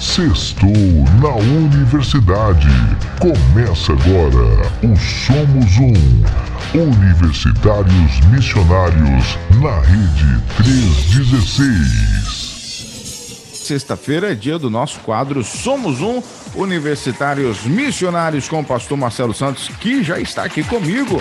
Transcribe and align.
Sextou 0.00 0.72
na 1.20 1.32
Universidade. 1.36 2.66
Começa 3.20 3.92
agora 3.92 4.68
o 4.82 4.96
Somos 4.96 5.76
Um. 5.78 5.94
Universitários 6.74 8.20
Missionários 8.32 9.38
na 9.60 9.78
Rede 9.80 10.42
316. 10.56 12.47
Sexta-feira 13.68 14.32
é 14.32 14.34
dia 14.34 14.58
do 14.58 14.70
nosso 14.70 14.98
quadro 15.00 15.44
Somos 15.44 16.00
Um 16.00 16.22
Universitários 16.58 17.66
Missionários 17.66 18.48
com 18.48 18.60
o 18.60 18.64
pastor 18.64 18.96
Marcelo 18.96 19.34
Santos, 19.34 19.68
que 19.68 20.02
já 20.02 20.18
está 20.18 20.42
aqui 20.42 20.64
comigo. 20.64 21.20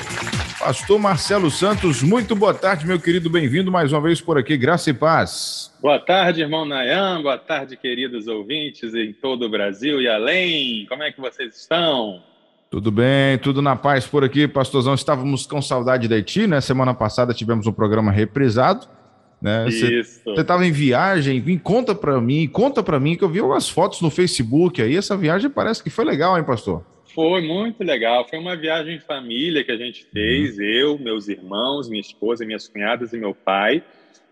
Pastor 0.58 0.98
Marcelo 0.98 1.52
Santos, 1.52 2.02
muito 2.02 2.38
boa 2.38 2.54
tarde, 2.54 2.88
meu 2.88 3.02
querido. 3.02 3.30
Bem-vindo 3.30 3.70
mais 3.70 3.92
uma 3.92 4.00
vez 4.00 4.22
por 4.22 4.38
aqui. 4.38 4.56
Graça 4.56 4.90
e 4.90 4.94
paz. 4.94 5.74
Boa 5.82 6.00
tarde, 6.00 6.40
irmão 6.40 6.64
Nayan. 6.64 7.22
Boa 7.22 7.38
tarde, 7.38 7.76
queridos 7.76 8.28
ouvintes 8.28 8.96
em 8.96 9.12
todo 9.12 9.46
o 9.46 9.50
Brasil 9.50 10.02
e 10.02 10.08
além. 10.08 10.86
Como 10.88 11.04
é 11.04 11.12
que 11.12 11.20
vocês 11.20 11.54
estão? 11.54 12.24
Tudo 12.72 12.90
bem, 12.92 13.38
tudo 13.40 13.62
na 13.62 13.76
paz 13.76 14.08
por 14.08 14.24
aqui, 14.24 14.48
pastorzão. 14.48 14.94
Estávamos 14.94 15.46
com 15.46 15.62
saudade 15.62 16.08
da 16.08 16.16
Haiti, 16.16 16.48
né? 16.48 16.62
Semana 16.62 16.94
passada 16.94 17.34
tivemos 17.34 17.68
um 17.68 17.74
programa 17.74 18.10
reprisado. 18.10 18.88
Né? 19.42 19.68
Isso. 19.70 20.22
Você 20.26 20.42
estava 20.42 20.66
em 20.66 20.72
viagem, 20.72 21.40
vim, 21.40 21.58
conta 21.58 21.94
para 21.94 22.20
mim, 22.20 22.48
conta 22.48 22.82
para 22.82 23.00
mim 23.00 23.16
que 23.16 23.24
eu 23.24 23.30
vi 23.30 23.40
algumas 23.40 23.70
fotos 23.70 24.02
no 24.02 24.10
Facebook 24.10 24.82
aí. 24.82 24.96
Essa 24.96 25.16
viagem 25.16 25.50
parece 25.50 25.84
que 25.84 25.90
foi 25.90 26.06
legal, 26.06 26.38
hein, 26.38 26.44
pastor? 26.44 26.84
Foi 27.14 27.42
muito 27.42 27.84
legal. 27.84 28.28
Foi 28.28 28.38
uma 28.38 28.56
viagem 28.56 28.96
em 28.96 29.00
família 29.00 29.64
que 29.64 29.72
a 29.72 29.78
gente 29.78 30.06
fez, 30.12 30.58
uhum. 30.58 30.64
eu, 30.64 31.00
meus 31.00 31.28
irmãos, 31.28 31.90
minha 31.90 32.02
esposa, 32.02 32.46
minhas 32.46 32.68
cunhadas 32.68 33.14
e 33.14 33.18
meu 33.18 33.34
pai, 33.34 33.84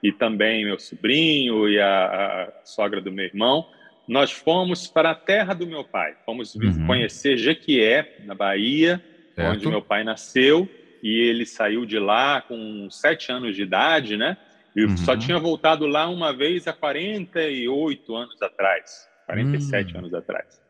e 0.04 0.12
também 0.12 0.66
meu 0.66 0.80
sobrinho 0.80 1.68
e 1.70 1.80
a, 1.80 1.88
a 1.88 2.54
sogra 2.63 3.02
do 3.02 3.12
meu 3.12 3.26
irmão. 3.26 3.66
Nós 4.08 4.32
fomos 4.32 4.88
para 4.88 5.12
a 5.12 5.16
terra 5.16 5.54
do 5.54 5.66
meu 5.66 5.84
pai. 5.84 6.13
Fomos 6.26 6.54
uhum. 6.55 6.85
conhecer 6.85 7.37
Jequié, 7.37 8.18
na 8.24 8.35
Bahia, 8.35 9.04
certo. 9.34 9.52
onde 9.52 9.68
meu 9.68 9.82
pai 9.82 10.04
nasceu, 10.04 10.70
e 11.02 11.21
ele 11.21 11.46
saiu 11.46 11.85
de 11.85 11.98
lá 11.98 12.41
com 12.41 12.87
sete 12.91 13.32
anos 13.32 13.55
de 13.55 13.63
idade, 13.63 14.15
né? 14.15 14.37
E 14.76 14.84
uhum. 14.84 14.98
só 14.98 15.15
tinha 15.15 15.40
voltado 15.40 15.87
lá 15.87 16.07
uma 16.09 16.34
vez 16.34 16.68
há 16.68 16.73
48 16.73 18.15
anos 18.15 18.41
atrás, 18.41 19.07
47 19.26 19.93
uhum. 19.93 19.99
anos 19.99 20.13
atrás. 20.13 20.62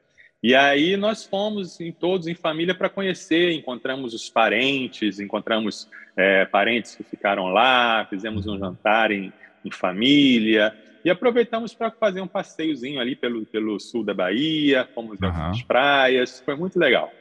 E 0.44 0.54
aí 0.54 0.96
nós 0.96 1.26
fomos 1.26 1.82
em 1.82 1.92
todos 1.92 2.28
em 2.28 2.36
família 2.36 2.76
para 2.76 2.88
conhecer, 2.88 3.52
encontramos 3.52 4.14
os 4.14 4.30
parentes, 4.30 5.20
encontramos 5.20 5.90
é, 6.16 6.46
parentes 6.46 6.96
que 6.96 7.04
ficaram 7.04 7.48
lá, 7.48 8.06
fizemos 8.08 8.46
um 8.46 8.60
jantar 8.60 9.10
em, 9.10 9.34
em 9.64 9.72
família 9.72 10.72
e 11.04 11.10
aproveitamos 11.10 11.74
para 11.74 11.90
fazer 11.90 12.22
um 12.22 12.28
passeiozinho 12.28 13.00
ali 13.00 13.16
pelo, 13.16 13.44
pelo 13.46 13.80
sul 13.80 14.04
da 14.04 14.14
Bahia, 14.14 14.88
fomos 14.94 15.20
uhum. 15.20 15.30
nas 15.30 15.64
praias, 15.64 16.40
foi 16.46 16.56
muito 16.56 16.78
legal. 16.78 17.12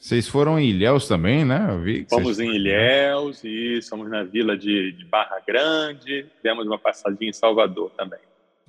Vocês 0.00 0.28
foram 0.28 0.58
em 0.58 0.68
Ilhéus 0.68 1.08
também, 1.08 1.44
né? 1.44 1.66
Eu 1.70 1.80
vi 1.80 2.06
fomos 2.08 2.36
vocês... 2.36 2.48
em 2.48 2.54
Ilhéus 2.54 3.42
e 3.42 3.80
fomos 3.88 4.08
na 4.08 4.22
vila 4.22 4.56
de, 4.56 4.92
de 4.92 5.04
Barra 5.04 5.40
Grande, 5.46 6.26
demos 6.42 6.66
uma 6.66 6.78
passadinha 6.78 7.30
em 7.30 7.32
Salvador 7.32 7.90
também. 7.96 8.20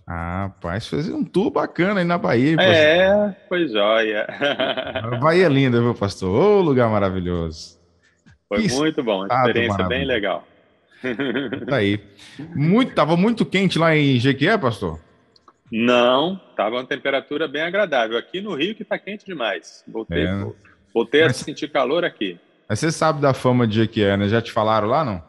Ah, 0.08 0.46
rapaz, 0.46 0.88
fazer 0.88 1.14
um 1.14 1.24
tour 1.24 1.52
bacana 1.52 2.00
aí 2.00 2.06
na 2.06 2.18
Bahia. 2.18 2.56
É, 2.60 3.36
foi 3.48 3.68
jóia. 3.68 4.26
A 4.96 5.18
Bahia 5.18 5.46
é 5.46 5.50
linda, 5.50 5.80
viu, 5.80 5.94
pastor? 5.94 6.30
Ô, 6.30 6.62
lugar 6.62 6.90
maravilhoso. 6.90 7.80
Foi 8.48 8.64
que 8.64 8.74
muito 8.74 9.04
bom, 9.04 9.28
experiência 9.28 9.84
bem 9.84 10.06
legal. 10.06 10.48
Tá 11.68 11.76
aí. 11.76 12.00
Muito, 12.56 12.96
tava 12.96 13.16
muito 13.16 13.46
quente 13.46 13.78
lá 13.78 13.96
em 13.96 14.20
Jequié, 14.20 14.58
pastor? 14.58 15.00
Não, 15.72 16.42
tava 16.58 16.78
uma 16.78 16.86
temperatura 16.86 17.48
bem 17.48 17.62
agradável. 17.62 18.18
Aqui 18.18 18.42
no 18.42 18.56
Rio 18.56 18.74
que 18.74 18.84
tá 18.84 18.98
quente 18.98 19.24
demais. 19.26 19.84
Voltei, 19.88 20.26
é. 20.26 20.48
Voltei 20.94 21.24
Mas, 21.24 21.42
a 21.42 21.44
sentir 21.46 21.70
calor 21.70 22.04
aqui. 22.04 22.40
Mas 22.68 22.80
você 22.80 22.92
sabe 22.92 23.22
da 23.22 23.34
fama 23.34 23.66
de 23.66 23.76
Jequié, 23.76 24.16
né? 24.16 24.28
Já 24.28 24.42
te 24.42 24.52
falaram 24.52 24.88
lá, 24.88 25.04
não? 25.04 25.24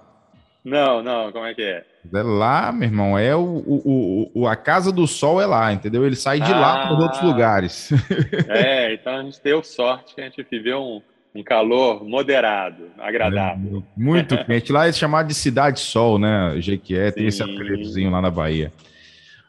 Não, 0.65 1.03
não, 1.03 1.33
como 1.33 1.47
é 1.47 1.55
que 1.55 1.63
é? 1.63 1.85
É 2.13 2.23
lá, 2.23 2.71
meu 2.73 2.89
irmão, 2.89 3.19
é 3.19 3.35
o, 3.35 3.41
o, 3.41 4.31
o, 4.35 4.47
a 4.47 4.57
casa 4.57 4.93
do 4.93 5.07
sol 5.07 5.41
é 5.41 5.47
lá, 5.47 5.73
entendeu? 5.73 6.05
Ele 6.05 6.17
sai 6.17 6.41
de 6.41 6.53
ah, 6.53 6.59
lá 6.59 6.87
para 6.87 6.99
outros 6.99 7.23
lugares. 7.23 7.91
É, 8.49 8.95
então 8.95 9.17
a 9.17 9.23
gente 9.23 9.41
deu 9.43 9.63
sorte 9.63 10.15
que 10.15 10.21
a 10.21 10.25
gente 10.25 10.43
viveu 10.51 10.81
um, 10.81 11.03
um 11.35 11.43
calor 11.43 12.05
moderado, 12.05 12.91
agradável. 12.99 13.79
É, 13.79 14.01
muito 14.01 14.37
quente. 14.45 14.73
Lá 14.73 14.87
é 14.87 14.93
chamado 14.93 15.29
de 15.29 15.35
Cidade 15.35 15.81
Sol, 15.81 16.19
né? 16.19 16.55
Jequié, 16.59 17.11
tem 17.11 17.27
esse 17.27 17.43
apelidozinho 17.43 18.11
lá 18.11 18.21
na 18.21 18.31
Bahia. 18.31 18.73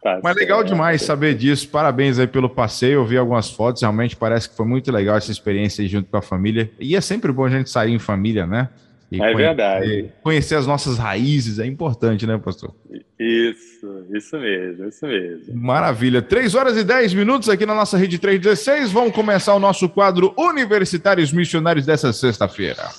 Tá 0.01 0.19
Mas 0.23 0.35
legal 0.35 0.63
demais 0.63 1.03
saber 1.03 1.35
disso. 1.35 1.69
Parabéns 1.69 2.17
aí 2.17 2.25
pelo 2.25 2.49
passeio. 2.49 2.93
Eu 2.93 3.05
vi 3.05 3.17
algumas 3.17 3.51
fotos, 3.51 3.81
realmente 3.83 4.15
parece 4.15 4.49
que 4.49 4.55
foi 4.55 4.65
muito 4.65 4.91
legal 4.91 5.15
essa 5.15 5.31
experiência 5.31 5.83
aí 5.83 5.87
junto 5.87 6.09
com 6.09 6.17
a 6.17 6.21
família. 6.21 6.71
E 6.79 6.95
é 6.95 7.01
sempre 7.01 7.31
bom 7.31 7.45
a 7.45 7.49
gente 7.49 7.69
sair 7.69 7.91
em 7.93 7.99
família, 7.99 8.47
né? 8.47 8.69
E 9.11 9.17
é 9.17 9.19
conhecer, 9.19 9.37
verdade. 9.37 10.11
Conhecer 10.23 10.55
as 10.55 10.65
nossas 10.65 10.97
raízes 10.97 11.59
é 11.59 11.65
importante, 11.65 12.25
né, 12.25 12.37
pastor? 12.37 12.73
Isso, 13.19 14.05
isso 14.11 14.39
mesmo, 14.39 14.87
isso 14.87 15.05
mesmo. 15.05 15.53
Maravilha. 15.53 16.21
3 16.21 16.55
horas 16.55 16.77
e 16.77 16.83
10 16.83 17.13
minutos 17.13 17.49
aqui 17.49 17.65
na 17.65 17.75
nossa 17.75 17.97
rede 17.97 18.17
316. 18.17 18.91
Vamos 18.91 19.13
começar 19.13 19.53
o 19.53 19.59
nosso 19.59 19.87
quadro 19.89 20.33
Universitários 20.37 21.31
Missionários 21.31 21.85
dessa 21.85 22.11
sexta-feira. 22.13 22.89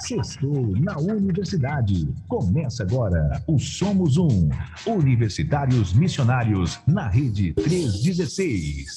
Sextou 0.00 0.74
na 0.78 0.96
Universidade. 0.96 2.08
Começa 2.26 2.82
agora 2.82 3.42
o 3.46 3.58
Somos 3.58 4.16
Um. 4.16 4.48
Universitários 4.86 5.92
Missionários 5.92 6.80
na 6.86 7.06
Rede 7.06 7.52
316. 7.52 8.96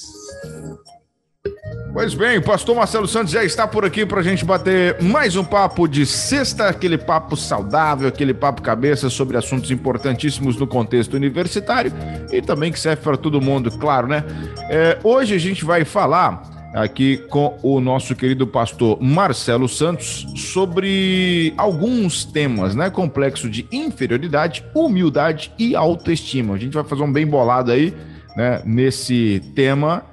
Pois 1.92 2.14
bem, 2.14 2.40
pastor 2.40 2.74
Marcelo 2.74 3.06
Santos 3.06 3.32
já 3.32 3.44
está 3.44 3.68
por 3.68 3.84
aqui 3.84 4.06
para 4.06 4.20
a 4.20 4.22
gente 4.22 4.46
bater 4.46 5.00
mais 5.02 5.36
um 5.36 5.44
papo 5.44 5.86
de 5.86 6.06
sexta, 6.06 6.68
aquele 6.68 6.96
papo 6.96 7.36
saudável, 7.36 8.08
aquele 8.08 8.32
papo 8.32 8.62
cabeça 8.62 9.10
sobre 9.10 9.36
assuntos 9.36 9.70
importantíssimos 9.70 10.56
no 10.56 10.66
contexto 10.66 11.14
universitário 11.14 11.92
e 12.32 12.40
também 12.40 12.72
que 12.72 12.80
serve 12.80 13.02
para 13.02 13.16
todo 13.16 13.40
mundo, 13.42 13.70
claro, 13.78 14.08
né? 14.08 14.24
É, 14.70 14.98
hoje 15.04 15.34
a 15.34 15.38
gente 15.38 15.64
vai 15.64 15.84
falar 15.84 16.53
aqui 16.74 17.16
com 17.16 17.58
o 17.62 17.80
nosso 17.80 18.14
querido 18.14 18.46
pastor 18.46 19.00
Marcelo 19.00 19.68
Santos 19.68 20.26
sobre 20.36 21.54
alguns 21.56 22.24
temas, 22.24 22.74
né? 22.74 22.90
Complexo 22.90 23.48
de 23.48 23.66
inferioridade, 23.70 24.64
humildade 24.74 25.52
e 25.58 25.76
autoestima. 25.76 26.54
A 26.54 26.58
gente 26.58 26.74
vai 26.74 26.84
fazer 26.84 27.02
um 27.02 27.12
bem 27.12 27.26
bolado 27.26 27.70
aí, 27.70 27.94
né? 28.36 28.60
Nesse 28.66 29.40
tema 29.54 30.04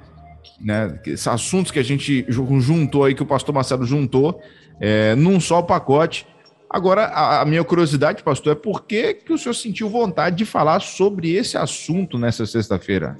né? 0.62 0.98
Esses 1.04 1.26
assuntos 1.26 1.72
que 1.72 1.78
a 1.78 1.82
gente 1.82 2.24
juntou 2.28 3.04
aí, 3.04 3.14
que 3.14 3.22
o 3.22 3.26
pastor 3.26 3.54
Marcelo 3.54 3.84
juntou, 3.84 4.40
é, 4.80 5.14
num 5.16 5.40
só 5.40 5.60
pacote. 5.60 6.26
Agora, 6.70 7.06
a, 7.06 7.44
minha 7.44 7.62
curiosidade, 7.64 8.22
pastor, 8.22 8.52
é 8.52 8.54
por 8.54 8.84
que, 8.86 9.12
que 9.12 9.32
o 9.32 9.36
senhor 9.36 9.54
sentiu 9.54 9.90
vontade 9.90 10.36
de 10.36 10.46
falar 10.46 10.80
sobre 10.80 11.34
esse 11.34 11.58
assunto 11.58 12.18
nessa 12.18 12.46
sexta-feira? 12.46 13.16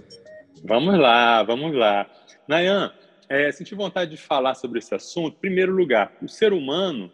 Vamos 0.64 0.98
lá, 0.98 1.42
vamos 1.42 1.74
lá. 1.74 2.06
Nayan, 2.48 2.90
é, 3.32 3.50
senti 3.50 3.74
vontade 3.74 4.10
de 4.10 4.18
falar 4.18 4.54
sobre 4.54 4.78
esse 4.78 4.94
assunto. 4.94 5.36
Em 5.36 5.40
primeiro 5.40 5.72
lugar, 5.72 6.12
o 6.20 6.28
ser 6.28 6.52
humano, 6.52 7.10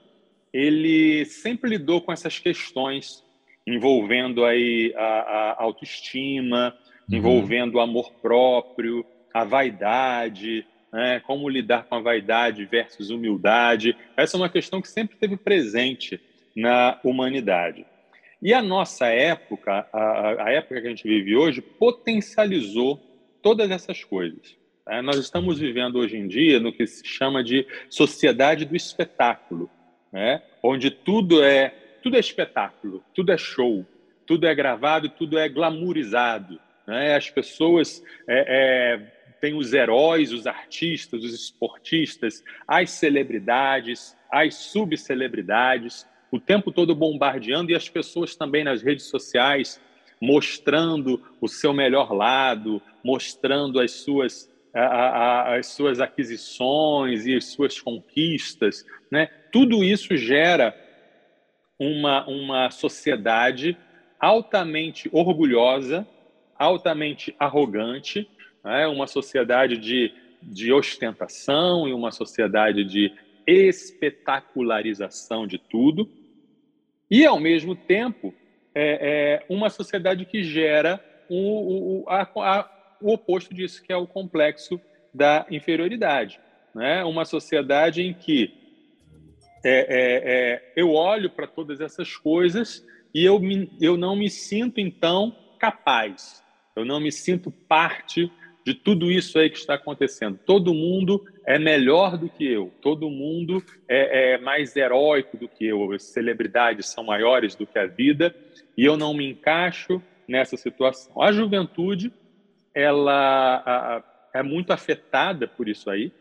ele 0.53 1.25
sempre 1.25 1.71
lidou 1.71 2.01
com 2.01 2.13
essas 2.13 2.41
questões 2.41 3.23
envolvendo 3.65 4.45
aí 4.45 4.93
a, 4.97 5.03
a 5.03 5.63
autoestima, 5.63 6.77
uhum. 7.09 7.19
envolvendo 7.19 7.77
o 7.77 7.81
amor 7.81 8.13
próprio, 8.21 9.07
a 9.33 9.45
vaidade, 9.45 10.67
né? 10.93 11.21
como 11.21 11.49
lidar 11.49 11.85
com 11.85 11.95
a 11.95 12.01
vaidade 12.01 12.65
versus 12.65 13.11
humildade. 13.11 13.97
Essa 14.17 14.37
é 14.37 14.41
uma 14.41 14.49
questão 14.49 14.83
que 14.83 14.89
sempre 14.89 15.15
esteve 15.15 15.37
presente 15.37 16.21
na 16.57 16.99
humanidade. 17.05 17.87
E 18.43 18.53
a 18.53 18.61
nossa 18.61 19.07
época, 19.07 19.87
a, 19.93 20.47
a 20.47 20.51
época 20.51 20.81
que 20.81 20.87
a 20.89 20.91
gente 20.91 21.05
vive 21.05 21.37
hoje, 21.37 21.61
potencializou 21.63 23.01
todas 23.41 23.71
essas 23.71 24.03
coisas. 24.03 24.58
Né? 24.89 25.03
Nós 25.03 25.19
estamos 25.19 25.59
vivendo 25.59 25.97
hoje 25.97 26.17
em 26.17 26.27
dia 26.27 26.59
no 26.59 26.73
que 26.73 26.87
se 26.87 27.07
chama 27.07 27.45
de 27.45 27.67
sociedade 27.91 28.65
do 28.65 28.75
espetáculo, 28.75 29.71
né? 30.11 30.43
onde 30.63 30.91
tudo 30.91 31.45
é 31.45 31.75
tudo 32.03 32.17
é 32.17 32.21
espetáculo, 32.21 33.05
tudo 33.15 33.33
é 33.33 33.37
show, 33.37 33.85
tudo 34.25 34.47
é 34.47 34.55
gravado, 34.55 35.09
tudo 35.11 35.39
é 35.39 35.49
glamourizado. 35.49 36.59
Né? 36.87 37.15
As 37.15 37.29
pessoas 37.29 38.03
é, 38.27 38.45
é, 38.49 39.33
tem 39.41 39.55
os 39.55 39.75
heróis, 39.75 40.33
os 40.33 40.47
artistas, 40.47 41.23
os 41.23 41.35
esportistas, 41.35 42.43
as 42.67 42.91
celebridades, 42.91 44.17
as 44.31 44.55
subcelebridades, 44.55 46.07
o 46.31 46.41
tempo 46.41 46.71
todo 46.73 46.95
bombardeando 46.95 47.73
e 47.73 47.75
as 47.75 47.89
pessoas 47.89 48.37
também 48.37 48.65
nas 48.65 48.83
redes 48.83 49.07
sociais 49.07 49.81
mostrando 50.21 51.23
o 51.41 51.49
seu 51.49 51.73
melhor 51.73 52.13
lado, 52.13 52.83
mostrando 53.05 53.81
as 53.81 53.93
suas, 53.93 54.51
a, 54.75 54.83
a, 54.83 55.57
as 55.57 55.69
suas 55.69 56.01
aquisições 56.01 57.27
e 57.27 57.35
as 57.35 57.47
suas 57.47 57.81
conquistas. 57.81 58.85
Né? 59.11 59.27
Tudo 59.53 59.83
isso 59.83 60.17
gera 60.17 60.75
uma, 61.79 62.27
uma 62.27 62.71
sociedade 62.71 63.77
altamente 64.19 65.09
orgulhosa, 65.13 66.07
altamente 66.59 67.35
arrogante, 67.39 68.29
né? 68.65 68.87
uma 68.87 69.07
sociedade 69.07 69.77
de, 69.77 70.13
de 70.43 70.73
ostentação 70.73 71.89
e 71.89 71.93
uma 71.93 72.11
sociedade 72.11 72.85
de 72.85 73.13
espetacularização 73.47 75.47
de 75.47 75.59
tudo, 75.59 76.11
e, 77.11 77.25
ao 77.25 77.41
mesmo 77.41 77.75
tempo, 77.75 78.35
é, 78.75 79.41
é 79.41 79.47
uma 79.49 79.71
sociedade 79.71 80.27
que 80.27 80.43
gera 80.43 81.03
o, 81.29 82.03
o, 82.03 82.09
a, 82.09 82.23
a, 82.23 82.71
o 83.01 83.13
oposto 83.13 83.55
disso, 83.55 83.83
que 83.83 83.93
é 83.93 83.97
o 83.97 84.07
complexo 84.07 84.81
da 85.13 85.47
inferioridade. 85.51 86.41
Né? 86.75 87.05
Uma 87.05 87.25
sociedade 87.25 88.03
em 88.03 88.13
que 88.13 88.55
é, 89.65 89.71
é, 89.71 90.23
é, 90.25 90.73
eu 90.77 90.93
olho 90.93 91.31
para 91.31 91.47
todas 91.47 91.81
essas 91.81 92.17
coisas 92.17 92.85
e 93.15 93.25
eu, 93.25 93.39
me, 93.41 93.71
eu 93.81 93.97
não 93.97 94.15
me 94.15 94.31
sinto, 94.31 94.81
então, 94.81 95.35
capaz, 95.59 96.43
eu 96.77 96.85
não 96.85 97.01
me 97.01 97.11
sinto 97.11 97.51
parte 97.51 98.31
de 98.65 98.75
tudo 98.75 99.11
isso 99.11 99.39
aí 99.39 99.49
que 99.49 99.57
está 99.57 99.75
acontecendo. 99.75 100.39
Todo 100.45 100.75
mundo 100.75 101.25
é 101.47 101.59
melhor 101.59 102.19
do 102.19 102.29
que 102.29 102.47
eu, 102.47 102.73
todo 102.83 103.09
mundo 103.09 103.65
é, 103.89 104.35
é, 104.35 104.39
mais 104.39 104.77
heróico 104.77 105.37
do 105.37 105.49
que 105.49 105.67
eu, 105.67 105.91
as 105.93 106.03
celebridades 106.03 106.87
são 106.87 107.03
maiores 107.03 107.55
do 107.55 107.67
que 107.67 107.79
a 107.79 107.87
vida 107.87 108.35
e 108.77 108.85
eu 108.85 108.97
não 108.97 109.15
me 109.15 109.29
encaixo 109.29 110.03
nessa 110.29 110.57
situação. 110.57 111.23
A 111.23 111.33
juventude, 111.33 112.13
ela 112.79 113.63
a, 113.67 114.03
é 114.39 114.43
muito 114.43 114.73
afetada 114.73 115.49
por 115.49 115.69
isso 115.69 115.91
aí. 115.91 116.13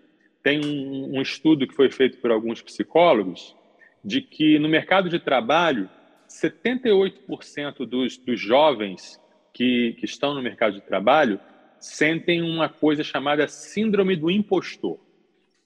Tem 0.41 0.59
um, 0.65 1.17
um 1.17 1.21
estudo 1.21 1.67
que 1.67 1.75
foi 1.75 1.91
feito 1.91 2.17
por 2.17 2.31
alguns 2.31 2.61
psicólogos 2.61 3.55
de 4.03 4.21
que 4.21 4.57
no 4.57 4.69
mercado 4.69 5.09
de 5.09 5.19
trabalho, 5.19 5.89
78% 6.29 7.85
dos, 7.85 8.17
dos 8.17 8.39
jovens 8.39 9.21
que, 9.53 9.95
que 9.99 10.05
estão 10.05 10.33
no 10.33 10.41
mercado 10.41 10.73
de 10.73 10.81
trabalho 10.81 11.39
sentem 11.79 12.41
uma 12.41 12.69
coisa 12.69 13.03
chamada 13.03 13.47
síndrome 13.47 14.15
do 14.15 14.31
impostor. 14.31 14.99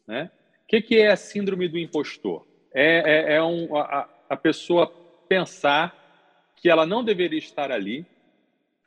Né? 0.07 0.29
O 0.63 0.67
que, 0.67 0.81
que 0.81 0.97
é 0.97 1.11
a 1.11 1.15
síndrome 1.15 1.67
do 1.67 1.77
impostor? 1.77 2.45
É, 2.73 3.33
é, 3.33 3.35
é 3.35 3.43
um, 3.43 3.75
a, 3.77 4.09
a 4.29 4.37
pessoa 4.37 4.87
pensar 5.27 5.95
que 6.55 6.69
ela 6.69 6.85
não 6.85 7.03
deveria 7.03 7.39
estar 7.39 7.71
ali, 7.71 8.05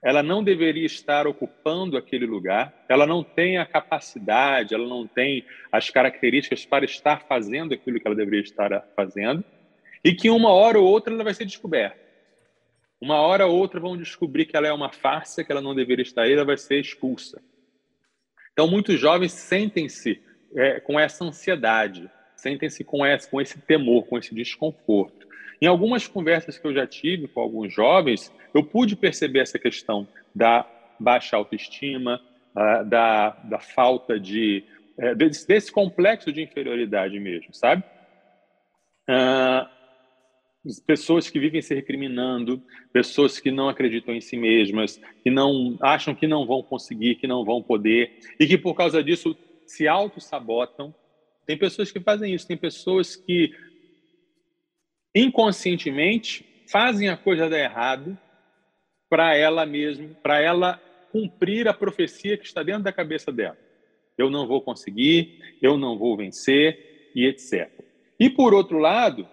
ela 0.05 0.23
não 0.23 0.45
deveria 0.45 0.85
estar 0.85 1.27
ocupando 1.27 1.97
aquele 1.97 2.27
lugar, 2.27 2.85
ela 2.91 3.07
não 3.07 3.25
tem 3.25 3.57
a 3.57 3.65
capacidade, 3.65 4.75
ela 4.75 4.87
não 4.87 5.07
tem 5.07 5.47
as 5.73 5.89
características 5.89 6.67
para 6.67 6.85
estar 6.85 7.23
fazendo 7.23 7.73
aquilo 7.73 7.99
que 7.99 8.07
ela 8.07 8.15
deveria 8.15 8.43
estar 8.43 8.87
fazendo, 8.95 9.43
e 10.05 10.15
que 10.15 10.29
uma 10.29 10.51
hora 10.51 10.79
ou 10.79 10.87
outra 10.87 11.15
ela 11.15 11.25
vai 11.25 11.33
ser 11.33 11.47
descoberta. 11.47 11.99
Uma 13.01 13.17
hora 13.17 13.47
ou 13.47 13.57
outra 13.57 13.81
vão 13.81 13.97
descobrir 13.97 14.45
que 14.45 14.55
ela 14.55 14.69
é 14.69 14.73
uma 14.75 14.93
farsa, 14.93 15.43
que 15.43 15.51
ela 15.51 15.63
não 15.63 15.75
deveria 15.75 16.03
estar 16.03 16.25
aí, 16.25 16.35
ela 16.35 16.45
vai 16.45 16.59
ser 16.59 16.79
expulsa. 16.79 17.43
Então, 18.53 18.69
muitos 18.69 19.01
jovens 19.01 19.33
sentem-se 19.33 20.23
é, 20.55 20.81
com 20.81 21.01
essa 21.01 21.25
ansiedade, 21.25 22.11
sentem-se 22.37 22.85
com 22.85 23.07
esse, 23.07 23.31
com 23.31 23.41
esse 23.41 23.59
temor, 23.59 24.07
com 24.07 24.19
esse 24.19 24.35
desconforto. 24.35 25.27
Em 25.61 25.67
algumas 25.67 26.07
conversas 26.07 26.59
que 26.59 26.67
eu 26.67 26.75
já 26.75 26.87
tive 26.87 27.29
com 27.29 27.41
alguns 27.41 27.73
jovens, 27.73 28.33
eu 28.55 28.63
pude 28.63 28.97
perceber 28.97 29.41
essa 29.41 29.59
questão 29.59 30.07
da 30.35 30.67
baixa 30.99 31.37
autoestima, 31.37 32.21
uh, 32.55 32.85
da, 32.85 33.31
da 33.45 33.59
falta 33.59 34.19
de. 34.19 34.65
Uh, 34.99 35.15
desse, 35.15 35.47
desse, 35.47 35.73
complexo 35.73 36.33
de 36.33 36.43
inferioridade 36.43 37.19
mesmo, 37.19 37.53
sabe? 37.53 37.83
Uh, 39.09 39.69
pessoas 40.87 41.29
que 41.29 41.39
vivem 41.39 41.61
se 41.61 41.75
recriminando, 41.75 42.63
pessoas 42.93 43.39
que 43.39 43.51
não 43.51 43.69
acreditam 43.69 44.15
em 44.15 44.21
si 44.21 44.37
mesmas, 44.37 45.01
que 45.23 45.31
não 45.31 45.77
acham 45.81 46.15
que 46.15 46.27
não 46.27 46.47
vão 46.47 46.63
conseguir, 46.63 47.17
que 47.17 47.27
não 47.27 47.45
vão 47.45 47.63
poder, 47.63 48.19
e 48.41 48.47
que 48.47 48.57
por 48.57 48.75
causa 48.75 49.03
disso 49.03 49.37
se 49.67 49.87
auto-sabotam. 49.87 50.95
Tem 51.47 51.59
pessoas 51.59 51.93
que 51.93 52.01
fazem 52.01 52.35
isso, 52.35 52.49
tem 52.49 52.57
pessoas 52.57 53.15
que 53.15 53.53
inconscientemente 55.15 56.45
fazem 56.71 57.09
a 57.09 57.17
coisa 57.17 57.49
dar 57.49 57.59
errado 57.59 58.19
para 59.09 59.37
ela 59.37 59.65
mesma, 59.65 60.09
para 60.23 60.41
ela 60.41 60.81
cumprir 61.13 61.69
a 61.69 61.75
profecia 61.75 62.37
que 62.37 62.45
está 62.45 62.63
dentro 62.63 62.83
da 62.83 62.93
cabeça 62.93 63.31
dela. 63.31 63.57
Eu 64.19 64.29
não 64.29 64.47
vou 64.47 64.61
conseguir, 64.61 65.57
eu 65.63 65.77
não 65.77 65.97
vou 65.97 66.17
vencer 66.17 67.13
e 67.15 67.27
etc. 67.27 67.71
E 68.19 68.29
por 68.29 68.53
outro 68.53 68.79
lado, 68.79 69.29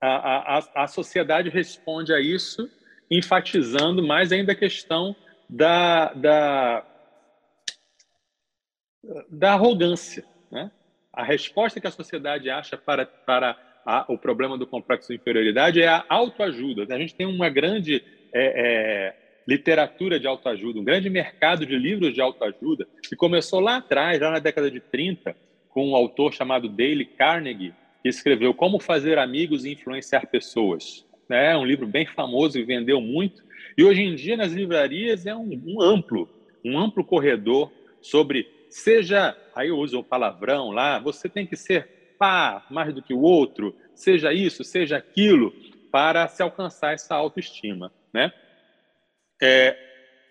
a, 0.00 0.58
a, 0.58 0.84
a 0.84 0.86
sociedade 0.88 1.48
responde 1.48 2.12
a 2.12 2.20
isso 2.20 2.68
enfatizando 3.10 4.02
mais 4.02 4.32
ainda 4.32 4.52
a 4.52 4.56
questão 4.56 5.14
da, 5.48 6.12
da, 6.12 6.86
da 9.30 9.52
arrogância. 9.54 10.24
Né? 10.50 10.70
A 11.12 11.24
resposta 11.24 11.80
que 11.80 11.86
a 11.86 11.92
sociedade 11.92 12.50
acha 12.50 12.76
para, 12.76 13.06
para 13.06 13.67
a, 13.88 14.04
o 14.06 14.18
problema 14.18 14.58
do 14.58 14.66
complexo 14.66 15.08
de 15.08 15.14
inferioridade 15.14 15.80
é 15.80 15.88
a 15.88 16.04
autoajuda. 16.10 16.94
A 16.94 16.98
gente 16.98 17.14
tem 17.14 17.24
uma 17.26 17.48
grande 17.48 18.04
é, 18.30 18.42
é, 18.44 19.16
literatura 19.48 20.20
de 20.20 20.26
autoajuda, 20.26 20.78
um 20.78 20.84
grande 20.84 21.08
mercado 21.08 21.64
de 21.64 21.74
livros 21.74 22.12
de 22.12 22.20
autoajuda, 22.20 22.86
que 23.08 23.16
começou 23.16 23.60
lá 23.60 23.78
atrás, 23.78 24.20
já 24.20 24.30
na 24.30 24.40
década 24.40 24.70
de 24.70 24.78
30, 24.78 25.34
com 25.70 25.88
um 25.88 25.96
autor 25.96 26.34
chamado 26.34 26.68
Dale 26.68 27.06
Carnegie, 27.06 27.72
que 28.02 28.10
escreveu 28.10 28.52
Como 28.52 28.78
Fazer 28.78 29.16
Amigos 29.16 29.64
e 29.64 29.72
Influenciar 29.72 30.26
Pessoas. 30.26 31.06
É 31.30 31.56
um 31.56 31.64
livro 31.64 31.86
bem 31.86 32.04
famoso 32.04 32.58
e 32.58 32.64
vendeu 32.64 33.00
muito. 33.00 33.42
E 33.76 33.82
hoje 33.82 34.02
em 34.02 34.14
dia, 34.14 34.36
nas 34.36 34.52
livrarias, 34.52 35.24
é 35.24 35.34
um, 35.34 35.58
um 35.66 35.80
amplo, 35.80 36.28
um 36.62 36.78
amplo 36.78 37.02
corredor 37.02 37.72
sobre, 38.02 38.46
seja, 38.68 39.34
aí 39.54 39.68
eu 39.68 39.78
uso 39.78 40.00
o 40.00 40.04
palavrão 40.04 40.72
lá, 40.72 40.98
você 40.98 41.26
tem 41.26 41.46
que 41.46 41.56
ser 41.56 41.97
pá 42.18 42.66
mais 42.70 42.92
do 42.94 43.02
que 43.02 43.14
o 43.14 43.20
outro, 43.20 43.74
seja 43.94 44.32
isso, 44.32 44.64
seja 44.64 44.96
aquilo, 44.96 45.52
para 45.90 46.26
se 46.28 46.42
alcançar 46.42 46.94
essa 46.94 47.14
autoestima. 47.14 47.92
Né? 48.12 48.32
É, 49.40 49.76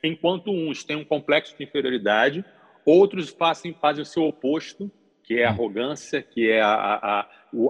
enquanto 0.04 0.51
uns 0.51 0.84
têm 0.84 0.95
um 0.95 1.06
complexo 1.06 1.57
de 1.57 1.63
inferioridade, 1.63 2.44
outros 2.86 3.30
fazem, 3.30 3.74
fazem 3.74 4.04
o 4.04 4.06
seu 4.06 4.24
oposto, 4.24 4.92
que 5.24 5.39
é 5.39 5.45
a 5.45 5.50
arrogância, 5.50 6.22
que 6.22 6.50
é 6.50 6.62
a, 6.62 6.74
a, 6.74 7.19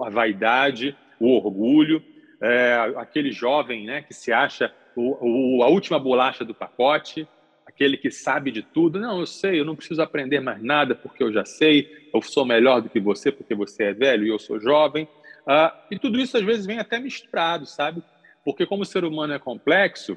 a 0.04 0.10
vaidade, 0.10 0.96
o 1.18 1.34
orgulho, 1.36 2.02
é, 2.40 2.94
aquele 2.96 3.32
jovem 3.32 3.84
né, 3.84 4.02
que 4.02 4.14
se 4.14 4.32
acha 4.32 4.72
o, 4.94 5.58
o, 5.58 5.62
a 5.62 5.68
última 5.68 5.98
bolacha 5.98 6.44
do 6.44 6.54
pacote, 6.54 7.26
aquele 7.68 7.98
que 7.98 8.10
sabe 8.10 8.50
de 8.50 8.62
tudo. 8.62 8.98
Não, 8.98 9.20
eu 9.20 9.26
sei, 9.26 9.60
eu 9.60 9.64
não 9.64 9.76
preciso 9.76 10.00
aprender 10.00 10.40
mais 10.40 10.62
nada 10.62 10.94
porque 10.94 11.22
eu 11.22 11.30
já 11.30 11.44
sei, 11.44 12.08
eu 12.12 12.22
sou 12.22 12.44
melhor 12.44 12.80
do 12.80 12.88
que 12.88 12.98
você 12.98 13.30
porque 13.30 13.54
você 13.54 13.84
é 13.84 13.92
velho 13.92 14.24
e 14.24 14.30
eu 14.30 14.38
sou 14.38 14.58
jovem. 14.58 15.06
Ah, 15.46 15.86
e 15.90 15.98
tudo 15.98 16.18
isso 16.18 16.36
às 16.36 16.42
vezes 16.42 16.64
vem 16.64 16.78
até 16.78 16.98
misturado, 16.98 17.66
sabe? 17.66 18.02
Porque 18.42 18.64
como 18.64 18.82
o 18.82 18.86
ser 18.86 19.04
humano 19.04 19.34
é 19.34 19.38
complexo, 19.38 20.16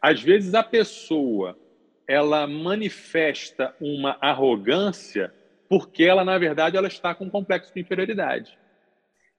às 0.00 0.20
vezes 0.20 0.54
a 0.54 0.62
pessoa 0.62 1.58
ela 2.06 2.46
manifesta 2.46 3.74
uma 3.80 4.18
arrogância 4.20 5.32
porque 5.68 6.04
ela 6.04 6.24
na 6.24 6.36
verdade 6.36 6.76
ela 6.76 6.88
está 6.88 7.14
com 7.14 7.24
um 7.24 7.30
complexo 7.30 7.72
de 7.72 7.80
inferioridade. 7.80 8.58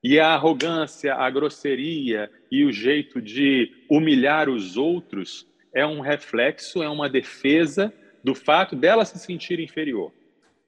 E 0.04 0.20
a 0.20 0.30
arrogância, 0.30 1.14
a 1.14 1.30
grosseria 1.30 2.32
e 2.52 2.66
o 2.66 2.72
jeito 2.72 3.22
de 3.22 3.72
humilhar 3.88 4.50
os 4.50 4.78
outros 4.78 5.46
é 5.74 5.86
um 5.86 6.02
reflexo, 6.02 6.84
é 6.84 6.90
uma 6.90 7.10
defesa 7.10 7.94
do 8.24 8.36
fato 8.36 8.76
dela 8.76 9.06
se 9.06 9.18
sentir 9.20 9.60
inferior. 9.60 10.12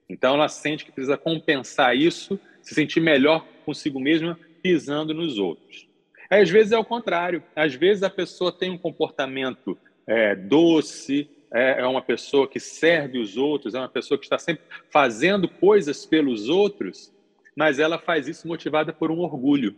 Então 0.09 0.35
ela 0.35 0.47
sente 0.47 0.85
que 0.85 0.91
precisa 0.91 1.17
compensar 1.17 1.95
isso, 1.95 2.39
se 2.61 2.73
sentir 2.73 2.99
melhor 2.99 3.45
consigo 3.65 3.99
mesma 3.99 4.37
pisando 4.61 5.13
nos 5.13 5.37
outros. 5.37 5.87
Às 6.29 6.49
vezes 6.49 6.71
é 6.71 6.77
o 6.77 6.85
contrário. 6.85 7.43
Às 7.55 7.75
vezes 7.75 8.03
a 8.03 8.09
pessoa 8.09 8.51
tem 8.51 8.71
um 8.71 8.77
comportamento 8.77 9.77
é, 10.07 10.35
doce, 10.35 11.29
é, 11.53 11.81
é 11.81 11.85
uma 11.85 12.01
pessoa 12.01 12.47
que 12.47 12.59
serve 12.59 13.19
os 13.19 13.37
outros, 13.37 13.75
é 13.75 13.79
uma 13.79 13.89
pessoa 13.89 14.17
que 14.17 14.25
está 14.25 14.39
sempre 14.39 14.63
fazendo 14.89 15.47
coisas 15.47 16.05
pelos 16.05 16.49
outros, 16.49 17.13
mas 17.55 17.77
ela 17.77 17.99
faz 17.99 18.27
isso 18.27 18.47
motivada 18.47 18.91
por 18.91 19.11
um 19.11 19.19
orgulho. 19.19 19.75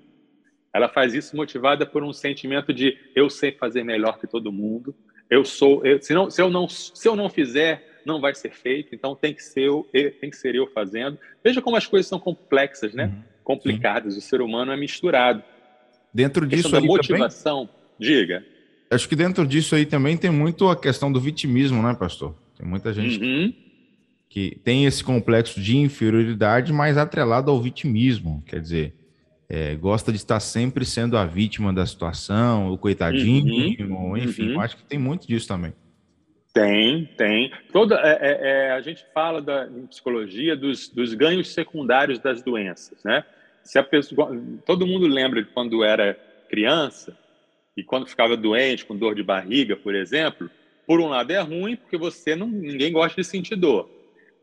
Ela 0.73 0.89
faz 0.89 1.13
isso 1.13 1.35
motivada 1.35 1.85
por 1.85 2.03
um 2.03 2.13
sentimento 2.13 2.73
de 2.73 2.97
eu 3.15 3.29
sei 3.29 3.51
fazer 3.51 3.83
melhor 3.83 4.19
que 4.19 4.27
todo 4.27 4.51
mundo, 4.51 4.95
eu 5.29 5.43
sou, 5.43 5.85
eu, 5.85 6.01
se, 6.01 6.13
não, 6.13 6.29
se, 6.29 6.41
eu 6.41 6.49
não, 6.49 6.67
se 6.67 7.07
eu 7.07 7.15
não 7.15 7.29
fizer, 7.29 8.01
não 8.05 8.21
vai 8.21 8.35
ser 8.35 8.51
feito, 8.51 8.93
então 8.93 9.15
tem 9.15 9.33
que 9.33 9.43
ser 9.43 9.67
eu, 9.67 9.87
tem 9.91 10.29
que 10.29 10.37
ser 10.37 10.55
eu 10.55 10.67
fazendo. 10.67 11.17
Veja 11.43 11.61
como 11.61 11.75
as 11.75 11.87
coisas 11.87 12.07
são 12.07 12.19
complexas, 12.19 12.93
né? 12.93 13.05
Uhum. 13.05 13.23
Complicadas. 13.43 14.13
Sim. 14.13 14.19
O 14.19 14.21
ser 14.21 14.41
humano 14.41 14.71
é 14.71 14.77
misturado. 14.77 15.43
Dentro 16.13 16.47
disso 16.47 16.69
da 16.69 16.79
motivação, 16.79 17.65
também, 17.65 17.75
diga. 17.99 18.45
Acho 18.89 19.09
que 19.09 19.15
dentro 19.15 19.45
disso 19.45 19.75
aí 19.75 19.85
também 19.85 20.15
tem 20.15 20.31
muito 20.31 20.69
a 20.69 20.75
questão 20.75 21.11
do 21.11 21.19
vitimismo, 21.19 21.81
né, 21.81 21.93
pastor? 21.93 22.35
Tem 22.57 22.65
muita 22.65 22.93
gente 22.93 23.21
uhum. 23.21 23.53
que 24.29 24.59
tem 24.63 24.85
esse 24.85 25.03
complexo 25.03 25.59
de 25.59 25.75
inferioridade, 25.75 26.71
mas 26.71 26.97
atrelado 26.97 27.51
ao 27.51 27.61
vitimismo. 27.61 28.43
Quer 28.45 28.61
dizer, 28.61 28.93
é, 29.49 29.75
gosta 29.75 30.11
de 30.11 30.17
estar 30.17 30.39
sempre 30.39 30.85
sendo 30.85 31.17
a 31.17 31.25
vítima 31.25 31.71
da 31.71 31.85
situação, 31.85 32.71
o 32.71 32.77
coitadinho, 32.77 33.87
uhum, 33.87 34.17
enfim, 34.17 34.53
uhum. 34.53 34.61
acho 34.61 34.77
que 34.77 34.83
tem 34.83 34.97
muito 34.97 35.27
disso 35.27 35.47
também. 35.47 35.73
Tem, 36.53 37.05
tem. 37.17 37.51
Toda, 37.71 37.95
é, 37.95 38.17
é, 38.21 38.39
é, 38.41 38.71
a 38.71 38.81
gente 38.81 39.05
fala 39.13 39.41
da, 39.41 39.67
em 39.67 39.85
psicologia 39.87 40.55
dos, 40.55 40.87
dos 40.87 41.13
ganhos 41.13 41.53
secundários 41.53 42.17
das 42.17 42.41
doenças, 42.41 43.03
né? 43.03 43.25
Se 43.61 43.77
a 43.77 43.83
pessoa, 43.83 44.31
todo 44.65 44.87
mundo 44.87 45.05
lembra 45.05 45.43
de 45.43 45.49
quando 45.49 45.83
era 45.83 46.17
criança 46.49 47.17
e 47.75 47.83
quando 47.83 48.07
ficava 48.07 48.37
doente, 48.37 48.85
com 48.85 48.95
dor 48.95 49.15
de 49.15 49.21
barriga, 49.21 49.75
por 49.75 49.93
exemplo. 49.93 50.49
Por 50.87 51.01
um 51.01 51.07
lado 51.07 51.31
é 51.31 51.41
ruim 51.41 51.75
porque 51.75 51.97
você 51.97 52.35
não, 52.35 52.47
ninguém 52.47 52.93
gosta 52.93 53.19
de 53.19 53.27
sentir 53.27 53.55
dor, 53.55 53.89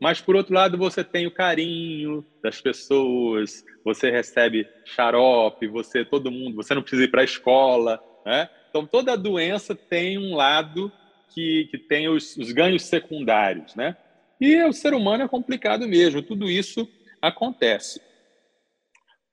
mas 0.03 0.19
por 0.19 0.35
outro 0.35 0.53
lado 0.53 0.77
você 0.77 1.01
tem 1.01 1.25
o 1.25 1.31
carinho 1.31 2.25
das 2.43 2.59
pessoas, 2.59 3.63
você 3.85 4.11
recebe 4.11 4.67
xarope, 4.83 5.65
você 5.65 6.03
todo 6.03 6.29
mundo, 6.29 6.57
você 6.57 6.75
não 6.75 6.81
precisa 6.81 7.05
ir 7.05 7.07
para 7.07 7.21
a 7.21 7.23
escola, 7.23 8.03
né? 8.25 8.49
Então 8.69 8.85
toda 8.85 9.15
doença 9.15 9.73
tem 9.73 10.17
um 10.17 10.35
lado 10.35 10.91
que, 11.33 11.69
que 11.71 11.77
tem 11.77 12.09
os, 12.09 12.35
os 12.35 12.51
ganhos 12.51 12.83
secundários, 12.83 13.75
né? 13.75 13.95
E 14.41 14.61
o 14.63 14.73
ser 14.73 14.93
humano 14.93 15.23
é 15.23 15.27
complicado 15.29 15.87
mesmo, 15.87 16.21
tudo 16.21 16.49
isso 16.49 16.85
acontece. 17.21 18.01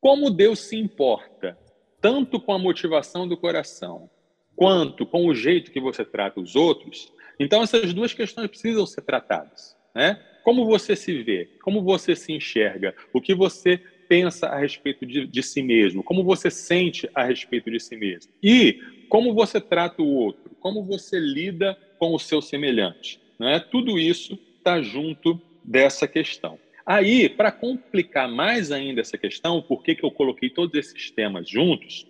Como 0.01 0.31
Deus 0.31 0.61
se 0.61 0.77
importa 0.77 1.59
tanto 2.01 2.41
com 2.41 2.53
a 2.53 2.59
motivação 2.61 3.27
do 3.27 3.37
coração, 3.37 4.09
quanto 4.55 5.05
com 5.05 5.27
o 5.27 5.35
jeito 5.35 5.73
que 5.73 5.81
você 5.81 6.05
trata 6.05 6.39
os 6.39 6.55
outros, 6.55 7.13
então 7.41 7.61
essas 7.61 7.93
duas 7.93 8.15
questões 8.15 8.47
precisam 8.47 8.87
ser 8.87 9.03
tratadas, 9.03 9.77
né? 9.93 10.30
Como 10.43 10.67
você 10.67 10.97
se 10.97 11.23
vê, 11.23 11.49
como 11.63 11.83
você 11.83 12.17
se 12.17 12.33
enxerga, 12.33 12.95
o 13.13 13.21
que 13.21 13.35
você 13.35 13.81
pensa 14.09 14.49
a 14.49 14.59
respeito 14.59 15.07
de, 15.07 15.27
de 15.27 15.43
si 15.43 15.63
mesmo, 15.63 16.03
como 16.03 16.25
você 16.25 16.51
sente 16.51 17.09
a 17.15 17.23
respeito 17.23 17.71
de 17.71 17.79
si 17.79 17.97
mesmo 17.97 18.33
e 18.43 18.81
como 19.09 19.33
você 19.33 19.61
trata 19.61 20.03
o 20.03 20.15
outro, 20.15 20.51
como 20.59 20.85
você 20.85 21.21
lida 21.21 21.79
com 21.97 22.13
o 22.15 22.19
seu 22.19 22.43
semelhante. 22.43 23.21
Né? 23.39 23.61
Tudo 23.61 23.99
isso 23.99 24.37
está 24.59 24.83
junto 24.83 25.41
dessa 25.65 26.09
questão. 26.09 26.59
Aí, 26.85 27.29
para 27.29 27.53
complicar 27.53 28.29
mais 28.29 28.73
ainda 28.73 29.01
essa 29.01 29.17
questão, 29.17 29.63
por 29.63 29.83
que, 29.83 29.95
que 29.95 30.05
eu 30.05 30.11
coloquei 30.11 30.51
todos 30.51 30.75
esses 30.75 31.11
temas 31.13 31.49
juntos? 31.49 32.05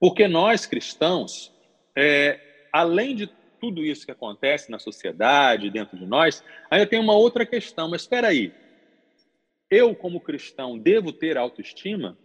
Porque 0.00 0.26
nós 0.26 0.66
cristãos, 0.66 1.52
é, 1.96 2.40
além 2.72 3.14
de 3.14 3.28
tudo 3.64 3.82
isso 3.82 4.04
que 4.04 4.12
acontece 4.12 4.70
na 4.70 4.78
sociedade, 4.78 5.70
dentro 5.70 5.96
de 5.96 6.04
nós, 6.04 6.44
ainda 6.70 6.86
tem 6.86 7.00
uma 7.00 7.14
outra 7.14 7.46
questão. 7.46 7.88
Mas 7.88 8.02
espera 8.02 8.28
aí, 8.28 8.52
eu 9.70 9.94
como 9.94 10.20
cristão 10.20 10.78
devo 10.78 11.14
ter 11.14 11.38
autoestima? 11.38 12.18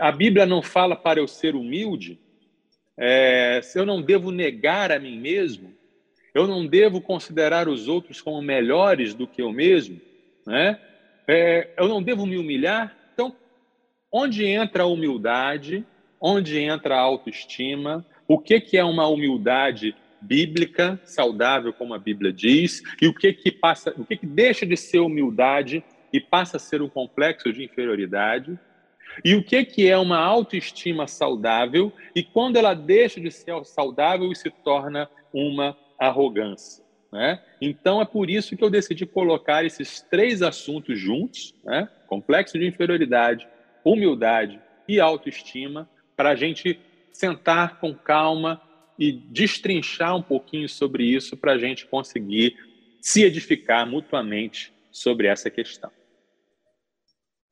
A 0.00 0.10
Bíblia 0.10 0.44
não 0.44 0.60
fala 0.60 0.96
para 0.96 1.20
eu 1.20 1.28
ser 1.28 1.54
humilde? 1.54 2.18
É, 2.98 3.60
eu 3.76 3.86
não 3.86 4.02
devo 4.02 4.32
negar 4.32 4.90
a 4.90 4.98
mim 4.98 5.20
mesmo, 5.20 5.72
eu 6.34 6.48
não 6.48 6.66
devo 6.66 7.00
considerar 7.00 7.68
os 7.68 7.86
outros 7.86 8.20
como 8.20 8.42
melhores 8.42 9.14
do 9.14 9.26
que 9.28 9.40
eu 9.40 9.52
mesmo, 9.52 10.00
né? 10.44 10.80
É, 11.28 11.70
eu 11.78 11.86
não 11.86 12.02
devo 12.02 12.26
me 12.26 12.36
humilhar. 12.36 12.96
Então, 13.14 13.36
onde 14.10 14.44
entra 14.44 14.82
a 14.82 14.86
humildade? 14.86 15.86
Onde 16.20 16.58
entra 16.58 16.96
a 16.96 17.00
autoestima? 17.00 18.04
O 18.26 18.38
que, 18.38 18.60
que 18.60 18.76
é 18.76 18.84
uma 18.84 19.06
humildade 19.06 19.94
bíblica, 20.20 21.00
saudável, 21.04 21.72
como 21.72 21.94
a 21.94 21.98
Bíblia 21.98 22.32
diz? 22.32 22.82
E 23.00 23.06
o 23.06 23.14
que 23.14 23.32
que 23.32 23.50
passa? 23.50 23.92
O 23.98 24.04
que, 24.04 24.16
que 24.16 24.26
deixa 24.26 24.64
de 24.64 24.76
ser 24.76 25.00
humildade 25.00 25.84
e 26.12 26.20
passa 26.20 26.56
a 26.56 26.60
ser 26.60 26.80
um 26.80 26.88
complexo 26.88 27.52
de 27.52 27.64
inferioridade? 27.64 28.58
E 29.24 29.34
o 29.34 29.44
que, 29.44 29.64
que 29.64 29.88
é 29.88 29.98
uma 29.98 30.18
autoestima 30.18 31.06
saudável 31.06 31.92
e 32.14 32.22
quando 32.22 32.56
ela 32.56 32.74
deixa 32.74 33.20
de 33.20 33.30
ser 33.30 33.64
saudável 33.64 34.30
e 34.32 34.36
se 34.36 34.50
torna 34.50 35.08
uma 35.32 35.76
arrogância. 35.98 36.82
Né? 37.12 37.42
Então 37.60 38.00
é 38.00 38.04
por 38.04 38.30
isso 38.30 38.56
que 38.56 38.64
eu 38.64 38.70
decidi 38.70 39.04
colocar 39.04 39.64
esses 39.64 40.00
três 40.00 40.40
assuntos 40.40 40.98
juntos, 40.98 41.54
né? 41.62 41.88
complexo 42.06 42.58
de 42.58 42.66
inferioridade, 42.66 43.46
humildade 43.84 44.58
e 44.88 44.98
autoestima, 44.98 45.88
para 46.16 46.30
a 46.30 46.34
gente 46.34 46.78
sentar 47.12 47.78
com 47.78 47.94
calma 47.94 48.60
e 48.98 49.12
destrinchar 49.12 50.16
um 50.16 50.22
pouquinho 50.22 50.68
sobre 50.68 51.04
isso 51.04 51.36
para 51.36 51.52
a 51.52 51.58
gente 51.58 51.86
conseguir 51.86 52.56
se 53.00 53.22
edificar 53.22 53.86
mutuamente 53.86 54.72
sobre 54.90 55.26
essa 55.26 55.50
questão. 55.50 55.90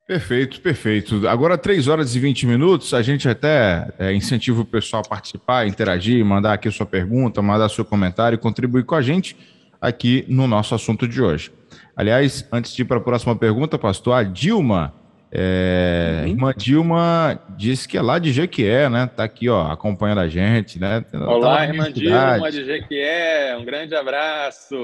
Perfeito, 0.07 0.59
perfeito. 0.59 1.27
Agora, 1.27 1.57
3 1.57 1.87
horas 1.87 2.15
e 2.15 2.19
20 2.19 2.45
minutos, 2.45 2.93
a 2.93 3.01
gente 3.01 3.29
até 3.29 3.93
é, 3.97 4.13
incentiva 4.13 4.61
o 4.61 4.65
pessoal 4.65 5.03
a 5.05 5.07
participar, 5.07 5.67
interagir, 5.67 6.23
mandar 6.25 6.53
aqui 6.53 6.69
sua 6.69 6.85
pergunta, 6.85 7.41
mandar 7.41 7.69
seu 7.69 7.85
comentário, 7.85 8.37
contribuir 8.37 8.83
com 8.83 8.95
a 8.95 9.01
gente 9.01 9.37
aqui 9.79 10.25
no 10.27 10.47
nosso 10.47 10.75
assunto 10.75 11.07
de 11.07 11.21
hoje. 11.21 11.51
Aliás, 11.95 12.45
antes 12.51 12.73
de 12.73 12.81
ir 12.81 12.85
para 12.85 12.97
a 12.97 13.01
próxima 13.01 13.35
pergunta, 13.35 13.77
pastor, 13.79 14.15
a 14.15 14.23
Dilma, 14.23 14.93
é, 15.33 16.23
uhum. 16.23 16.27
irmã 16.27 16.53
Dilma 16.55 17.41
disse 17.57 17.87
que 17.87 17.97
é 17.97 18.01
lá 18.01 18.19
de 18.19 18.33
Jequié, 18.33 18.89
né? 18.89 19.09
Tá 19.15 19.23
aqui, 19.23 19.47
ó, 19.47 19.71
acompanhando 19.71 20.19
a 20.19 20.27
gente, 20.27 20.77
né? 20.77 21.05
Olá, 21.13 21.57
tá 21.57 21.67
irmã 21.67 21.91
Dilma 21.91 22.51
de 22.51 22.65
Jequié, 22.65 23.55
um 23.57 23.63
grande 23.63 23.95
abraço. 23.95 24.75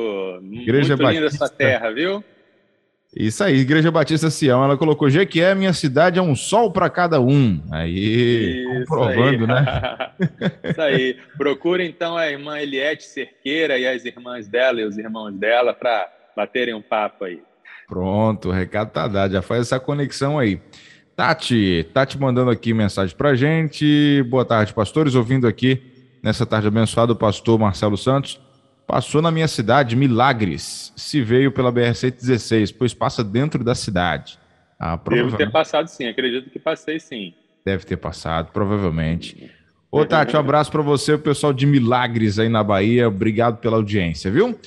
Igreja 0.41 0.95
Muito 0.95 1.11
linda 1.11 1.25
essa 1.25 1.49
terra, 1.49 1.91
viu? 1.91 2.23
Isso 3.13 3.43
aí, 3.43 3.57
Igreja 3.57 3.89
Batista 3.89 4.29
Sião, 4.29 4.63
ela 4.63 4.77
colocou 4.77 5.09
Jequié, 5.09 5.53
minha 5.55 5.73
cidade 5.73 6.19
é 6.19 6.21
um 6.21 6.35
sol 6.35 6.71
para 6.71 6.89
cada 6.89 7.19
um. 7.19 7.61
Aí, 7.71 8.61
Isso 8.61 8.69
comprovando, 8.69 9.43
aí. 9.43 9.47
né? 9.47 10.11
Isso 10.69 10.81
aí. 10.81 11.17
Procura 11.37 11.83
então 11.83 12.15
a 12.15 12.29
irmã 12.29 12.59
Eliette 12.59 13.03
Cerqueira 13.03 13.77
e 13.77 13.87
as 13.87 14.05
irmãs 14.05 14.47
dela 14.47 14.79
e 14.79 14.85
os 14.85 14.97
irmãos 14.97 15.33
dela 15.33 15.73
para 15.73 16.07
baterem 16.35 16.73
um 16.73 16.81
papo 16.81 17.25
aí. 17.25 17.41
Pronto, 17.87 18.49
o 18.49 18.51
recado 18.51 18.91
tá 18.91 19.07
dado, 19.07 19.31
já 19.31 19.41
faz 19.41 19.61
essa 19.61 19.79
conexão 19.79 20.37
aí. 20.37 20.59
Tati, 21.15 21.87
Tati 21.93 22.19
mandando 22.19 22.51
aqui 22.51 22.73
mensagem 22.73 23.15
para 23.15 23.33
gente. 23.33 24.21
Boa 24.29 24.43
tarde, 24.43 24.73
pastores, 24.73 25.15
ouvindo 25.15 25.47
aqui 25.47 25.81
nessa 26.21 26.45
tarde 26.45 26.67
abençoada 26.67 27.13
o 27.13 27.15
pastor 27.15 27.57
Marcelo 27.57 27.97
Santos. 27.97 28.39
Passou 28.85 29.21
na 29.21 29.31
minha 29.31 29.47
cidade, 29.47 29.95
Milagres, 29.95 30.93
se 30.95 31.21
veio 31.21 31.51
pela 31.51 31.71
BR-116, 31.71 32.75
pois 32.77 32.93
passa 32.93 33.23
dentro 33.23 33.63
da 33.63 33.73
cidade. 33.73 34.37
Ah, 34.77 34.99
Devo 35.09 35.35
ter 35.35 35.49
passado 35.49 35.87
sim, 35.87 36.07
acredito 36.07 36.49
que 36.49 36.59
passei 36.59 36.99
sim. 36.99 37.33
Deve 37.65 37.85
ter 37.85 37.97
passado, 37.97 38.51
provavelmente. 38.51 39.49
Ô, 39.89 40.05
Tati, 40.05 40.35
um 40.35 40.39
abraço 40.39 40.71
para 40.71 40.81
você, 40.81 41.13
o 41.13 41.19
pessoal 41.19 41.53
de 41.53 41.65
Milagres 41.65 42.37
aí 42.37 42.49
na 42.49 42.63
Bahia. 42.63 43.07
Obrigado 43.07 43.57
pela 43.57 43.77
audiência, 43.77 44.29
viu? 44.29 44.57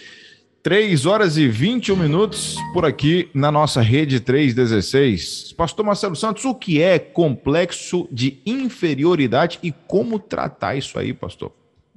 3 0.62 1.06
horas 1.06 1.38
e 1.38 1.48
21 1.48 1.96
minutos 1.96 2.56
por 2.74 2.84
aqui 2.84 3.30
na 3.32 3.50
nossa 3.50 3.80
rede 3.80 4.20
316. 4.20 5.54
Pastor 5.54 5.86
Marcelo 5.86 6.14
Santos, 6.14 6.44
o 6.44 6.54
que 6.54 6.82
é 6.82 6.98
complexo 6.98 8.06
de 8.12 8.42
inferioridade 8.44 9.58
e 9.62 9.72
como 9.72 10.18
tratar 10.18 10.76
isso 10.76 10.98
aí, 10.98 11.14
pastor? 11.14 11.50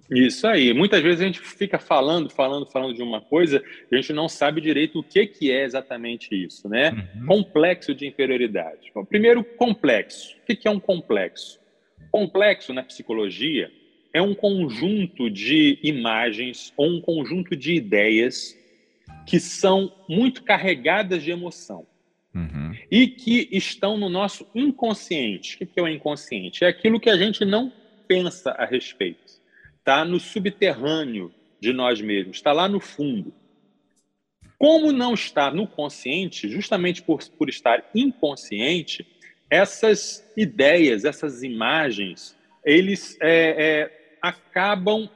Isso 0.10 0.48
aí. 0.48 0.74
Muitas 0.74 1.03
vezes 1.03 1.20
a 1.20 1.25
gente 1.25 1.41
fica 1.41 1.77
falando, 1.77 2.29
falando, 2.29 2.65
falando 2.65 2.93
de 2.93 3.03
uma 3.03 3.20
coisa, 3.20 3.62
a 3.91 3.96
gente 3.98 4.13
não 4.13 4.29
sabe 4.29 4.62
direito 4.62 5.00
o 5.00 5.03
que, 5.03 5.27
que 5.27 5.51
é 5.51 5.65
exatamente 5.65 6.34
isso, 6.34 6.70
né? 6.70 7.05
Uhum. 7.17 7.25
Complexo 7.25 7.93
de 7.93 8.08
inferioridade. 8.08 8.91
Bom, 8.96 9.03
primeiro, 9.03 9.43
complexo. 9.43 10.38
O 10.41 10.46
que, 10.46 10.55
que 10.55 10.67
é 10.70 10.72
um 10.72 10.79
complexo? 10.79 11.60
Complexo 12.10 12.72
na 12.74 12.84
psicologia 12.84 13.70
é 14.13 14.22
um 14.22 14.36
conjunto 14.36 15.29
de 15.29 15.79
imagens 15.82 16.72
ou 16.77 16.88
um 16.88 17.01
conjunto 17.01 17.55
de 17.55 17.74
ideias 17.74 18.58
que 19.25 19.39
são 19.39 19.91
muito 20.08 20.43
carregadas 20.43 21.24
de 21.24 21.32
emoção. 21.32 21.86
Uhum. 22.34 22.75
E 22.89 23.08
que 23.08 23.48
estão 23.51 23.98
no 23.98 24.10
nosso 24.10 24.48
inconsciente. 24.53 25.55
O 25.55 25.67
que 25.67 25.79
é 25.79 25.84
o 25.84 25.88
inconsciente? 25.88 26.63
É 26.63 26.67
aquilo 26.67 27.00
que 27.00 27.10
a 27.10 27.17
gente 27.17 27.46
não 27.46 27.72
pensa 28.08 28.51
a 28.51 28.65
respeito 28.65 29.43
está 29.84 30.05
no 30.05 30.17
subterrâneo 30.17 31.29
de 31.60 31.74
nós 31.74 32.00
mesmos, 32.00 32.38
está 32.38 32.53
lá 32.53 32.70
no 32.70 32.79
fundo. 32.79 33.34
Como 34.58 34.93
não 34.93 35.13
está 35.13 35.51
no 35.51 35.67
consciente, 35.67 36.48
justamente 36.48 37.01
por, 37.01 37.22
por 37.32 37.50
estar 37.50 37.84
inconsciente, 37.93 39.05
essas 39.50 40.25
ideias, 40.38 41.03
essas 41.03 41.43
imagens, 41.43 42.36
eles 42.63 43.17
é, 43.22 43.29
é, 43.32 44.02
acabam 44.24 45.10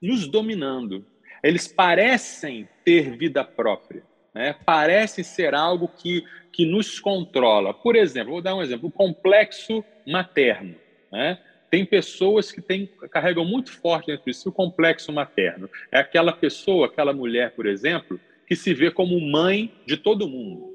nos 0.00 0.28
dominando. 0.28 1.06
Eles 1.42 1.66
parecem 1.66 2.68
ter 2.84 3.16
vida 3.16 3.42
própria, 3.42 4.02
né? 4.34 4.54
parecem 4.66 5.24
ser 5.24 5.54
algo 5.54 5.88
que, 5.88 6.22
que 6.52 6.66
nos 6.66 7.00
controla. 7.00 7.72
Por 7.72 7.96
exemplo, 7.96 8.32
vou 8.32 8.42
dar 8.42 8.54
um 8.54 8.62
exemplo: 8.62 8.88
o 8.88 8.92
complexo 8.92 9.82
materno. 10.06 10.74
Né? 11.10 11.38
Tem 11.70 11.84
pessoas 11.84 12.52
que 12.52 12.60
têm, 12.60 12.86
carregam 13.10 13.44
muito 13.44 13.72
forte 13.72 14.08
dentro 14.08 14.26
de 14.26 14.34
si 14.34 14.48
o 14.48 14.52
complexo 14.52 15.12
materno. 15.12 15.70
É 15.90 15.98
aquela 15.98 16.32
pessoa, 16.32 16.86
aquela 16.86 17.12
mulher, 17.12 17.52
por 17.52 17.66
exemplo, 17.66 18.20
que 18.46 18.54
se 18.54 18.74
vê 18.74 18.90
como 18.90 19.18
mãe 19.20 19.72
de 19.86 19.96
todo 19.96 20.28
mundo. 20.28 20.74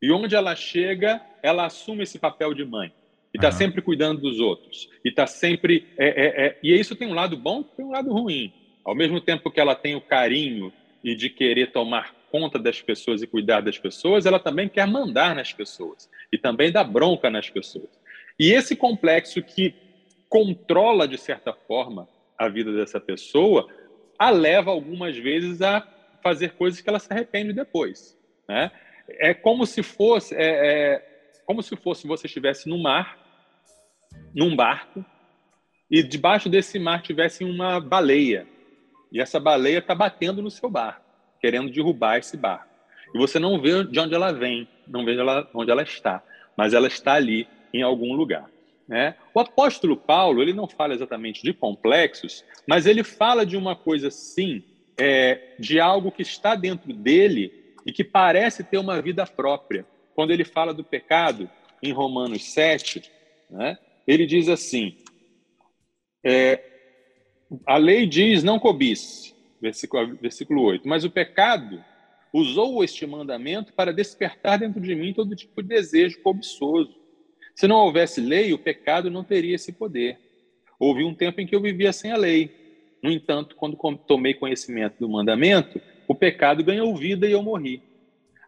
E 0.00 0.10
onde 0.10 0.34
ela 0.34 0.54
chega, 0.54 1.20
ela 1.42 1.64
assume 1.66 2.02
esse 2.02 2.18
papel 2.18 2.54
de 2.54 2.64
mãe. 2.64 2.92
E 3.34 3.38
está 3.38 3.48
uhum. 3.48 3.52
sempre 3.52 3.82
cuidando 3.82 4.20
dos 4.20 4.40
outros. 4.40 4.88
E 5.04 5.08
está 5.08 5.26
sempre. 5.26 5.86
É, 5.96 6.06
é, 6.08 6.46
é... 6.46 6.58
E 6.62 6.78
isso 6.78 6.94
tem 6.94 7.08
um 7.08 7.14
lado 7.14 7.36
bom 7.36 7.62
tem 7.62 7.84
um 7.84 7.90
lado 7.90 8.12
ruim. 8.12 8.52
Ao 8.84 8.94
mesmo 8.94 9.20
tempo 9.20 9.50
que 9.50 9.60
ela 9.60 9.74
tem 9.74 9.94
o 9.94 10.00
carinho 10.00 10.72
e 11.02 11.14
de 11.14 11.30
querer 11.30 11.72
tomar 11.72 12.14
conta 12.30 12.58
das 12.58 12.80
pessoas 12.80 13.22
e 13.22 13.26
cuidar 13.26 13.60
das 13.60 13.78
pessoas, 13.78 14.24
ela 14.24 14.38
também 14.38 14.68
quer 14.68 14.86
mandar 14.86 15.34
nas 15.34 15.52
pessoas 15.52 16.10
e 16.32 16.38
também 16.38 16.72
dar 16.72 16.84
bronca 16.84 17.28
nas 17.28 17.48
pessoas. 17.50 17.90
E 18.38 18.52
esse 18.52 18.74
complexo 18.74 19.42
que 19.42 19.74
controla, 20.28 21.06
de 21.06 21.18
certa 21.18 21.52
forma, 21.52 22.08
a 22.38 22.48
vida 22.48 22.72
dessa 22.72 22.98
pessoa, 22.98 23.68
a 24.18 24.30
leva 24.30 24.70
algumas 24.70 25.16
vezes 25.16 25.60
a 25.60 25.86
fazer 26.22 26.52
coisas 26.52 26.80
que 26.80 26.88
ela 26.88 26.98
se 26.98 27.12
arrepende 27.12 27.52
depois. 27.52 28.18
Né? 28.48 28.70
É 29.08 29.34
como 29.34 29.66
se 29.66 29.82
fosse, 29.82 30.34
é, 30.34 30.40
é, 30.40 31.02
como 31.44 31.62
se 31.62 31.76
fosse 31.76 32.06
você 32.06 32.26
estivesse 32.26 32.68
no 32.68 32.78
mar, 32.78 33.21
num 34.34 34.54
barco, 34.54 35.04
e 35.90 36.02
debaixo 36.02 36.48
desse 36.48 36.78
mar 36.78 37.02
tivesse 37.02 37.44
uma 37.44 37.78
baleia. 37.78 38.46
E 39.10 39.20
essa 39.20 39.38
baleia 39.38 39.78
está 39.78 39.94
batendo 39.94 40.40
no 40.40 40.50
seu 40.50 40.70
barco, 40.70 41.04
querendo 41.40 41.70
derrubar 41.70 42.18
esse 42.18 42.36
barco. 42.36 42.72
E 43.14 43.18
você 43.18 43.38
não 43.38 43.60
vê 43.60 43.84
de 43.84 44.00
onde 44.00 44.14
ela 44.14 44.32
vem, 44.32 44.66
não 44.88 45.04
vê 45.04 45.16
onde 45.52 45.70
ela 45.70 45.82
está, 45.82 46.22
mas 46.56 46.72
ela 46.72 46.86
está 46.86 47.12
ali 47.12 47.46
em 47.74 47.82
algum 47.82 48.14
lugar. 48.14 48.48
Né? 48.88 49.14
O 49.34 49.40
apóstolo 49.40 49.96
Paulo 49.96 50.42
ele 50.42 50.52
não 50.52 50.66
fala 50.66 50.94
exatamente 50.94 51.42
de 51.42 51.52
complexos, 51.52 52.44
mas 52.66 52.86
ele 52.86 53.04
fala 53.04 53.44
de 53.44 53.56
uma 53.56 53.76
coisa 53.76 54.10
sim, 54.10 54.62
é, 54.98 55.54
de 55.58 55.78
algo 55.78 56.10
que 56.10 56.22
está 56.22 56.54
dentro 56.54 56.92
dele 56.92 57.52
e 57.84 57.92
que 57.92 58.04
parece 58.04 58.64
ter 58.64 58.78
uma 58.78 59.00
vida 59.00 59.26
própria. 59.26 59.84
Quando 60.14 60.30
ele 60.30 60.44
fala 60.44 60.72
do 60.72 60.84
pecado, 60.84 61.48
em 61.82 61.92
Romanos 61.92 62.44
7, 62.44 63.10
né, 63.50 63.76
ele 64.06 64.26
diz 64.26 64.48
assim: 64.48 64.96
é, 66.24 66.62
a 67.66 67.76
lei 67.76 68.06
diz 68.06 68.42
não 68.42 68.58
cobice, 68.58 69.34
versículo, 69.60 70.16
versículo 70.16 70.62
8, 70.62 70.88
mas 70.88 71.04
o 71.04 71.10
pecado 71.10 71.82
usou 72.32 72.82
este 72.82 73.06
mandamento 73.06 73.72
para 73.72 73.92
despertar 73.92 74.58
dentro 74.58 74.80
de 74.80 74.94
mim 74.94 75.12
todo 75.12 75.36
tipo 75.36 75.62
de 75.62 75.68
desejo 75.68 76.20
cobiçoso 76.22 77.02
se 77.54 77.68
não 77.68 77.76
houvesse 77.76 78.20
lei, 78.20 78.52
o 78.52 78.58
pecado 78.58 79.10
não 79.10 79.22
teria 79.22 79.54
esse 79.54 79.72
poder. 79.72 80.18
Houve 80.78 81.04
um 81.04 81.14
tempo 81.14 81.40
em 81.40 81.46
que 81.46 81.54
eu 81.54 81.60
vivia 81.60 81.92
sem 81.92 82.10
a 82.10 82.16
lei. 82.16 82.50
No 83.02 83.10
entanto, 83.10 83.56
quando 83.56 83.76
tomei 84.06 84.34
conhecimento 84.34 84.96
do 84.98 85.08
mandamento, 85.08 85.80
o 86.08 86.14
pecado 86.14 86.64
ganhou 86.64 86.94
vida 86.96 87.26
e 87.28 87.32
eu 87.32 87.42
morri. 87.42 87.82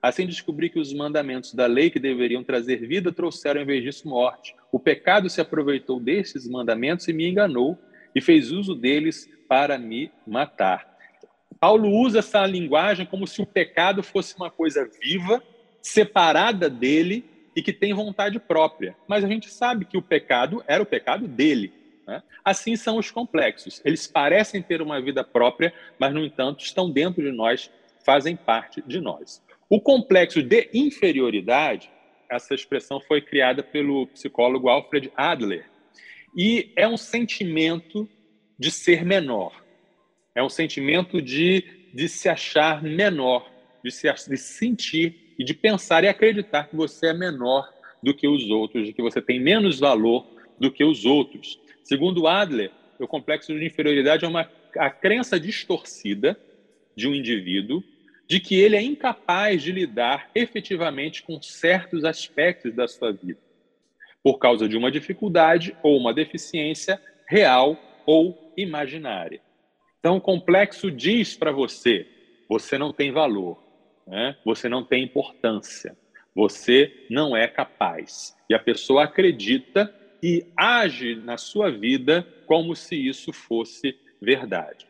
Assim 0.05 0.27
descobri 0.27 0.69
que 0.69 0.79
os 0.79 0.93
mandamentos 0.93 1.55
da 1.55 1.65
lei 1.65 1.89
que 1.89 1.99
deveriam 1.99 2.45
trazer 2.45 2.87
vida 2.87 3.11
trouxeram 3.11 3.63
em 3.63 3.65
vez 3.65 3.83
disso 3.83 4.07
morte. 4.07 4.55
O 4.71 4.79
pecado 4.79 5.31
se 5.31 5.41
aproveitou 5.41 5.99
destes 5.99 6.47
mandamentos 6.47 7.09
e 7.09 7.13
me 7.15 7.27
enganou 7.27 7.79
e 8.15 8.21
fez 8.21 8.53
uso 8.53 8.75
deles 8.75 9.27
para 9.49 9.79
me 9.79 10.13
matar. 10.27 10.95
Paulo 11.59 11.89
usa 11.89 12.19
essa 12.19 12.45
linguagem 12.45 13.07
como 13.07 13.27
se 13.27 13.41
o 13.41 13.47
pecado 13.47 14.03
fosse 14.03 14.37
uma 14.37 14.51
coisa 14.51 14.87
viva, 15.03 15.43
separada 15.81 16.69
dele 16.69 17.25
e 17.57 17.63
que 17.63 17.73
tem 17.73 17.95
vontade 17.95 18.39
própria. 18.39 18.95
Mas 19.09 19.25
a 19.25 19.27
gente 19.27 19.49
sabe 19.49 19.87
que 19.87 19.97
o 19.97 20.03
pecado 20.03 20.63
era 20.67 20.83
o 20.83 20.87
pecado 20.87 21.27
dele. 21.27 21.73
Né? 22.07 22.23
Assim 22.45 22.77
são 22.77 22.99
os 22.99 23.11
complexos. 23.11 23.81
Eles 23.83 24.07
parecem 24.07 24.61
ter 24.61 24.83
uma 24.83 25.01
vida 25.01 25.25
própria, 25.25 25.73
mas, 25.99 26.13
no 26.13 26.23
entanto, 26.23 26.63
estão 26.63 26.91
dentro 26.91 27.23
de 27.23 27.33
nós, 27.33 27.71
fazem 28.05 28.37
parte 28.37 28.83
de 28.87 29.01
nós. 29.01 29.43
O 29.75 29.81
complexo 29.81 30.41
de 30.41 30.71
inferioridade, 30.73 31.91
essa 32.31 32.55
expressão 32.55 33.01
foi 33.01 33.21
criada 33.21 33.61
pelo 33.61 34.07
psicólogo 34.07 34.69
Alfred 34.69 35.11
Adler, 35.17 35.69
e 36.37 36.71
é 36.77 36.87
um 36.87 36.97
sentimento 36.97 38.09
de 38.57 38.71
ser 38.71 39.05
menor. 39.05 39.65
É 40.33 40.41
um 40.41 40.49
sentimento 40.49 41.21
de, 41.21 41.91
de 41.93 42.09
se 42.09 42.29
achar 42.29 42.85
menor, 42.85 43.51
de 43.85 43.91
se 43.91 44.07
de 44.29 44.37
sentir 44.37 45.35
e 45.37 45.43
de 45.43 45.53
pensar 45.53 46.05
e 46.05 46.09
acreditar 46.09 46.69
que 46.69 46.77
você 46.77 47.09
é 47.09 47.13
menor 47.13 47.69
do 48.01 48.15
que 48.15 48.29
os 48.29 48.49
outros, 48.51 48.87
de 48.87 48.93
que 48.93 49.03
você 49.03 49.21
tem 49.21 49.41
menos 49.41 49.81
valor 49.81 50.25
do 50.57 50.71
que 50.71 50.85
os 50.85 51.05
outros. 51.05 51.59
Segundo 51.83 52.29
Adler, 52.29 52.71
o 52.97 53.09
complexo 53.09 53.53
de 53.53 53.67
inferioridade 53.67 54.25
é 54.25 54.29
uma 54.29 54.49
a 54.79 54.89
crença 54.89 55.41
distorcida 55.41 56.39
de 56.95 57.09
um 57.09 57.15
indivíduo 57.15 57.83
de 58.27 58.41
que 58.41 58.55
ele 58.55 58.77
é 58.77 58.83
incapaz 58.83 59.63
de 59.63 59.73
lidar 59.73 60.31
efetivamente 60.35 61.23
com 61.23 61.41
certos 61.43 62.05
aspectos 62.05 62.75
da 62.75 62.89
sua 62.89 63.13
vida, 63.13 63.39
por 64.23 64.39
causa 64.39 64.69
de 64.69 64.77
uma 64.77 64.91
dificuldade 64.91 65.77
ou 65.83 65.97
uma 65.99 66.15
deficiência 66.15 67.01
real 67.29 67.79
ou 68.07 68.53
imaginária. 68.57 69.41
Então, 70.01 70.17
o 70.17 70.21
complexo 70.21 70.91
diz 70.91 71.37
para 71.37 71.53
você: 71.53 72.07
você 72.49 72.79
não 72.79 72.93
tem 72.93 73.13
valor, 73.13 73.63
né? 74.07 74.37
você 74.45 74.69
não 74.69 74.85
tem 74.85 75.05
importância, 75.05 75.97
você 76.35 77.07
não 77.11 77.37
é 77.37 77.47
capaz. 77.47 78.35
E 78.49 78.55
a 78.55 78.59
pessoa 78.59 79.05
acredita 79.05 79.95
e 80.23 80.47
age 80.57 81.15
na 81.17 81.37
sua 81.37 81.71
vida 81.71 82.27
como 82.47 82.75
se 82.75 82.97
isso 82.97 83.33
fosse 83.33 83.95
verdade. 84.21 84.87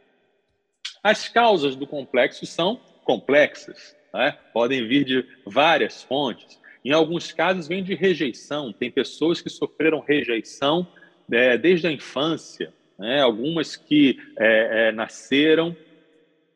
As 1.02 1.28
causas 1.28 1.76
do 1.76 1.86
complexo 1.86 2.46
são 2.46 2.80
complexas, 3.04 3.96
né? 4.12 4.36
podem 4.52 4.86
vir 4.86 5.04
de 5.04 5.24
várias 5.46 6.02
fontes. 6.02 6.60
Em 6.84 6.92
alguns 6.92 7.32
casos, 7.32 7.68
vem 7.68 7.82
de 7.82 7.94
rejeição. 7.94 8.72
Tem 8.72 8.90
pessoas 8.90 9.40
que 9.40 9.48
sofreram 9.48 10.00
rejeição 10.00 10.86
é, 11.30 11.56
desde 11.56 11.86
a 11.86 11.92
infância, 11.92 12.72
né? 12.98 13.20
algumas 13.20 13.76
que 13.76 14.18
é, 14.38 14.88
é, 14.88 14.92
nasceram 14.92 15.76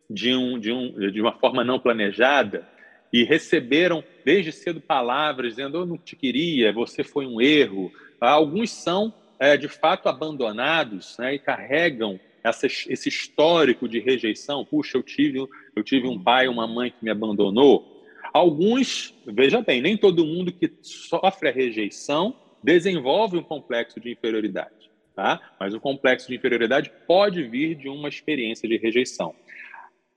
de, 0.09 0.35
um, 0.35 0.59
de, 0.59 0.73
um, 0.73 1.11
de 1.11 1.21
uma 1.21 1.33
forma 1.33 1.63
não 1.63 1.79
planejada 1.79 2.67
e 3.13 3.25
receberam 3.25 4.05
desde 4.25 4.53
cedo 4.53 4.81
palavras 4.81 5.53
dizendo: 5.53 5.79
Eu 5.79 5.87
não 5.87 5.97
te 5.97 6.17
queria, 6.17 6.73
você 6.73 7.03
foi 7.03 7.27
um 7.27 7.41
erro. 7.41 7.93
Alguns 8.21 8.71
são, 8.71 9.13
é, 9.39 9.57
de 9.57 9.69
fato, 9.69 10.09
abandonados 10.09 11.17
né, 11.19 11.35
e 11.35 11.39
carregam 11.39 12.19
essa, 12.43 12.67
esse 12.67 13.09
histórico 13.09 13.89
de 13.89 13.99
rejeição. 13.99 14.65
Puxa, 14.65 14.99
eu 14.99 15.03
tive, 15.03 15.47
eu 15.75 15.83
tive 15.83 16.07
um 16.07 16.23
pai, 16.23 16.49
uma 16.49 16.67
mãe 16.67 16.91
que 16.91 17.05
me 17.05 17.11
abandonou. 17.11 18.05
Alguns, 18.33 19.15
veja 19.27 19.61
bem, 19.61 19.81
nem 19.81 19.97
todo 19.97 20.25
mundo 20.25 20.53
que 20.53 20.71
sofre 20.83 21.49
a 21.49 21.53
rejeição 21.53 22.37
desenvolve 22.63 23.37
um 23.37 23.43
complexo 23.43 24.01
de 24.01 24.11
inferioridade, 24.11 24.91
tá? 25.15 25.55
Mas 25.59 25.73
o 25.75 25.81
complexo 25.81 26.29
de 26.29 26.37
inferioridade 26.37 26.93
pode 27.07 27.43
vir 27.45 27.75
de 27.75 27.89
uma 27.89 28.09
experiência 28.09 28.69
de 28.69 28.77
rejeição. 28.77 29.35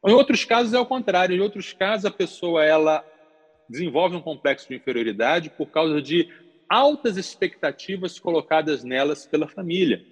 Em 0.06 0.14
outros 0.14 0.44
casos 0.44 0.74
é 0.74 0.80
o 0.80 0.86
contrário. 0.86 1.36
Em 1.36 1.40
outros 1.40 1.74
casos 1.74 2.06
a 2.06 2.12
pessoa 2.12 2.66
ela 2.66 3.06
desenvolve 3.70 4.16
um 4.16 4.22
complexo 4.22 4.68
de 4.68 4.76
inferioridade 4.76 5.50
por 5.52 5.68
causa 5.68 6.02
de 6.02 6.28
altas 6.68 7.18
expectativas 7.18 8.18
colocadas 8.18 8.84
nelas 8.84 9.26
pela 9.26 9.48
família. 9.48 10.04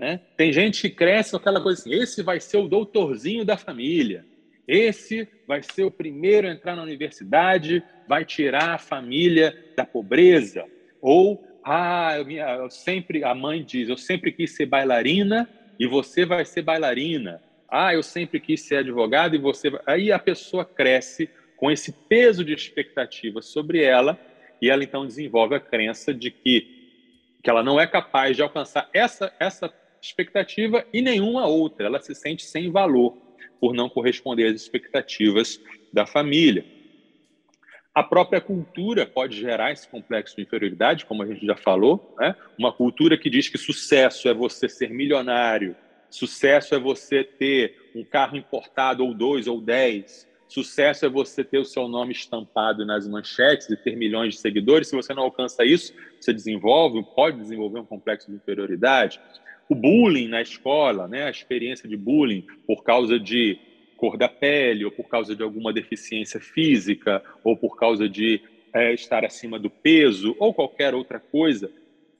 Né? 0.00 0.18
Tem 0.34 0.50
gente 0.50 0.80
que 0.80 0.88
cresce 0.88 1.32
com 1.32 1.36
aquela 1.36 1.60
coisa 1.60 1.78
assim: 1.78 1.92
esse 1.92 2.22
vai 2.22 2.40
ser 2.40 2.56
o 2.56 2.66
doutorzinho 2.66 3.44
da 3.44 3.58
família, 3.58 4.24
esse 4.66 5.28
vai 5.46 5.62
ser 5.62 5.84
o 5.84 5.90
primeiro 5.90 6.48
a 6.48 6.52
entrar 6.52 6.74
na 6.74 6.82
universidade, 6.82 7.82
vai 8.08 8.24
tirar 8.24 8.70
a 8.70 8.78
família 8.78 9.54
da 9.76 9.84
pobreza. 9.84 10.64
Ou, 11.02 11.44
ah, 11.62 12.16
eu, 12.16 12.30
eu 12.30 12.70
sempre, 12.70 13.22
a 13.22 13.34
mãe 13.34 13.62
diz: 13.62 13.90
eu 13.90 13.96
sempre 13.98 14.32
quis 14.32 14.56
ser 14.56 14.64
bailarina 14.64 15.46
e 15.78 15.86
você 15.86 16.24
vai 16.24 16.46
ser 16.46 16.62
bailarina. 16.62 17.42
Ah, 17.68 17.92
eu 17.92 18.02
sempre 18.02 18.40
quis 18.40 18.62
ser 18.62 18.76
advogado 18.76 19.36
e 19.36 19.38
você. 19.38 19.70
Aí 19.84 20.10
a 20.10 20.18
pessoa 20.18 20.64
cresce 20.64 21.28
com 21.58 21.70
esse 21.70 21.92
peso 21.92 22.42
de 22.42 22.54
expectativa 22.54 23.42
sobre 23.42 23.84
ela 23.84 24.18
e 24.62 24.70
ela 24.70 24.82
então 24.82 25.06
desenvolve 25.06 25.54
a 25.54 25.60
crença 25.60 26.14
de 26.14 26.30
que, 26.30 26.88
que 27.42 27.50
ela 27.50 27.62
não 27.62 27.78
é 27.78 27.86
capaz 27.86 28.34
de 28.34 28.42
alcançar 28.42 28.88
essa, 28.94 29.30
essa 29.38 29.68
expectativa 30.02 30.84
e 30.92 31.02
nenhuma 31.02 31.46
outra. 31.46 31.86
Ela 31.86 32.00
se 32.00 32.14
sente 32.14 32.44
sem 32.44 32.70
valor 32.70 33.16
por 33.60 33.74
não 33.74 33.88
corresponder 33.88 34.46
às 34.46 34.60
expectativas 34.60 35.60
da 35.92 36.06
família. 36.06 36.64
A 37.94 38.02
própria 38.02 38.40
cultura 38.40 39.04
pode 39.04 39.36
gerar 39.36 39.72
esse 39.72 39.88
complexo 39.88 40.36
de 40.36 40.42
inferioridade, 40.42 41.04
como 41.04 41.22
a 41.22 41.26
gente 41.26 41.44
já 41.44 41.56
falou, 41.56 42.14
né? 42.18 42.36
uma 42.56 42.72
cultura 42.72 43.18
que 43.18 43.28
diz 43.28 43.48
que 43.48 43.58
sucesso 43.58 44.28
é 44.28 44.34
você 44.34 44.68
ser 44.68 44.90
milionário, 44.90 45.76
Sucesso 46.10 46.74
é 46.74 46.78
você 46.78 47.22
ter 47.22 47.92
um 47.94 48.04
carro 48.04 48.36
importado, 48.36 49.04
ou 49.04 49.14
dois, 49.14 49.46
ou 49.46 49.60
dez. 49.60 50.28
Sucesso 50.48 51.06
é 51.06 51.08
você 51.08 51.44
ter 51.44 51.58
o 51.58 51.64
seu 51.64 51.86
nome 51.86 52.12
estampado 52.12 52.84
nas 52.84 53.06
manchetes 53.06 53.70
e 53.70 53.76
ter 53.76 53.96
milhões 53.96 54.34
de 54.34 54.40
seguidores. 54.40 54.88
Se 54.88 54.96
você 54.96 55.14
não 55.14 55.22
alcança 55.22 55.64
isso, 55.64 55.94
você 56.20 56.32
desenvolve, 56.32 57.04
pode 57.14 57.38
desenvolver 57.38 57.78
um 57.78 57.86
complexo 57.86 58.28
de 58.28 58.36
inferioridade. 58.36 59.20
O 59.70 59.74
bullying 59.74 60.26
na 60.26 60.42
escola, 60.42 61.06
né? 61.06 61.24
a 61.24 61.30
experiência 61.30 61.88
de 61.88 61.96
bullying 61.96 62.44
por 62.66 62.82
causa 62.82 63.20
de 63.20 63.56
cor 63.96 64.16
da 64.16 64.28
pele, 64.28 64.84
ou 64.84 64.90
por 64.90 65.08
causa 65.08 65.36
de 65.36 65.42
alguma 65.42 65.72
deficiência 65.72 66.40
física, 66.40 67.22
ou 67.44 67.56
por 67.56 67.76
causa 67.78 68.08
de 68.08 68.40
é, 68.72 68.92
estar 68.92 69.24
acima 69.24 69.58
do 69.58 69.70
peso, 69.70 70.34
ou 70.40 70.52
qualquer 70.52 70.94
outra 70.94 71.20
coisa, 71.20 71.70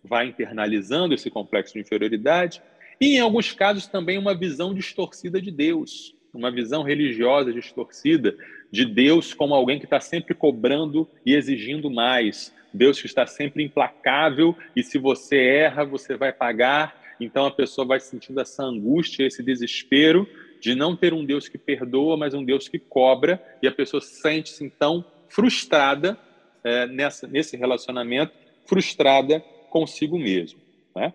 vai 0.05 0.29
internalizando 0.29 1.13
esse 1.13 1.29
complexo 1.29 1.75
de 1.75 1.81
inferioridade. 1.81 2.63
E, 3.01 3.17
em 3.17 3.21
alguns 3.21 3.53
casos, 3.53 3.87
também 3.87 4.17
uma 4.17 4.35
visão 4.35 4.73
distorcida 4.73 5.41
de 5.41 5.51
Deus, 5.51 6.15
uma 6.33 6.53
visão 6.53 6.85
religiosa 6.85 7.53
distorcida 7.53 8.37
de 8.71 8.85
Deus 8.85 9.35
como 9.35 9.55
alguém 9.55 9.79
que 9.79 9.87
está 9.87 9.99
sempre 9.99 10.35
cobrando 10.35 11.09
e 11.27 11.35
exigindo 11.35 11.91
mais. 11.91 12.55
Deus 12.73 13.01
que 13.01 13.07
está 13.07 13.27
sempre 13.27 13.65
implacável 13.65 14.57
e 14.77 14.83
se 14.83 14.97
você 14.97 15.37
erra, 15.37 15.85
você 15.85 16.17
vai 16.17 16.33
pagar. 16.33 17.00
Então 17.21 17.45
a 17.45 17.51
pessoa 17.51 17.87
vai 17.87 18.01
sentindo 18.01 18.41
essa 18.41 18.63
angústia, 18.63 19.27
esse 19.27 19.43
desespero 19.43 20.27
de 20.61 20.75
não 20.75 20.97
ter 20.97 21.13
um 21.13 21.25
Deus 21.25 21.49
que 21.49 21.59
perdoa, 21.59 22.17
mas 22.17 22.35
um 22.35 22.45
Deus 22.45 22.69
que 22.69 22.79
cobra, 22.79 23.43
e 23.63 23.69
a 23.69 23.73
pessoa 23.73 24.01
sente-se 24.01 24.65
então 24.65 25.05
frustrada 25.29 26.19
é, 26.63 26.87
nessa, 26.87 27.27
nesse 27.27 27.57
relacionamento, 27.57 28.33
frustrada 28.67 29.41
consigo 29.71 30.19
mesmo. 30.19 30.61
Né? 30.95 31.15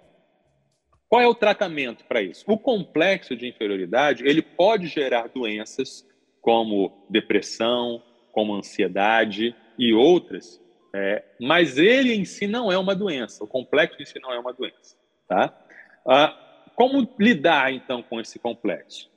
Qual 1.07 1.21
é 1.21 1.27
o 1.27 1.35
tratamento 1.35 2.03
para 2.05 2.21
isso? 2.21 2.43
O 2.47 2.57
complexo 2.57 3.35
de 3.35 3.47
inferioridade 3.47 4.23
ele 4.25 4.41
pode 4.41 4.87
gerar 4.87 5.27
doenças 5.27 6.05
como 6.41 7.05
depressão, 7.09 8.01
como 8.31 8.55
ansiedade 8.55 9.55
e 9.77 9.93
outras, 9.93 10.61
é, 10.93 11.23
mas 11.39 11.77
ele 11.77 12.13
em 12.13 12.25
si 12.25 12.47
não 12.47 12.71
é 12.71 12.77
uma 12.77 12.95
doença. 12.95 13.43
O 13.43 13.47
complexo 13.47 14.01
em 14.01 14.05
si 14.05 14.19
não 14.19 14.33
é 14.33 14.39
uma 14.39 14.53
doença. 14.53 14.95
Tá? 15.27 15.64
Ah, 16.07 16.37
como 16.75 17.07
lidar 17.19 17.73
então 17.73 18.03
com 18.03 18.19
esse 18.19 18.37
complexo? 18.37 19.09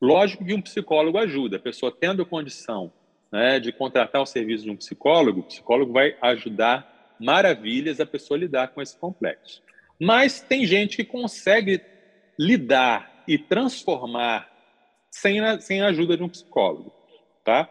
Lógico 0.00 0.44
que 0.44 0.54
um 0.54 0.60
psicólogo 0.60 1.18
ajuda. 1.18 1.56
A 1.56 1.60
pessoa 1.60 1.90
tendo 1.90 2.26
condição 2.26 2.92
né, 3.32 3.58
de 3.60 3.72
contratar 3.72 4.22
o 4.22 4.26
serviço 4.26 4.64
de 4.64 4.70
um 4.70 4.76
psicólogo, 4.76 5.40
o 5.40 5.44
psicólogo 5.44 5.92
vai 5.92 6.16
ajudar 6.20 7.14
maravilhas 7.20 8.00
a 8.00 8.06
pessoa 8.06 8.38
lidar 8.38 8.68
com 8.68 8.82
esse 8.82 8.98
complexo. 8.98 9.62
Mas 9.98 10.40
tem 10.40 10.66
gente 10.66 10.96
que 10.96 11.04
consegue 11.04 11.80
lidar 12.38 13.24
e 13.26 13.38
transformar 13.38 14.50
sem 15.10 15.40
a, 15.40 15.60
sem 15.60 15.80
a 15.80 15.88
ajuda 15.88 16.16
de 16.16 16.22
um 16.22 16.28
psicólogo, 16.28 16.92
tá? 17.44 17.70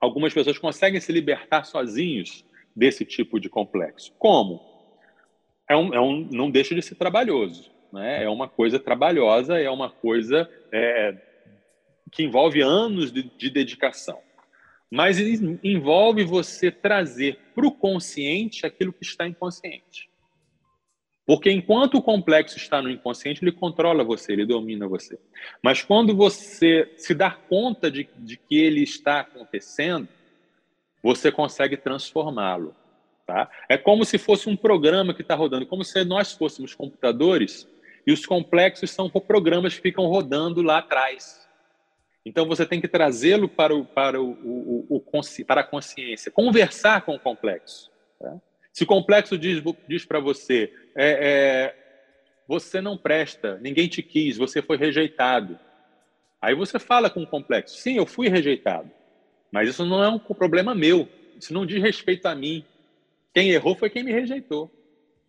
Algumas 0.00 0.34
pessoas 0.34 0.58
conseguem 0.58 1.00
se 1.00 1.10
libertar 1.10 1.64
sozinhos 1.64 2.44
desse 2.74 3.04
tipo 3.04 3.40
de 3.40 3.48
complexo. 3.48 4.12
Como? 4.18 4.71
É 5.72 5.76
um, 5.76 5.94
é 5.94 6.00
um, 6.00 6.28
não 6.30 6.50
deixa 6.50 6.74
de 6.74 6.82
ser 6.82 6.96
trabalhoso. 6.96 7.70
Né? 7.90 8.24
É 8.24 8.28
uma 8.28 8.46
coisa 8.46 8.78
trabalhosa, 8.78 9.58
é 9.58 9.70
uma 9.70 9.90
coisa 9.90 10.48
é, 10.70 11.16
que 12.10 12.22
envolve 12.22 12.60
anos 12.60 13.10
de, 13.10 13.22
de 13.22 13.48
dedicação. 13.48 14.18
Mas 14.90 15.18
envolve 15.18 16.24
você 16.24 16.70
trazer 16.70 17.38
para 17.54 17.66
o 17.66 17.72
consciente 17.72 18.66
aquilo 18.66 18.92
que 18.92 19.02
está 19.04 19.26
inconsciente. 19.26 20.10
Porque 21.24 21.50
enquanto 21.50 21.94
o 21.94 22.02
complexo 22.02 22.58
está 22.58 22.82
no 22.82 22.90
inconsciente, 22.90 23.42
ele 23.42 23.52
controla 23.52 24.04
você, 24.04 24.32
ele 24.32 24.44
domina 24.44 24.86
você. 24.86 25.18
Mas 25.62 25.82
quando 25.82 26.14
você 26.14 26.92
se 26.98 27.14
dá 27.14 27.30
conta 27.30 27.90
de, 27.90 28.06
de 28.18 28.36
que 28.36 28.58
ele 28.58 28.82
está 28.82 29.20
acontecendo, 29.20 30.06
você 31.02 31.32
consegue 31.32 31.78
transformá-lo. 31.78 32.74
Tá? 33.26 33.48
É 33.68 33.78
como 33.78 34.04
se 34.04 34.18
fosse 34.18 34.48
um 34.48 34.56
programa 34.56 35.14
que 35.14 35.22
está 35.22 35.34
rodando, 35.34 35.66
como 35.66 35.84
se 35.84 36.04
nós 36.04 36.32
fôssemos 36.32 36.74
computadores 36.74 37.68
e 38.06 38.12
os 38.12 38.26
complexos 38.26 38.90
são 38.90 39.08
programas 39.08 39.74
que 39.74 39.80
ficam 39.80 40.06
rodando 40.06 40.60
lá 40.60 40.78
atrás. 40.78 41.48
Então 42.24 42.46
você 42.46 42.64
tem 42.64 42.80
que 42.80 42.88
trazê-lo 42.88 43.48
para, 43.48 43.74
o, 43.74 43.84
para, 43.84 44.20
o, 44.20 44.32
o, 44.32 44.96
o, 44.96 45.44
para 45.46 45.60
a 45.60 45.64
consciência, 45.64 46.30
conversar 46.30 47.02
com 47.02 47.14
o 47.14 47.18
complexo. 47.18 47.90
Tá? 48.18 48.40
Se 48.72 48.84
o 48.84 48.86
complexo 48.86 49.36
diz, 49.36 49.62
diz 49.88 50.04
para 50.04 50.20
você, 50.20 50.72
é, 50.96 51.10
é, 51.20 51.76
você 52.46 52.80
não 52.80 52.96
presta, 52.96 53.58
ninguém 53.60 53.88
te 53.88 54.02
quis, 54.02 54.36
você 54.36 54.62
foi 54.62 54.76
rejeitado. 54.76 55.58
Aí 56.40 56.54
você 56.54 56.78
fala 56.78 57.10
com 57.10 57.22
o 57.22 57.26
complexo, 57.26 57.76
sim, 57.76 57.96
eu 57.96 58.06
fui 58.06 58.28
rejeitado, 58.28 58.90
mas 59.50 59.68
isso 59.68 59.84
não 59.84 60.02
é 60.02 60.08
um 60.08 60.18
problema 60.18 60.74
meu, 60.74 61.08
isso 61.38 61.52
não 61.52 61.66
diz 61.66 61.80
respeito 61.80 62.26
a 62.26 62.34
mim. 62.34 62.64
Quem 63.32 63.50
errou 63.50 63.74
foi 63.74 63.88
quem 63.90 64.02
me 64.02 64.12
rejeitou. 64.12 64.70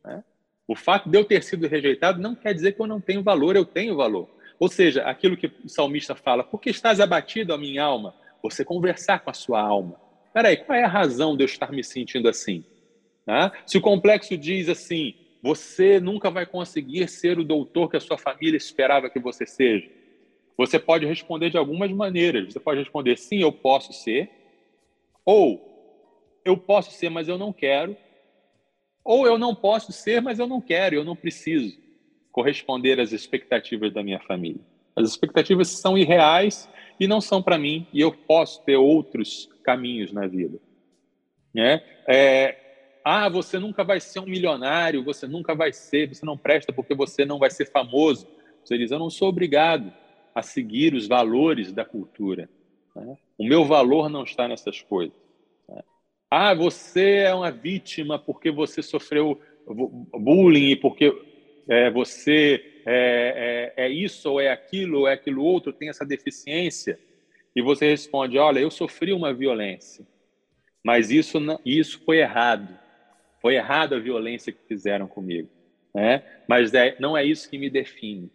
Né? 0.03 0.23
O 0.67 0.75
fato 0.75 1.09
de 1.09 1.17
eu 1.17 1.25
ter 1.25 1.43
sido 1.43 1.67
rejeitado 1.67 2.21
não 2.21 2.35
quer 2.35 2.53
dizer 2.53 2.73
que 2.73 2.81
eu 2.81 2.87
não 2.87 3.01
tenho 3.01 3.23
valor, 3.23 3.55
eu 3.55 3.65
tenho 3.65 3.95
valor. 3.95 4.29
Ou 4.59 4.67
seja, 4.69 5.03
aquilo 5.03 5.35
que 5.35 5.51
o 5.63 5.69
salmista 5.69 6.15
fala, 6.15 6.43
por 6.43 6.59
que 6.59 6.69
estás 6.69 6.99
abatido 6.99 7.53
a 7.53 7.57
minha 7.57 7.83
alma? 7.83 8.15
Você 8.41 8.63
conversar 8.63 9.19
com 9.19 9.29
a 9.29 9.33
sua 9.33 9.61
alma. 9.61 9.99
Peraí, 10.33 10.57
qual 10.57 10.77
é 10.77 10.83
a 10.83 10.87
razão 10.87 11.35
de 11.35 11.43
eu 11.43 11.45
estar 11.45 11.71
me 11.71 11.83
sentindo 11.83 12.27
assim? 12.27 12.63
Né? 13.25 13.51
Se 13.65 13.77
o 13.77 13.81
complexo 13.81 14.37
diz 14.37 14.69
assim, 14.69 15.15
você 15.41 15.99
nunca 15.99 16.29
vai 16.29 16.45
conseguir 16.45 17.07
ser 17.07 17.37
o 17.37 17.43
doutor 17.43 17.89
que 17.89 17.97
a 17.97 17.99
sua 17.99 18.17
família 18.17 18.57
esperava 18.57 19.09
que 19.09 19.19
você 19.19 19.45
seja, 19.45 19.89
você 20.57 20.79
pode 20.79 21.05
responder 21.05 21.49
de 21.49 21.57
algumas 21.57 21.91
maneiras. 21.91 22.53
Você 22.53 22.59
pode 22.59 22.79
responder 22.79 23.17
sim, 23.17 23.41
eu 23.41 23.51
posso 23.51 23.91
ser, 23.91 24.29
ou 25.25 25.72
eu 26.45 26.58
posso 26.58 26.91
ser, 26.91 27.10
mas 27.10 27.27
eu 27.27 27.38
não 27.38 27.53
quero, 27.53 27.95
ou 29.03 29.25
eu 29.25 29.38
não 29.38 29.53
posso 29.53 29.91
ser, 29.91 30.21
mas 30.21 30.39
eu 30.39 30.47
não 30.47 30.62
quero, 30.62 30.95
eu 30.95 31.03
não 31.03 31.15
preciso 31.15 31.77
corresponder 32.32 32.99
às 32.99 33.12
expectativas 33.12 33.93
da 33.93 34.03
minha 34.03 34.19
família. 34.19 34.62
As 34.95 35.10
expectativas 35.10 35.69
são 35.69 35.97
irreais 35.97 36.69
e 36.99 37.08
não 37.08 37.19
são 37.19 37.41
para 37.41 37.58
mim, 37.58 37.88
e 37.91 37.99
eu 37.99 38.12
posso 38.12 38.63
ter 38.63 38.75
outros 38.75 39.49
caminhos 39.63 40.12
na 40.12 40.27
vida. 40.27 40.60
Né? 41.53 41.84
É, 42.08 42.58
ah, 43.03 43.27
você 43.27 43.60
nunca 43.60 43.84
vai 43.84 43.99
ser 43.99 44.19
um 44.19 44.25
milionário, 44.25 45.03
você 45.03 45.27
nunca 45.27 45.53
vai 45.53 45.73
ser, 45.73 46.08
você 46.08 46.25
não 46.25 46.38
presta 46.38 46.71
porque 46.71 46.95
você 46.95 47.25
não 47.25 47.38
vai 47.38 47.49
ser 47.49 47.69
famoso. 47.69 48.27
Você 48.63 48.77
diz, 48.77 48.91
eu 48.91 48.99
não 48.99 49.10
sou 49.10 49.29
obrigado 49.29 49.91
a 50.34 50.41
seguir 50.41 50.93
os 50.93 51.08
valores 51.08 51.73
da 51.73 51.84
cultura. 51.84 52.49
Né? 52.95 53.17
O 53.38 53.43
meu 53.43 53.65
valor 53.65 54.10
não 54.10 54.23
está 54.23 54.47
nessas 54.47 54.82
coisas. 54.82 55.22
Ah, 56.36 56.56
você 56.56 57.17
é 57.17 57.36
uma 57.36 57.52
vítima 57.52 58.17
porque 58.17 58.50
você 58.50 58.82
sofreu 58.82 59.39
bullying 59.67 60.72
e 60.72 60.76
porque 60.76 61.15
é, 61.69 61.91
você 61.91 62.82
é, 62.88 63.74
é, 63.78 63.86
é, 63.86 63.89
isso 63.89 64.32
ou 64.32 64.41
é 64.41 64.50
aquilo 64.50 65.02
ou 65.02 65.08
é 65.08 65.13
aquilo 65.13 65.43
outro, 65.43 65.72
tem 65.72 65.89
essa 65.89 66.04
deficiência. 66.04 67.00
E 67.56 67.62
você 67.62 67.88
responde, 67.88 68.39
olha, 68.39 68.58
eu 68.58 68.72
sofri 68.72 69.13
uma 69.13 69.32
violência, 69.32 70.08
mas 70.84 71.12
isso, 71.12 71.38
isso 71.63 72.02
foi 72.04 72.17
errado. 72.17 72.80
Foi 73.39 73.54
errada 73.54 73.98
a 73.98 74.00
violência 74.00 74.52
que 74.52 74.67
fizeram 74.67 75.06
comigo. 75.06 75.50
Né? 75.93 76.24
Mas 76.48 76.74
é, 76.74 76.96
não 77.00 77.15
é 77.15 77.24
isso 77.24 77.48
que 77.48 77.60
me 77.60 77.69
define. 77.69 78.32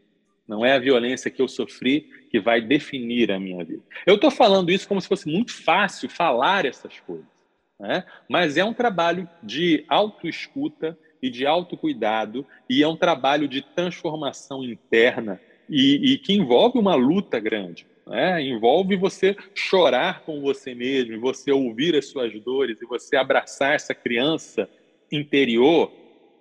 Não 0.46 0.64
é 0.64 0.74
a 0.74 0.78
violência 0.78 1.32
que 1.32 1.42
eu 1.42 1.48
sofri 1.48 2.02
que 2.30 2.38
vai 2.38 2.60
definir 2.60 3.32
a 3.32 3.40
minha 3.40 3.64
vida. 3.64 3.82
Eu 4.06 4.14
estou 4.14 4.30
falando 4.30 4.70
isso 4.70 4.86
como 4.86 5.00
se 5.00 5.08
fosse 5.08 5.28
muito 5.28 5.52
fácil 5.52 6.08
falar 6.08 6.64
essas 6.64 7.00
coisas. 7.00 7.37
Né? 7.78 8.04
Mas 8.28 8.56
é 8.56 8.64
um 8.64 8.74
trabalho 8.74 9.28
de 9.42 9.84
autoescuta 9.88 10.98
e 11.22 11.30
de 11.30 11.46
autocuidado, 11.46 12.46
e 12.68 12.82
é 12.82 12.88
um 12.88 12.96
trabalho 12.96 13.48
de 13.48 13.62
transformação 13.62 14.62
interna 14.64 15.40
e, 15.68 16.12
e 16.12 16.18
que 16.18 16.32
envolve 16.32 16.78
uma 16.78 16.94
luta 16.94 17.40
grande. 17.40 17.86
Né? 18.06 18.42
Envolve 18.42 18.96
você 18.96 19.36
chorar 19.54 20.22
com 20.22 20.40
você 20.40 20.74
mesmo, 20.74 21.20
você 21.20 21.50
ouvir 21.52 21.96
as 21.96 22.06
suas 22.06 22.32
dores, 22.40 22.80
e 22.80 22.86
você 22.86 23.16
abraçar 23.16 23.74
essa 23.74 23.94
criança 23.94 24.68
interior 25.10 25.92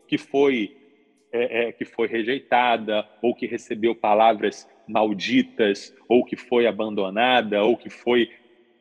que 0.08 0.18
foi 0.18 0.76
é, 1.32 1.68
é, 1.68 1.72
que 1.74 1.84
foi 1.84 2.08
rejeitada 2.08 3.06
ou 3.22 3.36
que 3.36 3.46
recebeu 3.46 3.94
palavras 3.94 4.68
malditas 4.88 5.94
ou 6.08 6.24
que 6.24 6.38
foi 6.38 6.66
abandonada 6.66 7.64
ou 7.64 7.76
que 7.76 7.90
foi 7.90 8.30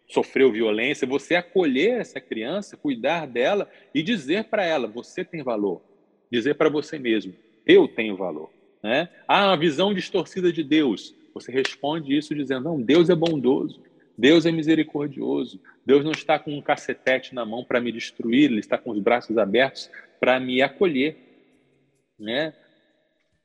sofreu 0.08 0.52
violência, 0.52 1.06
você 1.06 1.34
acolher 1.34 2.00
essa 2.00 2.20
criança, 2.20 2.76
cuidar 2.76 3.26
dela 3.26 3.68
e 3.94 4.02
dizer 4.02 4.44
para 4.44 4.64
ela: 4.64 4.86
você 4.86 5.24
tem 5.24 5.42
valor. 5.42 5.82
Dizer 6.30 6.54
para 6.54 6.68
você 6.68 6.98
mesmo: 6.98 7.34
eu 7.66 7.88
tenho 7.88 8.16
valor. 8.16 8.50
Né? 8.82 9.08
Ah, 9.26 9.48
uma 9.48 9.56
visão 9.56 9.92
distorcida 9.92 10.52
de 10.52 10.62
Deus. 10.62 11.14
Você 11.34 11.50
responde 11.50 12.16
isso 12.16 12.34
dizendo: 12.34 12.64
não, 12.64 12.80
Deus 12.80 13.10
é 13.10 13.14
bondoso. 13.14 13.82
Deus 14.16 14.46
é 14.46 14.52
misericordioso. 14.52 15.60
Deus 15.84 16.04
não 16.04 16.12
está 16.12 16.38
com 16.38 16.56
um 16.56 16.62
cacetete 16.62 17.34
na 17.34 17.44
mão 17.44 17.64
para 17.64 17.80
me 17.80 17.92
destruir, 17.92 18.50
Ele 18.50 18.60
está 18.60 18.78
com 18.78 18.90
os 18.90 18.98
braços 18.98 19.36
abertos 19.36 19.90
para 20.18 20.40
me 20.40 20.62
acolher. 20.62 21.16
Né? 22.18 22.54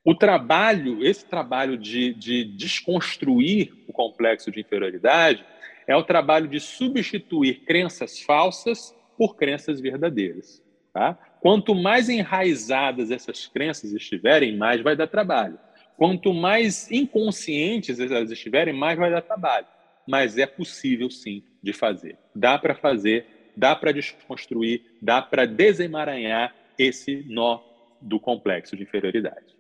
O 0.04 0.16
trabalho, 0.16 1.06
esse 1.06 1.26
trabalho 1.26 1.78
de, 1.78 2.14
de 2.14 2.44
desconstruir 2.44 3.74
o 3.88 3.94
complexo 3.94 4.50
de 4.50 4.62
inferioridade, 4.62 5.46
é 5.88 5.96
o 5.96 6.04
trabalho 6.04 6.48
de 6.48 6.60
substituir 6.60 7.62
crenças 7.66 8.20
falsas 8.20 8.96
por 9.18 9.36
crenças 9.36 9.80
verdadeiras. 9.80 10.62
Tá? 10.94 11.14
Quanto 11.40 11.74
mais 11.74 12.10
enraizadas 12.10 13.12
essas 13.12 13.48
crenças 13.48 13.94
estiverem, 13.94 14.58
mais 14.58 14.82
vai 14.82 14.96
dar 14.96 15.08
trabalho. 15.08 15.58
Quanto 15.98 16.34
mais 16.34 16.90
inconscientes 16.92 18.00
elas 18.00 18.32
estiverem, 18.32 18.74
mais 18.74 18.98
vai 18.98 19.12
dar 19.12 19.22
trabalho 19.22 19.68
mas 20.08 20.38
é 20.38 20.46
possível 20.46 21.10
sim 21.10 21.44
de 21.62 21.74
fazer. 21.74 22.18
Dá 22.34 22.58
para 22.58 22.76
fazer, 22.76 23.26
dá 23.56 23.76
para 23.76 23.92
desconstruir, 23.92 24.82
dá 25.02 25.22
para 25.22 25.46
desemaranhar 25.46 26.56
esse 26.78 27.26
nó 27.30 27.62
do 28.02 28.20
complexo 28.20 28.76
de 28.76 28.84
inferioridade. 28.84 29.56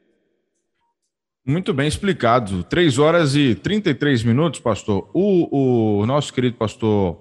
Muito 1.45 1.73
bem 1.73 1.87
explicado. 1.87 2.63
3 2.63 2.99
horas 2.99 3.35
e 3.35 3.55
33 3.55 4.23
minutos, 4.23 4.59
pastor. 4.59 5.09
O, 5.13 5.99
o 6.01 6.05
nosso 6.05 6.31
querido 6.31 6.55
pastor 6.55 7.17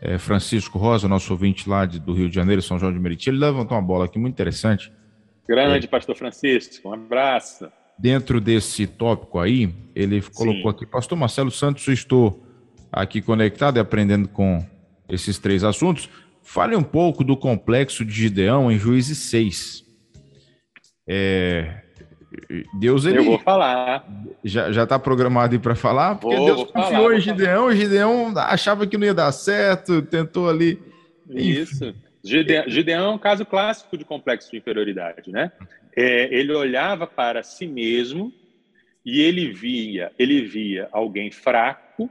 é, 0.00 0.18
Francisco 0.18 0.78
Rosa, 0.78 1.08
nosso 1.08 1.32
ouvinte 1.32 1.68
lá 1.68 1.86
de, 1.86 1.98
do 1.98 2.12
Rio 2.12 2.28
de 2.28 2.34
Janeiro, 2.34 2.62
São 2.62 2.78
João 2.78 2.92
de 2.92 2.98
Meriti, 2.98 3.30
ele 3.30 3.38
levantou 3.38 3.76
uma 3.76 3.82
bola 3.82 4.06
aqui 4.06 4.18
muito 4.18 4.34
interessante. 4.34 4.92
Grande, 5.46 5.86
é, 5.86 5.88
pastor 5.88 6.16
Francisco, 6.16 6.88
um 6.88 6.92
abraço. 6.94 7.70
Dentro 7.98 8.40
desse 8.40 8.86
tópico 8.86 9.38
aí, 9.38 9.72
ele 9.94 10.20
colocou 10.20 10.70
Sim. 10.70 10.76
aqui, 10.76 10.86
pastor 10.86 11.16
Marcelo 11.16 11.50
Santos, 11.50 11.86
estou 11.88 12.42
aqui 12.90 13.22
conectado 13.22 13.76
e 13.76 13.80
aprendendo 13.80 14.28
com 14.28 14.64
esses 15.08 15.38
três 15.38 15.62
assuntos. 15.62 16.08
Fale 16.42 16.74
um 16.76 16.82
pouco 16.82 17.22
do 17.22 17.36
complexo 17.36 18.04
de 18.04 18.12
Gideão 18.12 18.70
em 18.70 18.78
Juízes 18.78 19.18
6. 19.18 19.84
É, 21.06 21.83
Deus 22.78 23.04
ele. 23.04 23.18
Eu 23.18 23.24
vou 23.24 23.38
falar. 23.38 24.06
Já, 24.42 24.72
já 24.72 24.86
tá 24.86 24.98
programado 24.98 25.58
para 25.60 25.74
falar, 25.74 26.16
porque 26.16 26.36
vou, 26.36 26.46
Deus 26.46 26.56
vou 26.58 26.66
confiou 26.66 27.02
falar, 27.02 27.16
em 27.16 27.20
Gideão, 27.20 27.72
e 27.72 27.76
Gideão 27.76 28.32
achava 28.36 28.86
que 28.86 28.96
não 28.96 29.06
ia 29.06 29.14
dar 29.14 29.32
certo, 29.32 30.02
tentou 30.02 30.48
ali. 30.48 30.80
Isso. 31.30 31.94
Gideão, 32.22 32.64
Gideão 32.66 33.04
é 33.04 33.14
um 33.14 33.18
caso 33.18 33.44
clássico 33.44 33.98
de 33.98 34.04
complexo 34.04 34.50
de 34.50 34.56
inferioridade, 34.56 35.30
né? 35.30 35.52
É, 35.96 36.34
ele 36.34 36.52
olhava 36.52 37.06
para 37.06 37.42
si 37.42 37.66
mesmo 37.66 38.32
e 39.04 39.20
ele 39.20 39.52
via, 39.52 40.10
ele 40.18 40.42
via 40.42 40.88
alguém 40.90 41.30
fraco, 41.30 42.10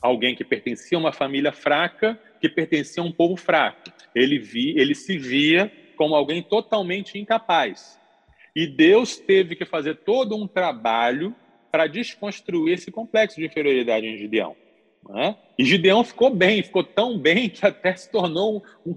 alguém 0.00 0.34
que 0.34 0.44
pertencia 0.44 0.98
a 0.98 1.00
uma 1.00 1.12
família 1.12 1.52
fraca, 1.52 2.18
que 2.40 2.48
pertencia 2.48 3.02
a 3.02 3.06
um 3.06 3.12
povo 3.12 3.36
fraco. 3.36 3.90
Ele 4.14 4.38
via, 4.38 4.80
ele 4.80 4.94
se 4.94 5.16
via 5.16 5.70
como 5.96 6.16
alguém 6.16 6.42
totalmente 6.42 7.16
incapaz. 7.18 8.01
E 8.54 8.66
Deus 8.66 9.16
teve 9.16 9.56
que 9.56 9.64
fazer 9.64 9.96
todo 9.96 10.36
um 10.36 10.46
trabalho 10.46 11.34
para 11.70 11.86
desconstruir 11.86 12.74
esse 12.74 12.90
complexo 12.90 13.40
de 13.40 13.46
inferioridade 13.46 14.06
em 14.06 14.18
Gideão. 14.18 14.54
Né? 15.08 15.36
E 15.58 15.64
Gideão 15.64 16.04
ficou 16.04 16.30
bem, 16.34 16.62
ficou 16.62 16.84
tão 16.84 17.18
bem 17.18 17.48
que 17.48 17.66
até 17.66 17.94
se 17.96 18.10
tornou, 18.10 18.62
um, 18.86 18.94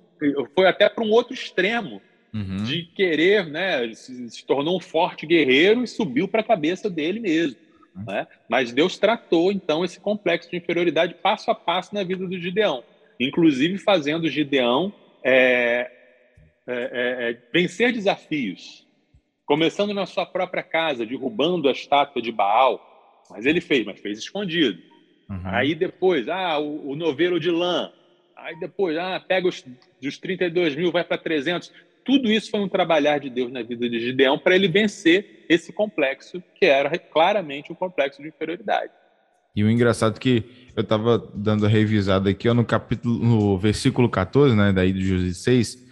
foi 0.53 0.67
até 0.67 0.89
para 0.89 1.03
um 1.03 1.09
outro 1.09 1.33
extremo 1.33 2.01
uhum. 2.33 2.63
de 2.63 2.83
querer, 2.83 3.47
né? 3.47 3.91
Se, 3.93 4.29
se, 4.29 4.45
tornou 4.45 4.77
um 4.77 4.81
forte 4.81 5.25
guerreiro 5.25 5.83
e 5.83 5.87
subiu 5.87 6.27
para 6.27 6.41
a 6.41 6.43
cabeça 6.43 6.89
dele 6.89 7.19
mesmo. 7.19 7.57
Uhum. 7.95 8.03
Né? 8.05 8.27
Mas 8.47 8.73
Deus 8.73 8.97
tratou 8.97 9.51
então 9.51 9.85
esse 9.85 9.99
complexo 9.99 10.51
de 10.51 10.57
inferioridade 10.57 11.15
passo 11.15 11.49
a 11.49 11.55
passo 11.55 11.95
na 11.95 12.03
vida 12.03 12.27
do 12.27 12.39
Gideão, 12.39 12.83
inclusive 13.19 13.77
fazendo 13.77 14.29
Gideão 14.29 14.93
é, 15.23 15.89
é, 16.67 16.73
é, 16.73 17.31
é 17.31 17.37
vencer 17.51 17.93
desafios, 17.93 18.84
começando 19.45 19.93
na 19.93 20.05
sua 20.05 20.25
própria 20.25 20.63
casa, 20.63 21.05
derrubando 21.05 21.69
a 21.69 21.71
estátua 21.71 22.21
de 22.21 22.31
Baal. 22.31 22.81
Mas 23.29 23.45
ele 23.45 23.62
fez, 23.62 23.86
mas 23.86 23.99
fez 23.99 24.19
escondido. 24.19 24.79
Uhum. 25.29 25.41
Aí 25.45 25.73
depois, 25.73 26.27
ah, 26.29 26.60
o, 26.60 26.91
o 26.91 26.95
novelo 26.95 27.39
de 27.39 27.49
lã. 27.49 27.91
Aí 28.36 28.60
depois, 28.60 28.97
ah, 28.97 29.19
pega 29.19 29.47
os 29.47 29.63
dos 30.01 30.17
32 30.17 30.75
mil, 30.75 30.91
vai 30.91 31.03
para 31.03 31.17
300. 31.17 31.71
Tudo 32.03 32.31
isso 32.31 32.51
foi 32.51 32.60
um 32.60 32.69
trabalhar 32.69 33.19
de 33.19 33.29
Deus 33.29 33.51
na 33.51 33.63
vida 33.63 33.89
de 33.89 33.99
Gideão 33.99 34.38
para 34.38 34.55
ele 34.55 34.67
vencer 34.67 35.45
esse 35.49 35.73
complexo, 35.73 36.43
que 36.55 36.65
era 36.65 36.95
claramente 36.99 37.71
um 37.71 37.75
complexo 37.75 38.21
de 38.21 38.27
inferioridade. 38.27 38.91
E 39.55 39.63
o 39.63 39.71
engraçado 39.71 40.17
é 40.17 40.19
que 40.19 40.43
eu 40.75 40.81
estava 40.81 41.17
dando 41.34 41.65
a 41.65 41.69
revisada 41.69 42.29
aqui 42.29 42.47
ó, 42.49 42.53
no 42.53 42.65
capítulo, 42.65 43.17
no 43.17 43.58
versículo 43.58 44.10
14, 44.10 44.55
né, 44.55 44.73
daí 44.73 44.91
de 44.91 45.03
José 45.03 45.34
6, 45.34 45.86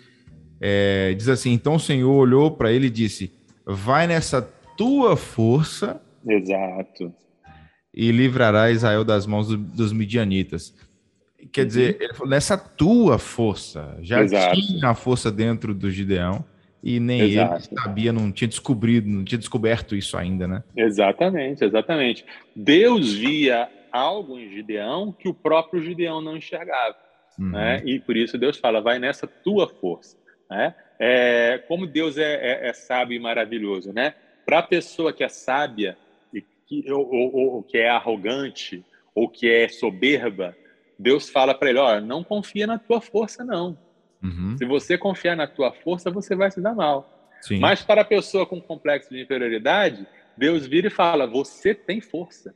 é, 0.62 1.14
diz 1.14 1.30
assim: 1.30 1.52
Então 1.52 1.76
o 1.76 1.80
Senhor 1.80 2.14
olhou 2.14 2.52
para 2.52 2.72
ele 2.72 2.88
e 2.88 2.92
disse: 2.92 3.32
vai 3.66 4.08
nessa 4.08 4.42
tua 4.78 5.16
força. 5.16 6.02
Exato. 6.26 7.14
E 7.94 8.12
livrará 8.12 8.72
Israel 8.72 9.04
das 9.04 9.26
mãos 9.26 9.48
do, 9.48 9.58
dos 9.58 9.92
midianitas. 9.92 10.74
Quer 11.52 11.62
uhum. 11.62 11.68
dizer, 11.68 11.98
ele 12.02 12.14
falou, 12.14 12.30
nessa 12.30 12.58
tua 12.58 13.20
força. 13.20 13.98
Já 14.02 14.24
Exato. 14.24 14.56
tinha 14.56 14.90
a 14.90 14.96
força 14.96 15.32
dentro 15.32 15.74
do 15.74 15.92
Gideão 15.92 16.44
e 16.82 17.00
nem 17.00 17.22
Exato. 17.22 17.70
ele 17.70 17.80
sabia, 17.82 18.14
não 18.14 18.32
tinha 18.32 18.48
descobrido, 18.48 19.10
não 19.10 19.24
tinha 19.24 19.40
descoberto 19.40 19.96
isso 19.96 20.18
ainda, 20.18 20.48
né? 20.48 20.64
Exatamente, 20.76 21.64
exatamente. 21.64 22.26
Deus 22.56 23.14
via 23.14 23.70
algo 23.92 24.40
em 24.40 24.50
Gideão 24.50 25.12
que 25.12 25.30
o 25.30 25.34
próprio 25.34 25.84
Gideão 25.84 26.22
não 26.22 26.36
enxergava. 26.36 26.96
Uhum. 27.38 27.52
Né? 27.52 27.82
E 27.86 28.00
por 28.00 28.18
isso 28.18 28.38
Deus 28.38 28.58
fala, 28.58 28.82
vai 28.82 29.00
nessa 29.00 29.28
tua 29.28 29.68
força. 29.68 30.18
Né? 30.50 30.74
É, 31.06 31.58
como 31.68 31.86
Deus 31.86 32.18
é, 32.18 32.34
é, 32.36 32.70
é, 32.70 32.74
sábio 32.74 33.14
e 33.14 33.20
maravilhoso, 33.20 33.92
né? 33.92 34.16
Para 34.46 34.60
a 34.60 34.64
pessoa 34.64 35.12
que 35.12 35.22
é 35.22 35.28
sábia 35.28 35.98
e 36.34 36.40
que, 36.42 36.90
ou, 36.90 37.14
ou, 37.14 37.36
ou, 37.36 37.64
que 37.64 37.78
é 37.78 37.90
arrogante 37.90 38.86
ou 39.14 39.28
que 39.28 39.52
é 39.52 39.68
soberba, 39.68 40.56
Deus 40.98 41.30
fala 41.30 41.54
para 41.54 41.70
ele: 41.70 41.80
ó, 41.80 42.00
não 42.00 42.24
confia 42.24 42.66
na 42.66 42.80
tua 42.80 43.02
força, 43.02 43.44
não. 43.44 43.78
Uhum. 44.24 44.56
Se 44.58 44.64
você 44.64 44.98
confiar 44.98 45.36
na 45.36 45.46
tua 45.46 45.74
força, 45.74 46.10
você 46.10 46.38
vai 46.38 46.50
se 46.50 46.62
dar 46.62 46.74
mal. 46.74 47.30
Sim. 47.42 47.60
Mas 47.60 47.82
para 47.82 48.04
a 48.04 48.06
pessoa 48.06 48.46
com 48.46 48.62
complexo 48.62 49.10
de 49.10 49.22
inferioridade, 49.22 50.08
Deus 50.38 50.66
vira 50.66 50.88
e 50.88 50.90
fala: 50.90 51.28
você 51.28 51.76
tem 51.76 52.00
força. 52.00 52.56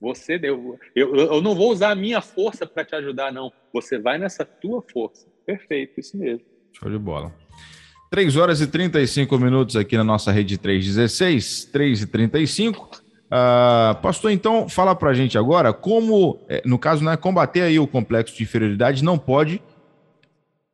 Você 0.00 0.38
deu. 0.38 0.78
Eu, 0.94 1.16
eu 1.16 1.42
não 1.42 1.56
vou 1.56 1.72
usar 1.72 1.90
a 1.90 1.96
minha 1.96 2.20
força 2.20 2.64
para 2.64 2.84
te 2.84 2.94
ajudar, 2.94 3.32
não. 3.32 3.52
Você 3.72 3.98
vai 3.98 4.16
nessa 4.16 4.44
tua 4.44 4.80
força. 4.80 5.26
Perfeito, 5.44 5.98
isso 5.98 6.16
mesmo. 6.16 6.46
Show 6.72 6.88
de 6.88 6.96
bola. 6.96 7.34
3 8.10 8.36
horas 8.36 8.60
e 8.60 8.66
35 8.66 9.38
minutos 9.38 9.76
aqui 9.76 9.96
na 9.96 10.02
nossa 10.02 10.32
rede 10.32 10.58
316, 10.58 11.66
3 11.66 12.02
e 12.02 12.06
35. 12.08 13.02
Uh, 13.26 13.94
pastor, 14.02 14.32
então, 14.32 14.68
fala 14.68 14.96
para 14.96 15.10
a 15.10 15.14
gente 15.14 15.38
agora 15.38 15.72
como, 15.72 16.44
é, 16.48 16.60
no 16.64 16.76
caso, 16.76 17.04
né, 17.04 17.16
combater 17.16 17.62
aí 17.62 17.78
o 17.78 17.86
complexo 17.86 18.36
de 18.36 18.42
inferioridade 18.42 19.04
não 19.04 19.16
pode 19.16 19.62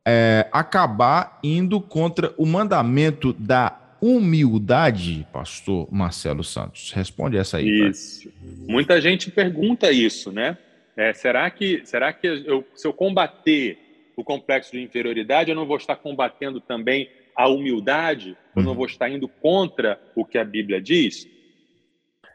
é, 0.07 0.47
acabar 0.51 1.37
indo 1.43 1.79
contra 1.79 2.33
o 2.37 2.45
mandamento 2.45 3.31
da 3.33 3.77
humildade, 4.01 5.27
pastor 5.31 5.87
Marcelo 5.91 6.43
Santos. 6.43 6.91
Responde 6.91 7.37
essa 7.37 7.57
aí. 7.57 7.87
Isso. 7.87 8.31
Muita 8.67 8.99
gente 8.99 9.29
pergunta 9.29 9.91
isso, 9.91 10.31
né? 10.31 10.57
É, 10.95 11.13
será 11.13 11.47
que, 11.51 11.81
será 11.85 12.11
que 12.11 12.25
eu, 12.25 12.65
se 12.73 12.87
eu 12.87 12.93
combater 12.93 13.77
o 14.15 14.23
complexo 14.23 14.71
de 14.71 14.81
inferioridade, 14.81 15.51
eu 15.51 15.55
não 15.55 15.67
vou 15.67 15.77
estar 15.77 15.95
combatendo 15.95 16.59
também 16.59 17.07
a 17.37 17.47
humildade, 17.47 18.35
eu 18.55 18.63
não 18.63 18.71
uhum. 18.71 18.77
vou 18.77 18.85
estar 18.87 19.07
indo 19.07 19.27
contra 19.27 20.01
o 20.15 20.25
que 20.25 20.39
a 20.39 20.43
Bíblia 20.43 20.81
diz? 20.81 21.27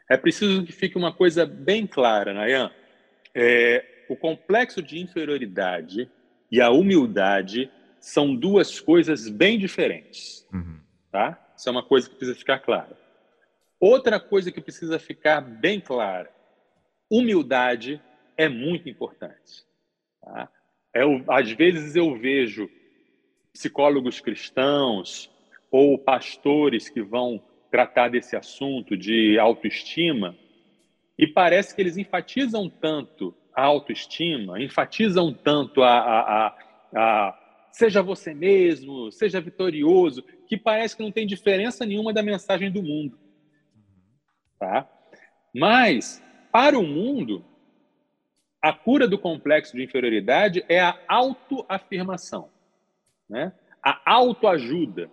É 0.09 0.15
preciso 0.15 0.63
que 0.63 0.71
fique 0.71 0.97
uma 0.97 1.11
coisa 1.11 1.45
bem 1.45 1.85
clara, 1.85 2.33
Nayan. 2.33 2.71
É, 3.35 4.05
o 4.07 4.15
complexo 4.15 4.81
de 4.81 4.99
inferioridade 4.99 6.09
e 6.49 6.61
a 6.61 6.69
humildade 6.69 7.69
são 7.99 8.33
duas 8.33 8.79
coisas 8.79 9.27
bem 9.27 9.59
diferentes. 9.59 10.47
Uhum. 10.53 10.79
Tá? 11.11 11.37
Isso 11.57 11.67
é 11.67 11.71
uma 11.71 11.83
coisa 11.83 12.09
que 12.09 12.15
precisa 12.15 12.37
ficar 12.37 12.59
clara. 12.59 12.97
Outra 13.79 14.21
coisa 14.21 14.51
que 14.53 14.61
precisa 14.61 14.97
ficar 14.97 15.41
bem 15.41 15.81
clara: 15.81 16.31
humildade 17.09 18.01
é 18.37 18.47
muito 18.47 18.87
importante. 18.87 19.65
Tá? 20.21 20.49
É, 20.95 21.01
às 21.27 21.51
vezes 21.51 21.93
eu 21.95 22.17
vejo 22.17 22.69
psicólogos 23.53 24.19
cristãos 24.19 25.29
ou 25.71 25.97
pastores 25.97 26.89
que 26.89 27.01
vão 27.01 27.41
tratar 27.71 28.09
desse 28.09 28.35
assunto 28.35 28.97
de 28.97 29.37
autoestima 29.39 30.35
e 31.17 31.27
parece 31.27 31.75
que 31.75 31.81
eles 31.81 31.97
enfatizam 31.97 32.69
tanto 32.69 33.33
a 33.55 33.63
autoestima, 33.63 34.61
enfatizam 34.61 35.31
tanto 35.31 35.83
a, 35.83 35.99
a, 35.99 36.47
a, 36.47 36.55
a 36.95 37.39
seja 37.71 38.01
você 38.01 38.33
mesmo, 38.33 39.11
seja 39.11 39.39
vitorioso, 39.39 40.23
que 40.47 40.57
parece 40.57 40.95
que 40.95 41.03
não 41.03 41.11
tem 41.11 41.25
diferença 41.25 41.85
nenhuma 41.85 42.13
da 42.13 42.23
mensagem 42.23 42.71
do 42.71 42.81
mundo. 42.81 43.17
Tá? 44.59 44.87
Mas, 45.53 46.23
para 46.51 46.77
o 46.77 46.83
mundo, 46.83 47.43
a 48.61 48.71
cura 48.71 49.07
do 49.07 49.17
complexo 49.17 49.75
de 49.75 49.83
inferioridade 49.83 50.63
é 50.69 50.79
a 50.79 50.97
autoafirmação, 51.07 52.49
né? 53.33 53.51
a 53.83 53.99
autoajuda, 54.05 55.09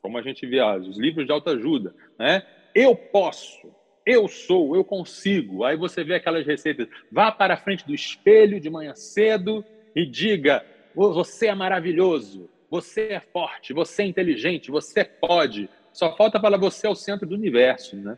como 0.00 0.16
a 0.16 0.22
gente 0.22 0.46
vê 0.46 0.62
os 0.62 0.96
livros 0.96 1.26
de 1.26 1.32
autoajuda. 1.32 1.92
Né? 2.16 2.46
Eu 2.72 2.94
posso, 2.94 3.74
eu 4.06 4.28
sou, 4.28 4.76
eu 4.76 4.84
consigo. 4.84 5.64
Aí 5.64 5.76
você 5.76 6.04
vê 6.04 6.14
aquelas 6.14 6.46
receitas. 6.46 6.88
Vá 7.10 7.32
para 7.32 7.54
a 7.54 7.56
frente 7.56 7.84
do 7.84 7.92
espelho 7.92 8.60
de 8.60 8.70
manhã 8.70 8.94
cedo 8.94 9.64
e 9.94 10.06
diga: 10.06 10.64
você 10.94 11.48
é 11.48 11.54
maravilhoso, 11.54 12.48
você 12.70 13.08
é 13.08 13.20
forte, 13.20 13.72
você 13.72 14.04
é 14.04 14.06
inteligente, 14.06 14.70
você 14.70 15.04
pode. 15.04 15.68
Só 15.92 16.16
falta 16.16 16.40
falar 16.40 16.56
você 16.56 16.86
é 16.86 16.90
o 16.90 16.94
centro 16.94 17.26
do 17.26 17.34
universo, 17.34 17.96
né? 17.96 18.16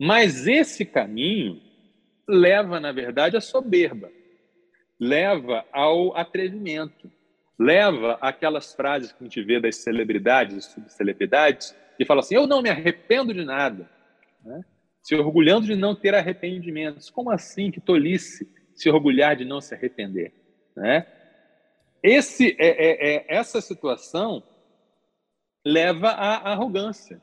Mas 0.00 0.46
esse 0.48 0.86
caminho 0.86 1.60
leva, 2.26 2.80
na 2.80 2.92
verdade, 2.92 3.36
à 3.36 3.40
soberba, 3.40 4.10
leva 4.98 5.64
ao 5.70 6.16
atrevimento, 6.16 7.10
leva 7.62 8.18
aquelas 8.20 8.74
frases 8.74 9.12
que 9.12 9.22
a 9.22 9.24
gente 9.24 9.42
vê 9.42 9.60
das 9.60 9.76
celebridades, 9.76 10.66
subcelebridades, 10.66 11.74
que 11.96 12.04
falam 12.04 12.20
assim: 12.20 12.34
Eu 12.34 12.46
não 12.46 12.62
me 12.62 12.68
arrependo 12.68 13.32
de 13.32 13.44
nada, 13.44 13.88
Né? 14.44 14.62
Se 15.02 15.16
orgulhando 15.16 15.66
de 15.66 15.74
não 15.74 15.96
ter 15.96 16.14
arrependimentos. 16.14 17.10
Como 17.10 17.30
assim 17.30 17.72
que 17.72 17.80
tolice 17.80 18.48
se 18.74 18.88
orgulhar 18.88 19.34
de 19.34 19.44
não 19.44 19.60
se 19.60 19.74
arrepender? 19.74 20.32
Né? 20.76 21.06
Esse, 22.02 22.56
é, 22.58 22.68
é, 22.68 23.14
é, 23.16 23.24
essa 23.28 23.60
situação 23.60 24.42
leva 25.64 26.08
à 26.08 26.52
arrogância. 26.52 27.20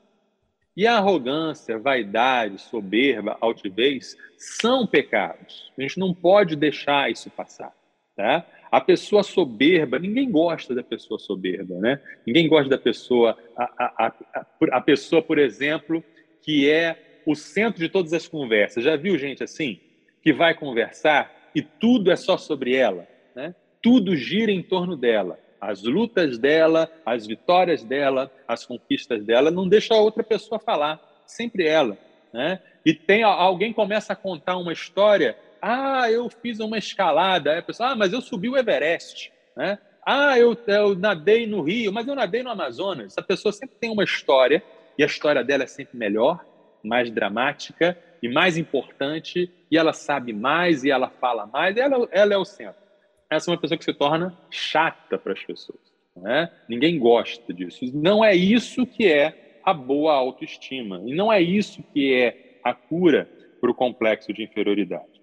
E 0.76 0.88
a 0.88 0.98
arrogância, 0.98 1.80
vaidade, 1.80 2.62
soberba, 2.62 3.38
altivez 3.42 4.16
são 4.38 4.86
pecados. 4.86 5.72
A 5.78 5.82
gente 5.82 6.00
não 6.00 6.14
pode 6.14 6.56
deixar 6.56 7.10
isso 7.12 7.30
passar. 7.30 7.74
Tá? 8.16 8.46
A 8.72 8.80
pessoa 8.80 9.24
soberba, 9.24 9.98
ninguém 9.98 10.30
gosta 10.30 10.76
da 10.76 10.84
pessoa 10.84 11.20
soberba, 11.20 11.76
né? 11.80 12.00
Ninguém 12.26 12.48
gosta 12.48 12.70
da 12.70 12.78
pessoa, 12.78 13.38
a, 13.58 13.64
a, 13.64 14.08
a, 14.08 14.78
a 14.78 14.82
pessoa, 14.82 15.22
por 15.22 15.40
exemplo, 15.40 16.04
que 16.42 16.70
é 16.70 17.22
o 17.26 17.36
centro 17.36 17.80
de 17.80 17.90
todas 17.90 18.14
as 18.14 18.28
conversas. 18.28 18.84
Já 18.84 18.96
viu 18.96 19.18
gente 19.18 19.44
assim? 19.44 19.80
Que 20.22 20.32
vai 20.32 20.54
conversar 20.54 21.52
e 21.54 21.62
tudo 21.62 22.12
é 22.12 22.16
só 22.16 22.38
sobre 22.38 22.76
ela, 22.76 23.08
né? 23.36 23.56
Tudo 23.82 24.16
gira 24.16 24.52
em 24.52 24.62
torno 24.62 24.96
dela. 24.96 25.40
As 25.60 25.84
lutas 25.84 26.38
dela, 26.38 26.90
as 27.06 27.28
vitórias 27.28 27.84
dela, 27.84 28.32
as 28.48 28.66
conquistas 28.66 29.24
dela, 29.24 29.52
não 29.52 29.68
deixa 29.68 29.94
a 29.94 30.00
outra 30.00 30.24
pessoa 30.24 30.60
falar, 30.60 31.02
sempre 31.26 31.68
ela, 31.68 31.98
né? 32.32 32.62
E 32.86 32.94
tem 32.94 33.24
alguém 33.24 33.74
começa 33.74 34.14
a 34.14 34.16
contar 34.16 34.58
uma 34.58 34.72
história 34.72 35.36
ah, 35.62 36.10
eu 36.12 36.30
fiz 36.30 36.60
uma 36.60 36.78
escalada. 36.78 37.58
A 37.58 37.62
pessoa, 37.62 37.90
ah, 37.90 37.96
mas 37.96 38.14
eu 38.14 38.22
subi 38.22 38.50
o 38.50 38.58
Everest. 38.58 39.32
Né? 39.56 39.78
Ah, 40.06 40.38
eu, 40.40 40.58
eu 40.68 40.96
nadei 40.96 41.46
no 41.46 41.62
Rio, 41.62 41.92
mas 41.92 42.08
eu 42.08 42.16
nadei 42.16 42.44
no 42.44 42.50
Amazonas. 42.50 43.18
A 43.18 43.22
pessoa 43.22 43.52
sempre 43.52 43.76
tem 43.80 43.90
uma 43.90 44.04
história, 44.04 44.64
e 44.98 45.04
a 45.04 45.06
história 45.06 45.44
dela 45.44 45.64
é 45.64 45.68
sempre 45.68 45.98
melhor, 45.98 46.44
mais 46.84 47.12
dramática 47.12 47.98
e 48.22 48.30
mais 48.30 48.58
importante, 48.58 49.52
e 49.70 49.78
ela 49.78 49.94
sabe 49.94 50.34
mais, 50.34 50.84
e 50.84 50.92
ela 50.92 51.10
fala 51.10 51.46
mais, 51.46 51.78
ela, 51.78 52.08
ela 52.12 52.34
é 52.34 52.38
o 52.38 52.46
centro. 52.46 52.82
Essa 53.30 53.50
é 53.50 53.54
uma 53.54 53.60
pessoa 53.60 53.78
que 53.78 53.86
se 53.86 53.94
torna 53.94 54.36
chata 54.50 55.18
para 55.18 55.34
as 55.34 55.44
pessoas. 55.44 55.80
Né? 56.16 56.52
Ninguém 56.68 56.98
gosta 56.98 57.54
disso. 57.54 57.86
Não 57.94 58.24
é 58.24 58.36
isso 58.36 58.86
que 58.86 59.08
é 59.08 59.60
a 59.64 59.74
boa 59.74 60.14
autoestima. 60.14 61.02
E 61.06 61.14
não 61.14 61.32
é 61.32 61.42
isso 61.42 61.84
que 61.94 62.14
é 62.14 62.60
a 62.64 62.74
cura 62.74 63.30
para 63.62 63.70
o 63.70 63.76
complexo 63.76 64.34
de 64.34 64.44
inferioridade. 64.44 65.19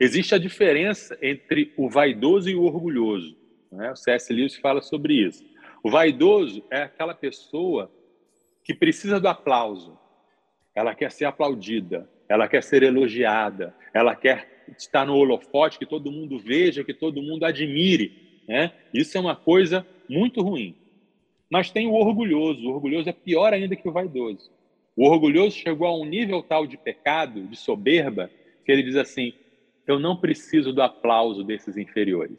Existe 0.00 0.34
a 0.34 0.38
diferença 0.38 1.18
entre 1.20 1.74
o 1.76 1.90
vaidoso 1.90 2.48
e 2.48 2.54
o 2.54 2.62
orgulhoso. 2.62 3.36
Né? 3.70 3.92
O 3.92 3.96
C.S. 3.96 4.32
Lewis 4.32 4.56
fala 4.56 4.80
sobre 4.80 5.12
isso. 5.12 5.44
O 5.82 5.90
vaidoso 5.90 6.64
é 6.70 6.82
aquela 6.82 7.14
pessoa 7.14 7.92
que 8.64 8.72
precisa 8.72 9.20
do 9.20 9.28
aplauso. 9.28 9.98
Ela 10.74 10.94
quer 10.94 11.12
ser 11.12 11.26
aplaudida, 11.26 12.08
ela 12.28 12.48
quer 12.48 12.62
ser 12.62 12.82
elogiada, 12.82 13.74
ela 13.92 14.16
quer 14.16 14.64
estar 14.78 15.04
no 15.04 15.16
holofote, 15.16 15.78
que 15.78 15.84
todo 15.84 16.10
mundo 16.10 16.38
veja, 16.38 16.82
que 16.82 16.94
todo 16.94 17.22
mundo 17.22 17.44
admire. 17.44 18.40
Né? 18.48 18.72
Isso 18.94 19.18
é 19.18 19.20
uma 19.20 19.36
coisa 19.36 19.86
muito 20.08 20.40
ruim. 20.40 20.74
Mas 21.50 21.70
tem 21.70 21.86
o 21.86 21.92
orgulhoso. 21.92 22.66
O 22.66 22.72
orgulhoso 22.72 23.08
é 23.08 23.12
pior 23.12 23.52
ainda 23.52 23.76
que 23.76 23.88
o 23.88 23.92
vaidoso. 23.92 24.50
O 24.96 25.06
orgulhoso 25.06 25.56
chegou 25.56 25.86
a 25.86 25.94
um 25.94 26.04
nível 26.04 26.42
tal 26.42 26.66
de 26.66 26.76
pecado, 26.76 27.42
de 27.42 27.56
soberba, 27.56 28.30
que 28.64 28.72
ele 28.72 28.82
diz 28.82 28.96
assim: 28.96 29.34
eu 29.90 29.98
não 29.98 30.16
preciso 30.16 30.72
do 30.72 30.82
aplauso 30.82 31.42
desses 31.42 31.76
inferiores. 31.76 32.38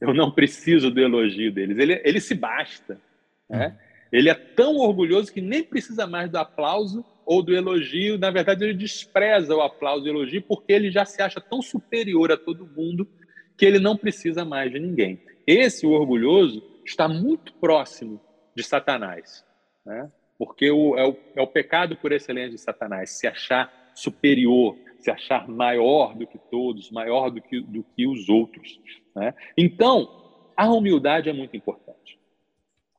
Eu 0.00 0.14
não 0.14 0.30
preciso 0.30 0.90
do 0.90 1.00
elogio 1.00 1.52
deles. 1.52 1.78
Ele, 1.78 2.00
ele 2.04 2.20
se 2.20 2.34
basta. 2.34 3.00
Né? 3.48 3.76
Ele 4.12 4.28
é 4.28 4.34
tão 4.34 4.76
orgulhoso 4.76 5.32
que 5.32 5.40
nem 5.40 5.62
precisa 5.62 6.06
mais 6.06 6.30
do 6.30 6.38
aplauso 6.38 7.04
ou 7.26 7.42
do 7.42 7.54
elogio. 7.54 8.16
Na 8.16 8.30
verdade, 8.30 8.64
ele 8.64 8.74
despreza 8.74 9.54
o 9.54 9.60
aplauso 9.60 10.06
e 10.06 10.10
o 10.10 10.14
elogio 10.14 10.42
porque 10.42 10.72
ele 10.72 10.90
já 10.90 11.04
se 11.04 11.20
acha 11.20 11.40
tão 11.40 11.60
superior 11.60 12.30
a 12.30 12.36
todo 12.36 12.66
mundo 12.66 13.08
que 13.56 13.66
ele 13.66 13.80
não 13.80 13.96
precisa 13.96 14.44
mais 14.44 14.70
de 14.70 14.78
ninguém. 14.78 15.20
Esse 15.46 15.84
orgulhoso 15.86 16.62
está 16.84 17.08
muito 17.08 17.52
próximo 17.54 18.20
de 18.54 18.62
Satanás, 18.62 19.44
né? 19.84 20.10
porque 20.38 20.70
o, 20.70 20.96
é, 20.96 21.06
o, 21.06 21.16
é 21.34 21.42
o 21.42 21.46
pecado 21.46 21.96
por 21.96 22.12
excelência 22.12 22.52
de 22.52 22.58
Satanás, 22.58 23.10
se 23.10 23.26
achar 23.26 23.90
superior, 23.94 24.76
se 24.98 25.10
achar 25.10 25.48
maior 25.48 26.14
do 26.14 26.26
que 26.26 26.38
todos, 26.38 26.90
maior 26.90 27.30
do 27.30 27.40
que, 27.40 27.60
do 27.60 27.84
que 27.96 28.06
os 28.06 28.28
outros. 28.28 28.78
Né? 29.14 29.34
Então, 29.56 30.42
a 30.56 30.68
humildade 30.70 31.28
é 31.28 31.32
muito 31.32 31.56
importante. 31.56 32.18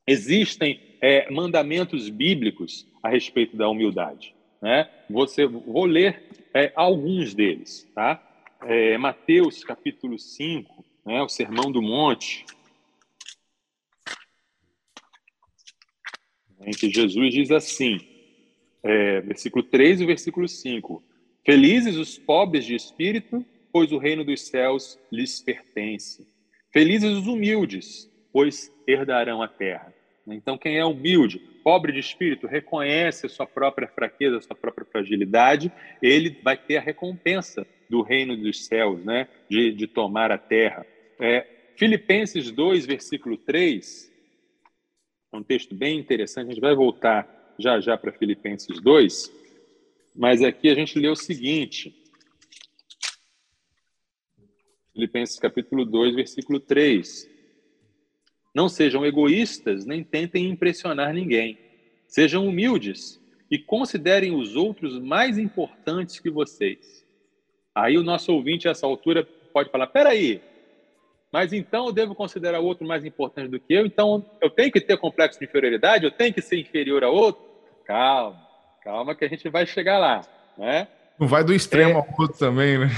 Existem 0.06 0.80
é, 1.00 1.30
mandamentos 1.30 2.08
bíblicos 2.08 2.86
a 3.02 3.08
respeito 3.08 3.56
da 3.56 3.68
humildade. 3.68 4.34
Né? 4.60 4.88
Você, 5.08 5.46
vou 5.46 5.84
ler 5.84 6.28
é, 6.54 6.72
alguns 6.74 7.34
deles. 7.34 7.88
Tá? 7.94 8.22
É, 8.62 8.98
Mateus 8.98 9.62
capítulo 9.64 10.18
5, 10.18 10.84
né, 11.04 11.22
o 11.22 11.28
Sermão 11.28 11.70
do 11.70 11.80
Monte, 11.80 12.44
em 16.62 16.72
que 16.72 16.90
Jesus 16.90 17.32
diz 17.32 17.50
assim, 17.50 17.98
é, 18.82 19.20
versículo 19.20 19.62
3 19.62 20.00
e 20.00 20.06
versículo 20.06 20.46
5: 20.48 21.02
Felizes 21.44 21.96
os 21.96 22.18
pobres 22.18 22.64
de 22.64 22.74
espírito, 22.74 23.44
pois 23.72 23.92
o 23.92 23.98
reino 23.98 24.24
dos 24.24 24.42
céus 24.42 24.98
lhes 25.10 25.40
pertence. 25.40 26.26
Felizes 26.72 27.10
os 27.10 27.26
humildes, 27.26 28.10
pois 28.32 28.72
herdarão 28.86 29.42
a 29.42 29.48
terra. 29.48 29.92
Então, 30.26 30.56
quem 30.56 30.78
é 30.78 30.84
humilde, 30.84 31.38
pobre 31.64 31.92
de 31.92 31.98
espírito, 31.98 32.46
reconhece 32.46 33.26
a 33.26 33.28
sua 33.28 33.46
própria 33.46 33.88
fraqueza, 33.88 34.38
a 34.38 34.40
sua 34.40 34.54
própria 34.54 34.86
fragilidade, 34.86 35.72
ele 36.00 36.38
vai 36.42 36.56
ter 36.56 36.76
a 36.76 36.80
recompensa 36.80 37.66
do 37.88 38.02
reino 38.02 38.36
dos 38.36 38.66
céus, 38.66 39.04
né? 39.04 39.26
de, 39.48 39.72
de 39.72 39.86
tomar 39.86 40.30
a 40.30 40.38
terra. 40.38 40.86
É, 41.18 41.46
Filipenses 41.76 42.50
2, 42.52 42.86
versículo 42.86 43.36
3, 43.36 44.12
é 45.32 45.36
um 45.36 45.42
texto 45.42 45.74
bem 45.74 45.98
interessante, 45.98 46.48
a 46.48 46.50
gente 46.50 46.60
vai 46.60 46.74
voltar 46.74 47.54
já 47.58 47.80
já 47.80 47.96
para 47.96 48.12
Filipenses 48.12 48.80
2. 48.80 49.39
Mas 50.14 50.42
aqui 50.42 50.68
a 50.68 50.74
gente 50.74 50.98
lê 50.98 51.08
o 51.08 51.16
seguinte. 51.16 51.94
Filipenses 54.92 55.38
capítulo 55.38 55.84
2, 55.84 56.14
versículo 56.14 56.58
3. 56.58 57.28
Não 58.54 58.68
sejam 58.68 59.06
egoístas, 59.06 59.86
nem 59.86 60.02
tentem 60.02 60.50
impressionar 60.50 61.14
ninguém. 61.14 61.58
Sejam 62.08 62.46
humildes 62.46 63.20
e 63.50 63.58
considerem 63.58 64.34
os 64.34 64.56
outros 64.56 64.98
mais 64.98 65.38
importantes 65.38 66.18
que 66.18 66.30
vocês. 66.30 67.06
Aí 67.74 67.96
o 67.96 68.02
nosso 68.02 68.32
ouvinte, 68.32 68.66
a 68.66 68.72
essa 68.72 68.86
altura, 68.86 69.24
pode 69.52 69.70
falar: 69.70 69.86
peraí, 69.86 70.42
mas 71.32 71.52
então 71.52 71.86
eu 71.86 71.92
devo 71.92 72.14
considerar 72.14 72.60
o 72.60 72.64
outro 72.64 72.86
mais 72.86 73.04
importante 73.04 73.48
do 73.48 73.60
que 73.60 73.72
eu? 73.72 73.86
Então 73.86 74.28
eu 74.40 74.50
tenho 74.50 74.72
que 74.72 74.80
ter 74.80 74.98
complexo 74.98 75.38
de 75.38 75.44
inferioridade? 75.44 76.04
Eu 76.04 76.10
tenho 76.10 76.34
que 76.34 76.42
ser 76.42 76.58
inferior 76.58 77.04
a 77.04 77.08
outro? 77.08 77.42
Calma. 77.84 78.49
Calma 78.82 79.14
que 79.14 79.24
a 79.24 79.28
gente 79.28 79.48
vai 79.48 79.66
chegar 79.66 79.98
lá, 79.98 80.22
né? 80.56 80.88
Não 81.18 81.28
vai 81.28 81.44
do 81.44 81.52
extremo 81.52 81.90
é... 81.90 81.94
ao 81.94 82.06
outro 82.18 82.38
também, 82.38 82.78
né? 82.78 82.88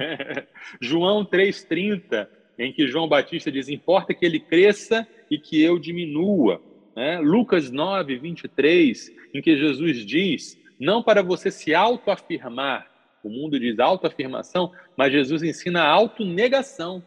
João 0.80 1.24
3,30, 1.24 2.26
em 2.58 2.72
que 2.72 2.86
João 2.86 3.06
Batista 3.06 3.52
diz: 3.52 3.68
importa 3.68 4.14
que 4.14 4.24
ele 4.24 4.40
cresça 4.40 5.06
e 5.30 5.38
que 5.38 5.62
eu 5.62 5.78
diminua. 5.78 6.62
Né? 6.96 7.18
Lucas 7.18 7.70
9, 7.70 8.16
23, 8.16 9.12
em 9.34 9.42
que 9.42 9.56
Jesus 9.56 10.04
diz: 10.06 10.58
não 10.80 11.02
para 11.02 11.22
você 11.22 11.50
se 11.50 11.74
autoafirmar, 11.74 12.90
o 13.22 13.28
mundo 13.28 13.60
diz 13.60 13.78
autoafirmação, 13.78 14.72
mas 14.96 15.12
Jesus 15.12 15.42
ensina 15.42 15.82
a 15.82 15.88
autonegação. 15.88 17.02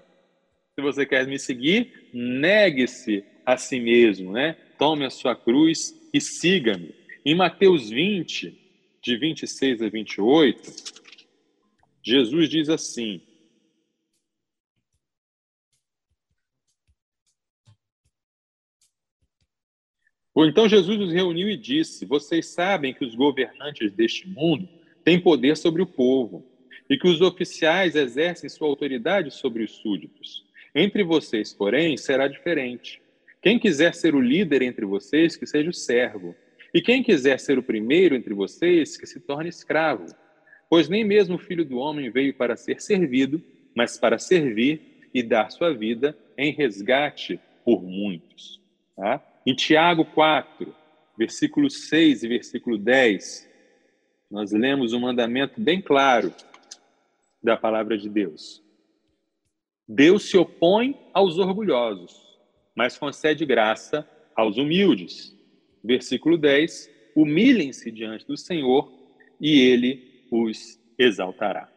Se 0.75 0.81
você 0.81 1.05
quer 1.05 1.25
me 1.25 1.39
seguir, 1.39 2.09
negue-se 2.13 3.23
a 3.45 3.57
si 3.57 3.79
mesmo, 3.79 4.31
né? 4.31 4.55
Tome 4.77 5.05
a 5.05 5.09
sua 5.09 5.35
cruz 5.35 5.93
e 6.13 6.21
siga-me. 6.21 6.93
Em 7.27 7.33
Mateus 7.33 7.89
20, 7.89 8.55
de 9.01 9.17
26 9.17 9.81
a 9.81 9.89
28, 9.89 10.71
Jesus 12.03 12.47
diz 12.47 12.69
assim: 12.69 13.19
Ou 20.35 20.45
então 20.45 20.69
Jesus 20.69 20.99
os 20.99 21.11
reuniu 21.11 21.49
e 21.49 21.57
disse: 21.57 22.05
Vocês 22.05 22.49
sabem 22.49 22.93
que 22.93 23.03
os 23.03 23.15
governantes 23.15 23.91
deste 23.91 24.27
mundo 24.27 24.69
têm 25.03 25.19
poder 25.19 25.57
sobre 25.57 25.81
o 25.81 25.87
povo 25.87 26.45
e 26.87 26.95
que 26.95 27.07
os 27.07 27.21
oficiais 27.21 27.95
exercem 27.95 28.47
sua 28.47 28.67
autoridade 28.67 29.31
sobre 29.31 29.63
os 29.63 29.71
súditos. 29.71 30.45
Entre 30.75 31.03
vocês, 31.03 31.51
porém, 31.51 31.97
será 31.97 32.27
diferente. 32.27 33.01
Quem 33.41 33.57
quiser 33.57 33.95
ser 33.95 34.13
o 34.13 34.21
líder 34.21 34.61
entre 34.61 34.85
vocês, 34.85 35.35
que 35.35 35.47
seja 35.47 35.71
o 35.71 35.73
servo. 35.73 36.35
E 36.75 36.81
quem 36.81 37.01
quiser 37.01 37.39
ser 37.39 37.57
o 37.57 37.63
primeiro 37.63 38.15
entre 38.15 38.33
vocês, 38.33 38.97
que 38.97 39.07
se 39.07 39.21
torne 39.21 39.47
escravo. 39.47 40.13
Pois 40.69 40.89
nem 40.89 41.05
mesmo 41.05 41.35
o 41.35 41.39
filho 41.39 41.63
do 41.63 41.77
homem 41.77 42.11
veio 42.11 42.33
para 42.33 42.57
ser 42.57 42.81
servido, 42.81 43.41
mas 43.73 43.97
para 43.97 44.19
servir 44.19 45.07
e 45.13 45.23
dar 45.23 45.51
sua 45.51 45.73
vida 45.73 46.17
em 46.37 46.51
resgate 46.51 47.39
por 47.63 47.81
muitos. 47.81 48.61
Tá? 48.93 49.25
Em 49.45 49.55
Tiago 49.55 50.03
4, 50.03 50.75
versículo 51.17 51.69
6 51.69 52.23
e 52.23 52.27
versículo 52.27 52.77
10, 52.77 53.49
Nós 54.29 54.51
lemos 54.51 54.91
um 54.91 54.99
mandamento 54.99 55.61
bem 55.61 55.81
claro 55.81 56.33
da 57.41 57.55
palavra 57.55 57.97
de 57.97 58.09
Deus. 58.09 58.61
Deus 59.87 60.29
se 60.29 60.35
opõe 60.35 60.99
aos 61.13 61.37
orgulhosos, 61.37 62.37
mas 62.75 62.97
concede 62.97 63.45
graça 63.45 64.05
aos 64.35 64.57
humildes. 64.57 65.34
Versículo 65.85 66.37
10: 66.37 66.89
Humilhem-se 67.15 67.91
diante 67.91 68.25
do 68.25 68.35
Senhor 68.35 68.91
e 69.39 69.59
ele 69.61 70.25
os 70.31 70.79
exaltará. 70.97 71.69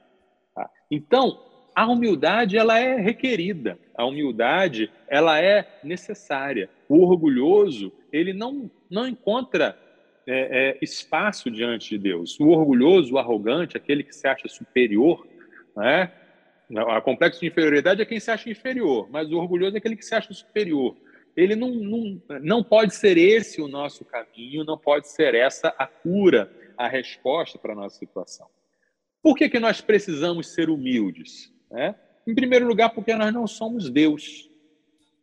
Tá? 0.54 0.68
Então, 0.90 1.40
a 1.74 1.86
humildade 1.86 2.56
ela 2.56 2.78
é 2.78 2.96
requerida, 2.96 3.78
a 3.94 4.04
humildade 4.04 4.90
ela 5.06 5.40
é 5.40 5.78
necessária. 5.84 6.68
O 6.88 7.02
orgulhoso 7.04 7.92
ele 8.12 8.32
não 8.32 8.70
não 8.90 9.06
encontra 9.06 9.78
é, 10.26 10.76
é, 10.76 10.78
espaço 10.82 11.50
diante 11.50 11.90
de 11.90 11.98
Deus. 11.98 12.38
O 12.40 12.48
orgulhoso, 12.48 13.14
o 13.14 13.18
arrogante, 13.18 13.76
aquele 13.76 14.02
que 14.02 14.14
se 14.14 14.26
acha 14.26 14.48
superior, 14.48 15.26
né? 15.76 16.12
A 16.76 17.00
complexo 17.00 17.40
de 17.40 17.46
inferioridade 17.46 18.02
é 18.02 18.04
quem 18.04 18.20
se 18.20 18.30
acha 18.30 18.50
inferior, 18.50 19.08
mas 19.10 19.30
o 19.32 19.38
orgulhoso 19.38 19.76
é 19.76 19.78
aquele 19.78 19.96
que 19.96 20.04
se 20.04 20.14
acha 20.14 20.34
superior. 20.34 20.94
Ele 21.38 21.54
não, 21.54 21.70
não, 21.70 22.22
não 22.40 22.64
pode 22.64 22.94
ser 22.94 23.16
esse 23.16 23.60
o 23.60 23.68
nosso 23.68 24.04
caminho, 24.04 24.64
não 24.64 24.76
pode 24.76 25.08
ser 25.08 25.34
essa 25.34 25.68
a 25.78 25.86
cura, 25.86 26.50
a 26.76 26.88
resposta 26.88 27.58
para 27.58 27.72
a 27.72 27.76
nossa 27.76 27.96
situação. 27.98 28.48
Por 29.22 29.36
que, 29.36 29.48
que 29.48 29.58
nós 29.58 29.80
precisamos 29.80 30.48
ser 30.48 30.70
humildes? 30.70 31.52
Né? 31.70 31.94
Em 32.26 32.34
primeiro 32.34 32.66
lugar, 32.66 32.90
porque 32.90 33.14
nós 33.14 33.32
não 33.32 33.46
somos 33.46 33.90
Deus. 33.90 34.50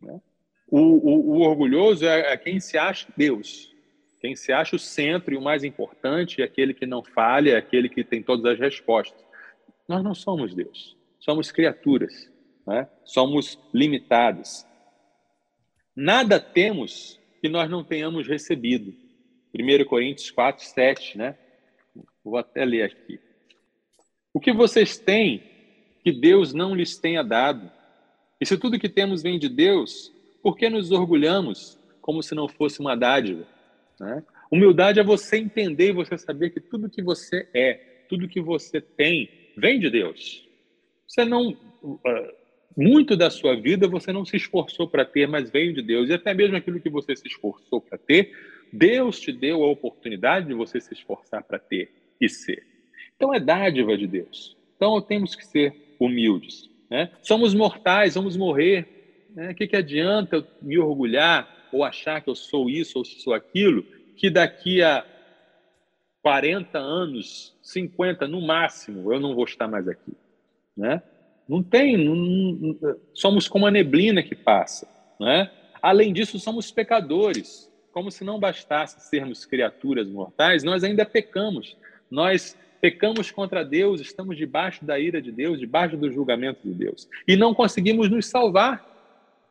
Né? 0.02 0.22
O, 0.70 0.80
o, 0.80 1.38
o, 1.38 1.42
orgulhoso 1.42 2.06
é, 2.06 2.34
é 2.34 2.38
quem 2.38 2.60
se 2.60 2.78
acha 2.78 3.08
Deus. 3.16 3.74
Quem 4.20 4.36
se 4.36 4.52
acha 4.52 4.76
o 4.76 4.80
centro 4.80 5.34
e 5.34 5.38
o 5.38 5.42
mais 5.42 5.64
importante 5.64 6.42
é 6.42 6.46
aquele 6.46 6.74
que 6.74 6.86
não 6.86 7.04
falha, 7.04 7.52
é 7.52 7.58
aquele 7.58 7.90
que 7.90 8.04
tem 8.04 8.24
todas 8.24 8.54
as 8.54 8.60
respostas. 8.60 9.24
Nós 9.88 10.04
não 10.04 10.16
somos 10.16 10.56
Deus 10.56 10.96
somos 11.26 11.52
criaturas, 11.52 12.32
né? 12.68 12.88
somos 13.04 13.60
limitados. 13.74 14.64
Nada 15.96 16.40
temos 16.40 17.20
que 17.42 17.48
nós 17.48 17.70
não 17.70 17.84
tenhamos 17.84 18.28
recebido. 18.28 18.94
1 19.54 19.86
Coríntios 19.86 20.30
4, 20.32 20.66
7, 20.66 21.18
né? 21.18 21.38
Vou 22.24 22.38
até 22.38 22.66
ler 22.66 22.84
aqui. 22.84 23.20
O 24.34 24.40
que 24.40 24.52
vocês 24.52 24.98
têm 24.98 25.44
que 26.04 26.12
Deus 26.12 26.54
não 26.54 26.76
lhes 26.76 26.98
tenha 26.98 27.24
dado? 27.24 27.72
E 28.42 28.46
se 28.46 28.58
tudo 28.58 28.80
que 28.80 28.90
temos 28.90 29.24
vem 29.24 29.40
de 29.40 29.48
Deus, 29.48 30.12
por 30.44 30.58
que 30.58 30.70
nos 30.70 30.92
orgulhamos 30.92 31.80
como 32.02 32.22
se 32.22 32.36
não 32.36 32.50
fosse 32.50 32.80
uma 32.80 32.96
dádiva? 32.96 33.48
Né? 34.00 34.24
Humildade 34.52 35.00
é 35.00 35.04
você 35.04 35.38
entender 35.38 35.90
e 35.90 35.94
você 35.94 36.18
saber 36.18 36.50
que 36.50 36.60
tudo 36.60 36.90
que 36.90 37.02
você 37.02 37.48
é, 37.54 37.74
tudo 38.10 38.28
que 38.28 38.42
você 38.42 38.82
tem, 38.82 39.30
vem 39.58 39.80
de 39.80 39.90
Deus. 39.90 40.48
Você 41.08 41.24
não. 41.26 41.58
Ah, 42.06 42.34
muito 42.76 43.16
da 43.16 43.30
sua 43.30 43.56
vida 43.56 43.88
você 43.88 44.12
não 44.12 44.26
se 44.26 44.36
esforçou 44.36 44.88
para 44.88 45.06
ter, 45.06 45.28
mas 45.28 45.50
veio 45.50 45.74
de 45.74 45.82
Deus. 45.82 46.10
E 46.10 46.14
até 46.14 46.34
mesmo 46.34 46.56
aquilo 46.56 46.80
que 46.80 46.90
você 46.90 47.16
se 47.16 47.28
esforçou 47.28 47.82
para 47.82 47.98
ter, 47.98 48.32
Deus 48.72 49.20
te 49.20 49.32
deu 49.32 49.64
a 49.64 49.70
oportunidade 49.70 50.48
de 50.48 50.54
você 50.54 50.80
se 50.82 50.94
esforçar 50.94 51.44
para 51.44 51.58
ter 51.58 51.92
e 52.20 52.28
ser. 52.28 52.66
Então 53.16 53.34
é 53.34 53.40
dádiva 53.40 53.98
de 53.98 54.08
Deus. 54.08 54.58
Então 54.76 55.02
temos 55.02 55.36
que 55.36 55.46
ser 55.46 55.96
humildes. 56.00 56.70
Né? 56.90 57.12
Somos 57.22 57.54
mortais, 57.54 58.16
vamos 58.16 58.36
morrer. 58.36 59.28
Né? 59.34 59.52
O 59.52 59.56
que, 59.56 59.68
que 59.68 59.76
adianta 59.76 60.46
me 60.62 60.78
orgulhar 60.78 61.70
ou 61.72 61.84
achar 61.84 62.22
que 62.22 62.30
eu 62.30 62.36
sou 62.36 62.70
isso 62.70 62.98
ou 62.98 63.06
sou 63.06 63.34
aquilo, 63.34 63.84
que 64.16 64.30
daqui 64.30 64.82
a 64.82 65.06
40 66.22 66.78
anos, 66.78 67.56
50 67.62 68.28
no 68.28 68.42
máximo, 68.42 69.14
eu 69.14 69.20
não 69.20 69.36
vou 69.36 69.46
estar 69.46 69.68
mais 69.68 69.88
aqui? 69.88 70.14
né? 70.76 71.02
Não 71.48 71.62
tem, 71.62 71.98
não, 71.98 72.78
somos 73.14 73.48
como 73.48 73.68
a 73.68 73.72
neblina 73.72 74.24
que 74.24 74.36
passa, 74.36 74.88
né? 75.20 75.52
Além 75.82 76.12
disso, 76.12 76.40
somos 76.40 76.72
pecadores. 76.72 77.72
Como 77.92 78.12
se 78.12 78.24
não 78.24 78.40
bastasse 78.40 79.08
sermos 79.10 79.46
criaturas 79.46 80.10
mortais, 80.10 80.64
nós 80.64 80.84
ainda 80.84 81.06
pecamos. 81.06 81.78
Nós 82.10 82.58
pecamos 82.82 83.32
contra 83.32 83.64
Deus, 83.64 84.02
estamos 84.02 84.38
debaixo 84.38 84.84
da 84.84 85.00
ira 85.00 85.22
de 85.22 85.32
Deus, 85.32 85.60
debaixo 85.60 85.96
do 85.96 86.12
julgamento 86.12 86.60
de 86.64 86.74
Deus. 86.74 87.08
E 87.28 87.36
não 87.36 87.54
conseguimos 87.54 88.10
nos 88.10 88.26
salvar. 88.26 88.94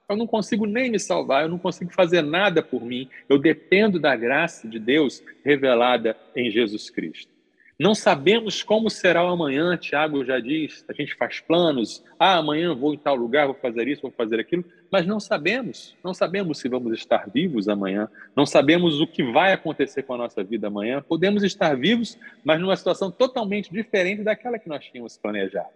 Eu 0.09 0.17
não 0.17 0.27
consigo 0.27 0.67
nem 0.67 0.91
me 0.91 1.01
salvar, 1.01 1.45
eu 1.45 1.49
não 1.49 1.59
consigo 1.59 1.91
fazer 1.91 2.23
nada 2.23 2.63
por 2.63 2.85
mim. 2.85 3.09
Eu 3.29 3.39
dependo 3.39 3.99
da 3.99 4.15
graça 4.15 4.69
de 4.69 4.79
Deus 4.79 5.23
revelada 5.45 6.17
em 6.37 6.51
Jesus 6.51 6.91
Cristo. 6.91 7.34
Não 7.77 7.93
sabemos 7.93 8.62
como 8.62 8.89
será 8.89 9.25
o 9.25 9.29
amanhã, 9.29 9.77
Tiago 9.77 10.25
já 10.25 10.39
diz. 10.39 10.85
A 10.89 10.93
gente 10.93 11.14
faz 11.16 11.41
planos. 11.41 12.05
Ah, 12.16 12.37
amanhã 12.37 12.72
vou 12.72 12.95
em 12.95 12.99
tal 12.99 13.16
lugar, 13.16 13.47
vou 13.47 13.57
fazer 13.57 13.89
isso, 13.89 14.03
vou 14.03 14.12
fazer 14.12 14.39
aquilo. 14.39 14.64
Mas 14.91 15.05
não 15.07 15.18
sabemos. 15.18 15.97
Não 16.03 16.14
sabemos 16.14 16.59
se 16.59 16.68
vamos 16.68 16.97
estar 16.97 17.29
vivos 17.29 17.68
amanhã. 17.68 18.09
Não 18.37 18.47
sabemos 18.47 19.01
o 19.01 19.07
que 19.09 19.25
vai 19.25 19.53
acontecer 19.53 20.05
com 20.05 20.14
a 20.14 20.18
nossa 20.18 20.45
vida 20.45 20.68
amanhã. 20.68 21.03
Podemos 21.03 21.43
estar 21.43 21.77
vivos, 21.77 22.16
mas 22.45 22.61
numa 22.61 22.77
situação 22.77 23.11
totalmente 23.11 23.72
diferente 23.72 24.22
daquela 24.22 24.59
que 24.59 24.68
nós 24.68 24.85
tínhamos 24.85 25.16
planejado. 25.16 25.68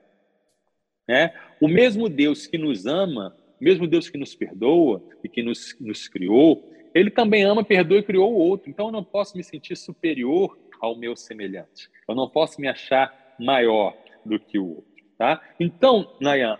É? 1.08 1.32
O 1.60 1.66
mesmo 1.66 2.08
Deus 2.08 2.46
que 2.46 2.58
nos 2.58 2.86
ama, 2.86 3.34
o 3.60 3.64
mesmo 3.64 3.88
Deus 3.88 4.08
que 4.08 4.18
nos 4.18 4.36
perdoa 4.36 5.02
e 5.24 5.28
que 5.28 5.42
nos, 5.42 5.74
nos 5.80 6.06
criou, 6.06 6.70
ele 6.94 7.10
também 7.10 7.42
ama, 7.42 7.64
perdoa 7.64 7.98
e 7.98 8.02
criou 8.04 8.32
o 8.32 8.38
outro. 8.38 8.70
Então 8.70 8.86
eu 8.86 8.92
não 8.92 9.02
posso 9.02 9.36
me 9.36 9.42
sentir 9.42 9.76
superior 9.76 10.56
ao 10.80 10.96
meu 10.96 11.16
semelhante. 11.16 11.90
Eu 12.08 12.14
não 12.14 12.28
posso 12.28 12.60
me 12.60 12.68
achar 12.68 13.34
maior 13.38 13.96
do 14.24 14.38
que 14.38 14.58
o 14.58 14.76
outro. 14.76 15.04
Tá? 15.16 15.42
Então, 15.58 16.16
Nayan, 16.20 16.58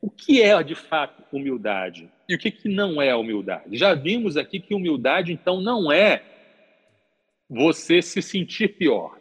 o 0.00 0.10
que 0.10 0.42
é 0.42 0.62
de 0.62 0.74
fato 0.74 1.22
humildade? 1.32 2.10
E 2.28 2.34
o 2.34 2.38
que, 2.38 2.50
que 2.50 2.68
não 2.68 3.00
é 3.00 3.14
humildade? 3.14 3.76
Já 3.76 3.94
vimos 3.94 4.36
aqui 4.36 4.60
que 4.60 4.74
humildade, 4.74 5.32
então, 5.32 5.60
não 5.60 5.92
é 5.92 6.22
você 7.48 8.02
se 8.02 8.22
sentir 8.22 8.76
pior. 8.76 9.18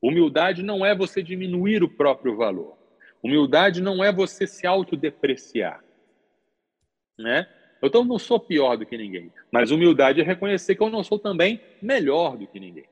Humildade 0.00 0.62
não 0.62 0.84
é 0.84 0.94
você 0.94 1.22
diminuir 1.22 1.82
o 1.82 1.88
próprio 1.88 2.36
valor. 2.36 2.78
Humildade 3.22 3.82
não 3.82 4.02
é 4.02 4.10
você 4.12 4.46
se 4.46 4.66
autodepreciar. 4.66 5.84
Né? 7.18 7.46
Então, 7.82 8.04
não 8.04 8.18
sou 8.18 8.40
pior 8.40 8.76
do 8.76 8.86
que 8.86 8.96
ninguém, 8.96 9.32
mas 9.50 9.70
humildade 9.70 10.20
é 10.20 10.24
reconhecer 10.24 10.74
que 10.74 10.82
eu 10.82 10.90
não 10.90 11.02
sou 11.04 11.18
também 11.18 11.60
melhor 11.82 12.36
do 12.36 12.46
que 12.46 12.58
ninguém. 12.58 12.84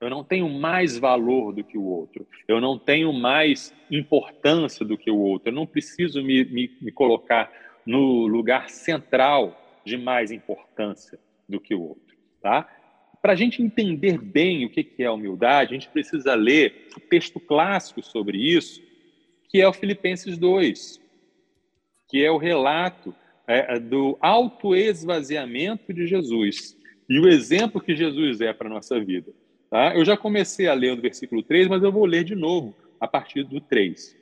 Eu 0.00 0.08
não 0.08 0.24
tenho 0.24 0.48
mais 0.48 0.96
valor 0.96 1.52
do 1.52 1.62
que 1.62 1.76
o 1.76 1.84
outro. 1.84 2.26
Eu 2.48 2.60
não 2.60 2.78
tenho 2.78 3.12
mais 3.12 3.74
importância 3.90 4.84
do 4.84 4.96
que 4.96 5.10
o 5.10 5.18
outro. 5.18 5.50
Eu 5.50 5.54
não 5.54 5.66
preciso 5.66 6.22
me, 6.22 6.44
me, 6.44 6.70
me 6.80 6.90
colocar 6.90 7.52
no 7.84 8.26
lugar 8.26 8.70
central 8.70 9.80
de 9.84 9.96
mais 9.96 10.30
importância 10.30 11.18
do 11.48 11.60
que 11.60 11.74
o 11.74 11.82
outro. 11.82 12.16
Tá? 12.40 12.66
Para 13.20 13.34
a 13.34 13.36
gente 13.36 13.62
entender 13.62 14.18
bem 14.18 14.64
o 14.64 14.70
que 14.70 14.94
é 14.98 15.10
humildade, 15.10 15.72
a 15.72 15.74
gente 15.74 15.90
precisa 15.90 16.34
ler 16.34 16.88
o 16.96 17.00
texto 17.00 17.38
clássico 17.38 18.02
sobre 18.02 18.38
isso, 18.38 18.82
que 19.50 19.60
é 19.60 19.68
o 19.68 19.72
Filipenses 19.72 20.38
2, 20.38 21.00
que 22.08 22.24
é 22.24 22.30
o 22.30 22.38
relato 22.38 23.14
é, 23.46 23.78
do 23.78 24.16
autoesvaziamento 24.20 25.92
de 25.92 26.06
Jesus 26.06 26.78
e 27.08 27.18
o 27.18 27.28
exemplo 27.28 27.80
que 27.80 27.94
Jesus 27.94 28.40
é 28.40 28.52
para 28.52 28.68
a 28.68 28.72
nossa 28.72 28.98
vida. 28.98 29.32
Tá? 29.70 29.94
Eu 29.94 30.04
já 30.04 30.16
comecei 30.16 30.66
a 30.66 30.74
ler 30.74 30.92
o 30.92 31.00
versículo 31.00 31.42
3, 31.42 31.68
mas 31.68 31.82
eu 31.82 31.92
vou 31.92 32.04
ler 32.04 32.24
de 32.24 32.34
novo 32.34 32.74
a 32.98 33.06
partir 33.06 33.44
do 33.44 33.60
3. 33.60 34.16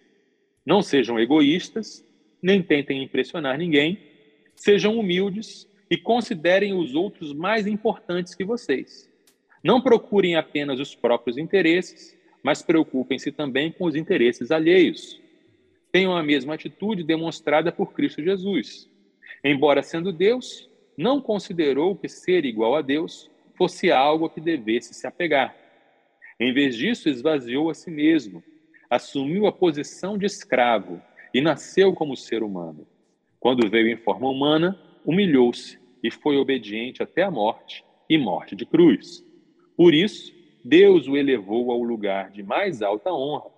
Não 0.65 0.83
sejam 0.83 1.19
egoístas, 1.19 2.05
nem 2.43 2.63
tentem 2.63 3.03
impressionar 3.03 3.57
ninguém, 3.57 3.99
sejam 4.55 4.99
humildes 4.99 5.67
e 5.91 5.97
considerem 5.97 6.75
os 6.75 6.95
outros 6.95 7.33
mais 7.33 7.67
importantes 7.67 8.35
que 8.35 8.45
vocês. 8.45 9.09
Não 9.65 9.81
procurem 9.81 10.37
apenas 10.37 10.79
os 10.79 10.95
próprios 10.95 11.39
interesses, 11.39 12.17
mas 12.43 12.63
preocupem-se 12.63 13.33
também 13.33 13.73
com 13.73 13.87
os 13.87 13.97
interesses 13.97 14.51
alheios. 14.51 15.19
Tenham 15.91 16.15
a 16.15 16.23
mesma 16.23 16.55
atitude 16.55 17.03
demonstrada 17.03 17.73
por 17.73 17.95
Cristo 17.95 18.23
Jesus. 18.23 18.89
Embora 19.43 19.83
sendo 19.83 20.13
Deus, 20.13 20.69
não 20.97 21.21
considerou 21.21 21.97
que 21.97 22.09
ser 22.09 22.45
igual 22.45 22.77
a 22.77 22.83
Deus 22.83 23.31
fosse 23.59 23.91
algo 23.91 24.25
a 24.25 24.31
que 24.31 24.41
devesse 24.41 24.95
se 24.95 25.07
apegar. 25.07 25.55
Em 26.41 26.53
vez 26.53 26.77
disso, 26.77 27.09
esvaziou 27.09 27.69
a 27.69 27.75
si 27.75 27.91
mesmo, 27.91 28.43
assumiu 28.89 29.47
a 29.47 29.53
posição 29.53 30.17
de 30.17 30.25
escravo 30.25 31.03
e 31.35 31.41
nasceu 31.41 31.93
como 31.93 32.17
ser 32.17 32.43
humano. 32.43 32.87
Quando 33.41 33.69
veio 33.69 33.89
em 33.89 33.97
forma 33.97 34.31
humana, 34.31 34.81
humilhou-se 35.05 35.79
e 36.03 36.11
foi 36.11 36.37
obediente 36.37 37.03
até 37.03 37.25
a 37.25 37.31
morte 37.31 37.85
e 38.09 38.17
morte 38.17 38.55
de 38.55 38.65
cruz. 38.65 39.25
Por 39.77 39.93
isso, 39.93 40.33
Deus 40.65 41.09
o 41.09 41.17
elevou 41.17 41.71
ao 41.71 41.83
lugar 41.83 42.31
de 42.31 42.43
mais 42.43 42.83
alta 42.83 43.13
honra. 43.13 43.51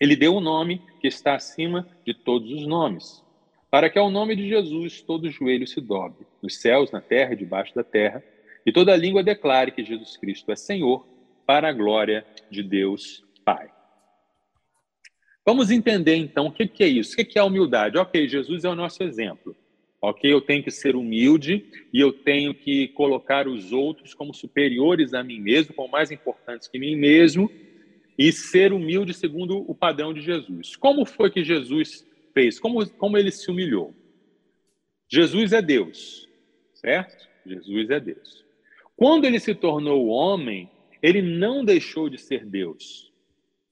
Ele 0.00 0.16
deu 0.16 0.34
o 0.34 0.38
um 0.38 0.40
nome 0.40 0.82
que 1.00 1.06
está 1.06 1.34
acima 1.34 1.88
de 2.04 2.12
todos 2.12 2.50
os 2.50 2.66
nomes, 2.66 3.24
para 3.70 3.88
que 3.88 3.98
ao 3.98 4.10
nome 4.10 4.34
de 4.34 4.48
Jesus 4.48 5.00
todo 5.00 5.30
joelho 5.30 5.66
se 5.66 5.80
dobre, 5.80 6.26
nos 6.42 6.60
céus, 6.60 6.90
na 6.90 7.00
terra 7.00 7.32
e 7.32 7.36
debaixo 7.36 7.74
da 7.74 7.84
terra, 7.84 8.22
e 8.64 8.72
toda 8.72 8.96
língua 8.96 9.22
declare 9.22 9.72
que 9.72 9.84
Jesus 9.84 10.16
Cristo 10.16 10.50
é 10.50 10.56
Senhor, 10.56 11.06
para 11.46 11.68
a 11.68 11.72
glória 11.72 12.26
de 12.50 12.62
Deus 12.62 13.22
Pai. 13.44 13.70
Vamos 15.44 15.70
entender 15.70 16.16
então 16.16 16.46
o 16.46 16.52
que, 16.52 16.82
é 16.82 16.88
isso, 16.88 17.12
o 17.12 17.24
que 17.24 17.38
é 17.38 17.42
humildade. 17.42 17.98
Ok, 17.98 18.26
Jesus 18.26 18.64
é 18.64 18.68
o 18.68 18.74
nosso 18.74 19.02
exemplo. 19.02 19.54
Ok, 20.00 20.30
eu 20.30 20.40
tenho 20.40 20.62
que 20.62 20.70
ser 20.70 20.96
humilde 20.96 21.64
e 21.92 22.00
eu 22.00 22.12
tenho 22.12 22.54
que 22.54 22.88
colocar 22.88 23.46
os 23.46 23.72
outros 23.72 24.14
como 24.14 24.34
superiores 24.34 25.12
a 25.12 25.22
mim 25.22 25.40
mesmo, 25.40 25.74
como 25.74 25.90
mais 25.90 26.10
importantes 26.10 26.68
que 26.68 26.78
mim 26.78 26.96
mesmo, 26.96 27.50
e 28.18 28.32
ser 28.32 28.72
humilde 28.72 29.12
segundo 29.12 29.58
o 29.70 29.74
padrão 29.74 30.14
de 30.14 30.20
Jesus. 30.20 30.76
Como 30.76 31.04
foi 31.04 31.30
que 31.30 31.44
Jesus 31.44 32.06
fez? 32.32 32.58
Como, 32.58 32.86
como 32.90 33.18
ele 33.18 33.30
se 33.30 33.50
humilhou? 33.50 33.94
Jesus 35.08 35.52
é 35.52 35.60
Deus, 35.60 36.28
certo? 36.74 37.28
Jesus 37.46 37.90
é 37.90 38.00
Deus. 38.00 38.43
Quando 38.96 39.24
ele 39.24 39.40
se 39.40 39.54
tornou 39.54 40.06
homem, 40.06 40.70
ele 41.02 41.20
não 41.20 41.64
deixou 41.64 42.08
de 42.08 42.18
ser 42.18 42.46
Deus, 42.46 43.12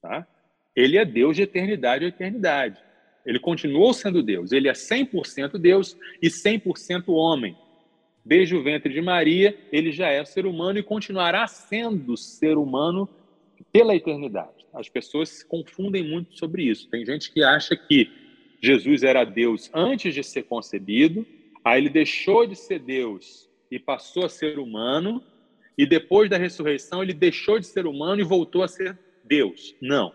tá? 0.00 0.26
Ele 0.74 0.96
é 0.96 1.04
Deus 1.04 1.36
de 1.36 1.42
eternidade 1.42 2.04
a 2.04 2.08
eternidade. 2.08 2.78
Ele 3.24 3.38
continuou 3.38 3.92
sendo 3.92 4.22
Deus. 4.22 4.52
Ele 4.52 4.68
é 4.68 4.72
100% 4.72 5.58
Deus 5.58 5.96
e 6.20 6.28
100% 6.28 7.08
homem. 7.08 7.56
Desde 8.24 8.56
o 8.56 8.62
ventre 8.62 8.92
de 8.92 9.00
Maria, 9.00 9.56
ele 9.70 9.92
já 9.92 10.08
é 10.08 10.24
ser 10.24 10.46
humano 10.46 10.78
e 10.78 10.82
continuará 10.82 11.46
sendo 11.46 12.16
ser 12.16 12.56
humano 12.56 13.08
pela 13.72 13.94
eternidade. 13.94 14.66
As 14.72 14.88
pessoas 14.88 15.28
se 15.28 15.46
confundem 15.46 16.02
muito 16.02 16.36
sobre 16.38 16.64
isso. 16.64 16.88
Tem 16.88 17.04
gente 17.04 17.32
que 17.32 17.42
acha 17.42 17.76
que 17.76 18.10
Jesus 18.62 19.02
era 19.02 19.24
Deus 19.24 19.70
antes 19.74 20.14
de 20.14 20.22
ser 20.22 20.44
concebido, 20.44 21.26
aí 21.64 21.80
ele 21.80 21.90
deixou 21.90 22.46
de 22.46 22.56
ser 22.56 22.78
Deus 22.78 23.48
e 23.72 23.78
passou 23.78 24.26
a 24.26 24.28
ser 24.28 24.58
humano, 24.58 25.24
e 25.78 25.86
depois 25.86 26.28
da 26.28 26.36
ressurreição 26.36 27.02
ele 27.02 27.14
deixou 27.14 27.58
de 27.58 27.66
ser 27.66 27.86
humano 27.86 28.20
e 28.20 28.24
voltou 28.24 28.62
a 28.62 28.68
ser 28.68 28.98
Deus. 29.24 29.74
Não. 29.80 30.14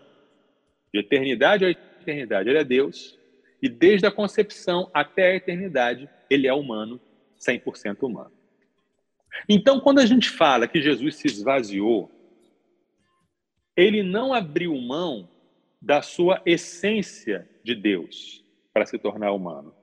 De 0.94 1.00
eternidade 1.00 1.64
a 1.64 1.70
eternidade, 1.70 2.48
ele 2.48 2.58
é 2.58 2.62
Deus, 2.62 3.18
e 3.60 3.68
desde 3.68 4.06
a 4.06 4.12
concepção 4.12 4.88
até 4.94 5.32
a 5.32 5.34
eternidade, 5.34 6.08
ele 6.30 6.46
é 6.46 6.54
humano, 6.54 7.00
100% 7.36 8.04
humano. 8.04 8.30
Então, 9.48 9.80
quando 9.80 9.98
a 9.98 10.06
gente 10.06 10.30
fala 10.30 10.68
que 10.68 10.80
Jesus 10.80 11.16
se 11.16 11.26
esvaziou, 11.26 12.12
ele 13.76 14.04
não 14.04 14.32
abriu 14.32 14.72
mão 14.76 15.28
da 15.82 16.00
sua 16.00 16.40
essência 16.46 17.48
de 17.64 17.74
Deus 17.74 18.44
para 18.72 18.86
se 18.86 18.96
tornar 18.98 19.32
humano. 19.32 19.74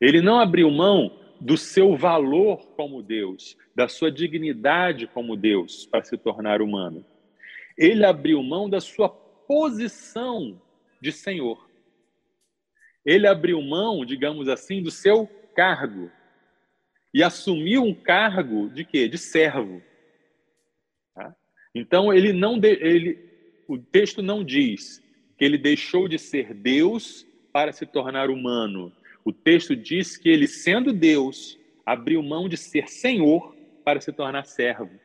Ele 0.00 0.20
não 0.20 0.38
abriu 0.38 0.70
mão 0.70 1.25
do 1.40 1.56
seu 1.56 1.96
valor 1.96 2.66
como 2.76 3.02
Deus, 3.02 3.56
da 3.74 3.88
sua 3.88 4.10
dignidade 4.10 5.06
como 5.06 5.36
Deus 5.36 5.86
para 5.86 6.04
se 6.04 6.16
tornar 6.16 6.62
humano. 6.62 7.04
Ele 7.76 8.04
abriu 8.04 8.42
mão 8.42 8.68
da 8.68 8.80
sua 8.80 9.08
posição 9.08 10.60
de 11.00 11.12
Senhor. 11.12 11.68
Ele 13.04 13.26
abriu 13.26 13.60
mão, 13.62 14.04
digamos 14.04 14.48
assim, 14.48 14.82
do 14.82 14.90
seu 14.90 15.26
cargo 15.54 16.10
e 17.16 17.22
assumiu 17.22 17.82
um 17.82 17.94
cargo 17.94 18.68
de 18.68 18.84
quê? 18.84 19.08
De 19.08 19.16
servo. 19.16 19.82
Tá? 21.14 21.34
Então 21.74 22.12
ele 22.12 22.32
não 22.32 22.58
de, 22.58 22.72
ele 22.72 23.26
o 23.68 23.78
texto 23.78 24.22
não 24.22 24.44
diz 24.44 25.02
que 25.38 25.44
ele 25.44 25.58
deixou 25.58 26.08
de 26.08 26.18
ser 26.18 26.52
Deus 26.52 27.26
para 27.52 27.72
se 27.72 27.86
tornar 27.86 28.28
humano. 28.28 28.92
O 29.26 29.32
texto 29.32 29.74
diz 29.74 30.16
que 30.16 30.28
ele, 30.28 30.46
sendo 30.46 30.92
Deus, 30.92 31.58
abriu 31.84 32.22
mão 32.22 32.48
de 32.48 32.56
ser 32.56 32.88
Senhor 32.88 33.56
para 33.84 34.00
se 34.00 34.12
tornar 34.12 34.46
servo. 34.46 35.00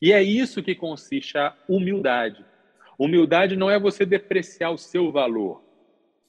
E 0.00 0.10
é 0.14 0.22
isso 0.22 0.62
que 0.62 0.74
consiste 0.74 1.36
a 1.36 1.54
humildade. 1.68 2.42
Humildade 2.98 3.54
não 3.54 3.68
é 3.70 3.78
você 3.78 4.06
depreciar 4.06 4.70
o 4.70 4.78
seu 4.78 5.12
valor. 5.12 5.62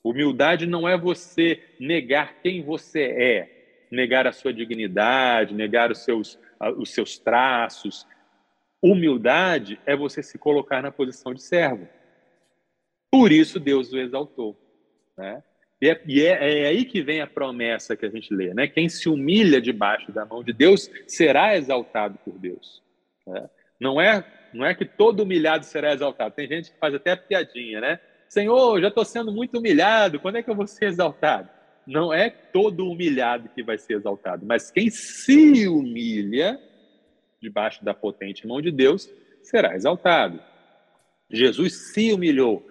Humildade 0.03 0.65
não 0.65 0.86
é 0.86 0.97
você 0.97 1.63
negar 1.79 2.41
quem 2.41 2.61
você 2.61 3.03
é, 3.03 3.88
negar 3.89 4.27
a 4.27 4.33
sua 4.33 4.53
dignidade, 4.53 5.53
negar 5.53 5.89
os 5.89 5.99
seus, 5.99 6.38
os 6.75 6.93
seus 6.93 7.17
traços. 7.17 8.05
Humildade 8.81 9.79
é 9.86 9.95
você 9.95 10.21
se 10.21 10.38
colocar 10.38 10.81
na 10.81 10.91
posição 10.91 11.33
de 11.33 11.41
servo. 11.41 11.88
Por 13.09 13.31
isso 13.31 13.57
Deus 13.57 13.93
o 13.93 13.97
exaltou. 13.97 14.59
Né? 15.17 15.41
E, 15.82 15.89
é, 15.89 16.01
e 16.05 16.21
é, 16.21 16.63
é, 16.63 16.67
aí 16.67 16.86
que 16.86 17.01
vem 17.01 17.21
a 17.21 17.28
promessa 17.28 17.95
que 17.95 18.05
a 18.05 18.09
gente 18.09 18.34
lê, 18.34 18.53
né? 18.53 18.67
Quem 18.67 18.88
se 18.88 19.09
humilha 19.09 19.61
debaixo 19.61 20.11
da 20.11 20.26
mão 20.26 20.43
de 20.43 20.53
Deus 20.53 20.89
será 21.07 21.57
exaltado 21.57 22.17
por 22.23 22.38
Deus. 22.39 22.82
Né? 23.28 23.49
Não 23.80 23.99
é 23.99 24.26
não 24.53 24.65
é 24.65 24.73
que 24.73 24.86
todo 24.86 25.23
humilhado 25.23 25.65
será 25.65 25.93
exaltado. 25.93 26.34
Tem 26.34 26.47
gente 26.47 26.71
que 26.71 26.80
faz 26.80 26.95
até 26.95 27.13
piadinha, 27.13 27.82
né? 27.82 27.99
Senhor, 28.30 28.80
já 28.80 28.88
estou 28.88 29.03
sendo 29.03 29.30
muito 29.32 29.57
humilhado, 29.57 30.19
quando 30.19 30.38
é 30.38 30.43
que 30.43 30.49
eu 30.49 30.55
vou 30.55 30.65
ser 30.65 30.86
exaltado? 30.86 31.49
Não 31.86 32.13
é 32.13 32.30
todo 32.30 32.89
humilhado 32.89 33.49
que 33.49 33.61
vai 33.61 33.78
ser 33.78 33.97
exaltado, 33.97 34.45
mas 34.45 34.71
quem 34.71 34.89
se 34.89 35.67
humilha 35.67 36.59
debaixo 37.41 37.84
da 37.84 37.93
potente 37.93 38.47
mão 38.47 38.61
de 38.61 38.71
Deus 38.71 39.09
será 39.43 39.76
exaltado. 39.76 40.39
Jesus 41.30 41.91
se 41.93 42.13
humilhou 42.13 42.65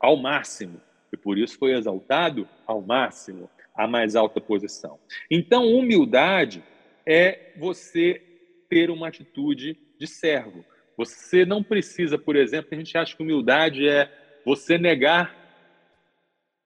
ao 0.00 0.16
máximo 0.16 0.80
e 1.16 1.22
por 1.22 1.38
isso 1.38 1.58
foi 1.58 1.72
exaltado 1.72 2.46
ao 2.66 2.82
máximo, 2.82 3.50
a 3.74 3.86
mais 3.86 4.14
alta 4.14 4.40
posição. 4.40 4.98
Então, 5.30 5.66
humildade 5.66 6.62
é 7.06 7.38
você 7.56 8.22
ter 8.68 8.90
uma 8.90 9.08
atitude 9.08 9.78
de 9.98 10.06
servo. 10.06 10.64
Você 10.96 11.44
não 11.44 11.62
precisa, 11.62 12.18
por 12.18 12.36
exemplo, 12.36 12.68
a 12.72 12.76
gente 12.76 12.96
acha 12.96 13.16
que 13.16 13.22
humildade 13.22 13.88
é 13.88 14.10
você 14.44 14.78
negar 14.78 15.34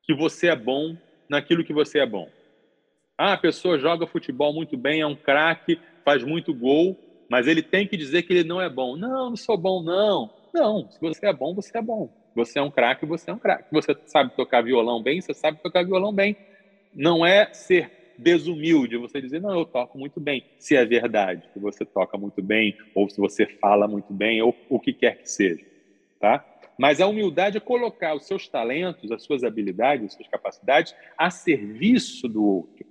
que 0.03 0.15
você 0.15 0.49
é 0.49 0.57
bom 0.57 0.97
naquilo 1.29 1.65
que 1.65 1.73
você 1.73 2.01
é 2.01 2.07
bom. 2.07 2.29
Ah, 3.17 3.35
a 3.35 3.39
pessoa 3.39 3.79
joga 3.79 4.07
futebol 4.07 4.53
muito 4.53 4.77
bem, 4.77 5.01
é 5.01 5.07
um 5.07 5.17
craque, 5.17 5.79
faz 6.05 6.25
muito 6.25 6.55
gol, 6.55 6.99
mas 7.29 7.47
ele 7.47 7.63
tem 7.63 7.87
que 7.87 7.97
dizer 7.97 8.23
que 8.23 8.33
ele 8.33 8.45
não 8.49 8.61
é 8.61 8.69
bom. 8.69 8.97
Não, 8.97 9.31
não 9.31 9.37
sou 9.37 9.57
bom, 9.57 9.83
não. 9.83 10.31
Não, 10.53 10.91
se 10.91 10.99
você 11.01 11.27
é 11.27 11.33
bom, 11.33 11.55
você 11.55 11.77
é 11.77 11.83
bom. 11.83 12.11
Você 12.41 12.59
é 12.59 12.63
um 12.63 12.71
craque, 12.71 13.05
você 13.05 13.31
é 13.31 13.35
um 13.35 13.39
craque. 13.39 13.67
Você 13.71 13.95
sabe 14.07 14.35
tocar 14.35 14.63
violão 14.63 15.03
bem, 15.03 15.21
você 15.21 15.35
sabe 15.35 15.59
tocar 15.63 15.85
violão 15.85 16.13
bem. 16.13 16.37
Não 16.95 17.25
é 17.25 17.53
ser 17.53 17.93
desumilde 18.17 18.97
você 18.97 19.21
dizer, 19.21 19.41
não, 19.41 19.59
eu 19.59 19.65
toco 19.65 19.99
muito 19.99 20.21
bem, 20.21 20.45
se 20.59 20.77
é 20.77 20.85
verdade 20.85 21.49
que 21.53 21.59
você 21.59 21.85
toca 21.87 22.19
muito 22.19 22.43
bem, 22.43 22.77
ou 22.95 23.09
se 23.09 23.19
você 23.19 23.47
fala 23.47 23.89
muito 23.89 24.13
bem, 24.13 24.43
ou 24.43 24.55
o 24.69 24.79
que 24.79 24.93
quer 24.93 25.23
que 25.23 25.31
seja, 25.31 25.65
tá? 26.21 26.45
Mas 26.79 27.01
a 27.01 27.07
humildade 27.07 27.57
é 27.57 27.61
colocar 27.61 28.15
os 28.15 28.27
seus 28.27 28.47
talentos, 28.49 29.11
as 29.11 29.23
suas 29.25 29.43
habilidades, 29.43 30.07
as 30.07 30.15
suas 30.15 30.29
capacidades 30.29 30.95
a 31.17 31.31
serviço 31.31 32.29
do 32.29 32.45
outro. 32.45 32.87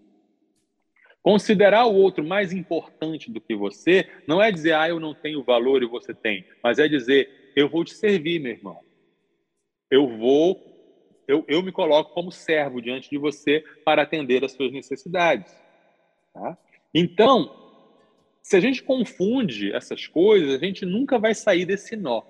Considerar 1.22 1.86
o 1.86 1.94
outro 1.94 2.24
mais 2.24 2.52
importante 2.52 3.32
do 3.32 3.42
que 3.42 3.56
você 3.56 4.08
não 4.28 4.42
é 4.42 4.52
dizer, 4.52 4.74
ah, 4.74 4.90
eu 4.90 5.00
não 5.00 5.14
tenho 5.14 5.44
valor 5.44 5.84
e 5.84 5.88
você 5.88 6.14
tem, 6.14 6.46
mas 6.64 6.80
é 6.80 6.88
dizer, 6.88 7.52
eu 7.56 7.70
vou 7.70 7.84
te 7.84 7.94
servir, 7.94 8.40
meu 8.40 8.52
irmão. 8.52 8.89
Eu 9.90 10.08
vou 10.18 10.70
eu, 11.28 11.46
eu 11.48 11.62
me 11.62 11.72
coloco 11.72 12.12
como 12.12 12.32
servo 12.32 12.82
diante 12.82 13.08
de 13.08 13.18
você 13.20 13.64
para 13.86 14.02
atender 14.02 14.44
as 14.44 14.52
suas 14.54 14.72
necessidades. 14.72 15.56
Tá? 16.34 16.58
Então, 16.92 17.56
se 18.42 18.58
a 18.58 18.60
gente 18.60 18.82
confunde 18.82 19.72
essas 19.72 20.08
coisas, 20.08 20.60
a 20.60 20.66
gente 20.66 20.88
nunca 20.88 21.20
vai 21.20 21.36
sair 21.36 21.66
desse 21.66 21.96
nó 21.96 22.24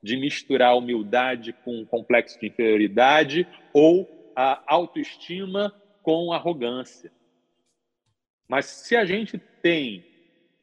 de 0.00 0.16
misturar 0.16 0.76
humildade 0.76 1.52
com 1.64 1.84
complexo 1.84 2.38
de 2.38 2.46
inferioridade 2.46 3.48
ou 3.74 4.08
a 4.36 4.62
autoestima 4.66 5.74
com 6.00 6.32
arrogância. 6.32 7.10
Mas 8.48 8.66
se 8.66 8.94
a 8.94 9.04
gente 9.04 9.38
tem 9.60 10.04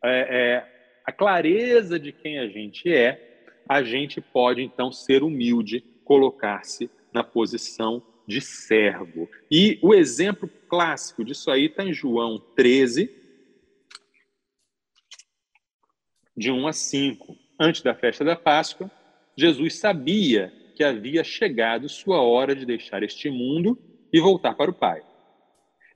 é, 0.03 0.09
é, 0.09 0.99
a 1.05 1.11
clareza 1.11 1.99
de 1.99 2.13
quem 2.13 2.39
a 2.39 2.47
gente 2.47 2.91
é, 2.91 3.43
a 3.67 3.83
gente 3.83 4.21
pode 4.21 4.61
então 4.61 4.91
ser 4.91 5.21
humilde, 5.21 5.83
colocar-se 6.07 6.89
na 7.11 7.21
posição 7.21 8.01
de 8.25 8.39
servo. 8.39 9.29
E 9.51 9.77
o 9.83 9.93
exemplo 9.93 10.49
clássico 10.69 11.23
disso 11.23 11.51
aí 11.51 11.65
está 11.65 11.83
em 11.83 11.91
João 11.91 12.39
13, 12.55 13.13
de 16.35 16.49
1 16.49 16.67
a 16.67 16.71
5. 16.71 17.37
Antes 17.59 17.81
da 17.81 17.93
festa 17.93 18.23
da 18.23 18.37
Páscoa, 18.37 18.89
Jesus 19.35 19.79
sabia 19.79 20.53
que 20.75 20.83
havia 20.83 21.25
chegado 21.25 21.89
sua 21.89 22.21
hora 22.21 22.55
de 22.55 22.65
deixar 22.65 23.03
este 23.03 23.29
mundo 23.29 23.77
e 24.13 24.21
voltar 24.21 24.53
para 24.55 24.71
o 24.71 24.73
Pai. 24.73 25.03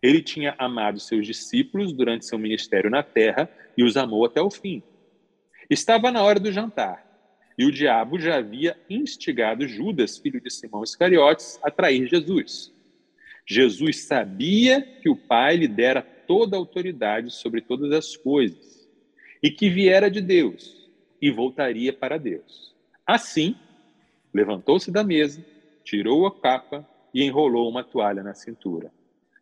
Ele 0.02 0.22
tinha 0.22 0.56
amado 0.58 1.00
seus 1.00 1.26
discípulos 1.26 1.94
durante 1.94 2.26
seu 2.26 2.38
ministério 2.38 2.90
na 2.90 3.02
terra 3.02 3.50
e 3.78 3.84
os 3.84 3.96
amou 3.96 4.26
até 4.26 4.42
o 4.42 4.50
fim. 4.50 4.84
Estava 5.70 6.12
na 6.12 6.22
hora 6.22 6.40
do 6.40 6.52
jantar 6.52 7.11
e 7.62 7.66
o 7.66 7.72
diabo 7.72 8.20
já 8.20 8.38
havia 8.38 8.76
instigado 8.90 9.68
Judas, 9.68 10.18
filho 10.18 10.42
de 10.42 10.50
Simão 10.50 10.84
Iscariotes, 10.84 11.60
a 11.62 11.70
trair 11.70 12.08
Jesus. 12.08 12.74
Jesus 13.46 14.06
sabia 14.06 14.82
que 14.82 15.08
o 15.08 15.16
Pai 15.16 15.58
lhe 15.58 15.68
dera 15.68 16.02
toda 16.02 16.56
a 16.56 16.60
autoridade 16.60 17.30
sobre 17.30 17.62
todas 17.62 17.92
as 17.92 18.18
coisas 18.18 18.90
e 19.44 19.52
que 19.52 19.70
viera 19.70 20.10
de 20.10 20.22
Deus. 20.22 20.90
e 21.22 21.30
voltaria 21.30 21.94
para 21.94 22.18
Deus. 22.18 22.74
Assim, 23.06 23.56
levantou-se 24.34 24.90
da 24.90 25.04
mesa, 25.04 25.46
tirou 25.84 26.26
a 26.26 26.36
capa 26.36 26.84
e 27.14 27.24
enrolou 27.24 27.70
uma 27.70 27.84
toalha 27.84 28.24
na 28.24 28.34
cintura. 28.34 28.92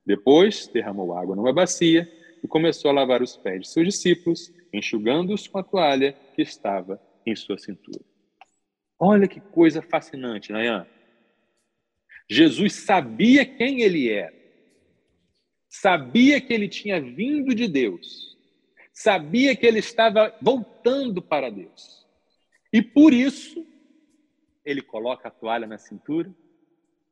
Depois, 0.05 0.67
derramou 0.67 1.13
água 1.13 1.37
numa 1.37 1.53
bacia 1.53 2.05
e 2.43 2.47
começou 2.49 2.91
a 2.91 2.93
lavar 2.93 3.21
os 3.21 3.37
pés 3.37 3.61
de 3.61 3.69
seus 3.69 3.85
discípulos, 3.85 4.51
enxugando-os 4.73 5.47
com 5.47 5.57
a 5.57 5.63
toalha 5.63 6.13
que 6.35 6.41
estava 6.41 7.01
em 7.25 7.33
sua 7.33 7.57
cintura. 7.57 8.08
Olha 8.99 9.27
que 9.27 9.39
coisa 9.39 9.81
fascinante, 9.81 10.51
Nayan. 10.51 10.85
Jesus 12.29 12.73
sabia 12.73 13.45
quem 13.45 13.81
ele 13.81 14.09
era, 14.09 14.35
sabia 15.67 16.39
que 16.39 16.53
ele 16.53 16.67
tinha 16.67 17.01
vindo 17.01 17.55
de 17.55 17.67
Deus, 17.67 18.37
sabia 18.93 19.55
que 19.55 19.65
ele 19.65 19.79
estava 19.79 20.35
voltando 20.41 21.21
para 21.21 21.49
Deus. 21.49 22.05
E 22.71 22.81
por 22.81 23.13
isso, 23.13 23.65
ele 24.63 24.81
coloca 24.81 25.29
a 25.29 25.31
toalha 25.31 25.65
na 25.65 25.79
cintura 25.79 26.31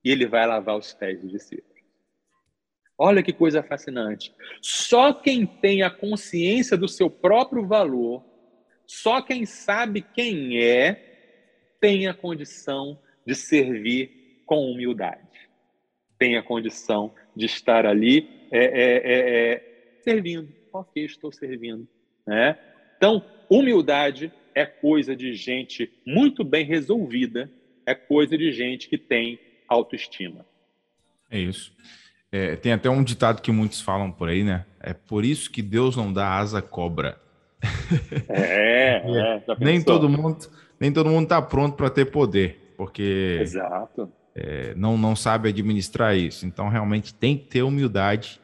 e 0.03 0.11
ele 0.11 0.27
vai 0.27 0.45
lavar 0.45 0.77
os 0.77 0.93
pés 0.93 1.19
dos 1.21 1.31
discípulos. 1.31 1.77
Olha 2.95 3.23
que 3.23 3.31
coisa 3.31 3.63
fascinante. 3.63 4.33
Só 4.61 5.13
quem 5.13 5.45
tem 5.45 5.83
a 5.83 5.89
consciência 5.89 6.75
do 6.75 6.87
seu 6.87 7.09
próprio 7.09 7.65
valor, 7.65 8.23
só 8.85 9.21
quem 9.21 9.45
sabe 9.45 10.01
quem 10.01 10.61
é, 10.61 11.07
tem 11.79 12.07
a 12.07 12.13
condição 12.13 12.99
de 13.25 13.35
servir 13.35 14.41
com 14.45 14.71
humildade. 14.71 15.21
Tem 16.17 16.37
a 16.37 16.43
condição 16.43 17.13
de 17.35 17.45
estar 17.45 17.85
ali 17.85 18.47
é, 18.51 18.59
é, 18.59 18.97
é, 18.97 19.53
é 19.53 19.99
servindo. 20.01 20.51
Ok, 20.73 21.03
estou 21.03 21.31
servindo. 21.31 21.87
Né? 22.25 22.57
Então, 22.97 23.23
humildade 23.49 24.31
é 24.55 24.65
coisa 24.65 25.15
de 25.15 25.33
gente 25.33 25.91
muito 26.05 26.43
bem 26.43 26.65
resolvida, 26.65 27.51
é 27.85 27.93
coisa 27.93 28.37
de 28.37 28.51
gente 28.51 28.89
que 28.89 28.97
tem 28.97 29.39
autoestima. 29.67 30.45
É 31.29 31.39
isso. 31.39 31.71
É, 32.31 32.55
tem 32.55 32.73
até 32.73 32.89
um 32.89 33.03
ditado 33.03 33.41
que 33.41 33.51
muitos 33.51 33.81
falam 33.81 34.11
por 34.11 34.29
aí, 34.29 34.43
né? 34.43 34.65
É 34.79 34.93
por 34.93 35.23
isso 35.23 35.51
que 35.51 35.61
Deus 35.61 35.95
não 35.95 36.11
dá 36.11 36.37
asa 36.37 36.61
cobra. 36.61 37.19
É, 38.27 39.01
é 39.05 39.41
nem 39.59 39.81
todo 39.81 40.09
mundo, 40.09 40.49
nem 40.79 40.91
todo 40.91 41.09
mundo 41.09 41.23
está 41.23 41.41
pronto 41.41 41.75
para 41.75 41.89
ter 41.89 42.05
poder, 42.05 42.73
porque. 42.77 43.39
É, 44.35 44.75
não 44.75 44.97
não 44.97 45.15
sabe 45.15 45.49
administrar 45.49 46.15
isso. 46.15 46.45
Então 46.45 46.69
realmente 46.69 47.13
tem 47.13 47.37
que 47.37 47.45
ter 47.45 47.63
humildade 47.63 48.39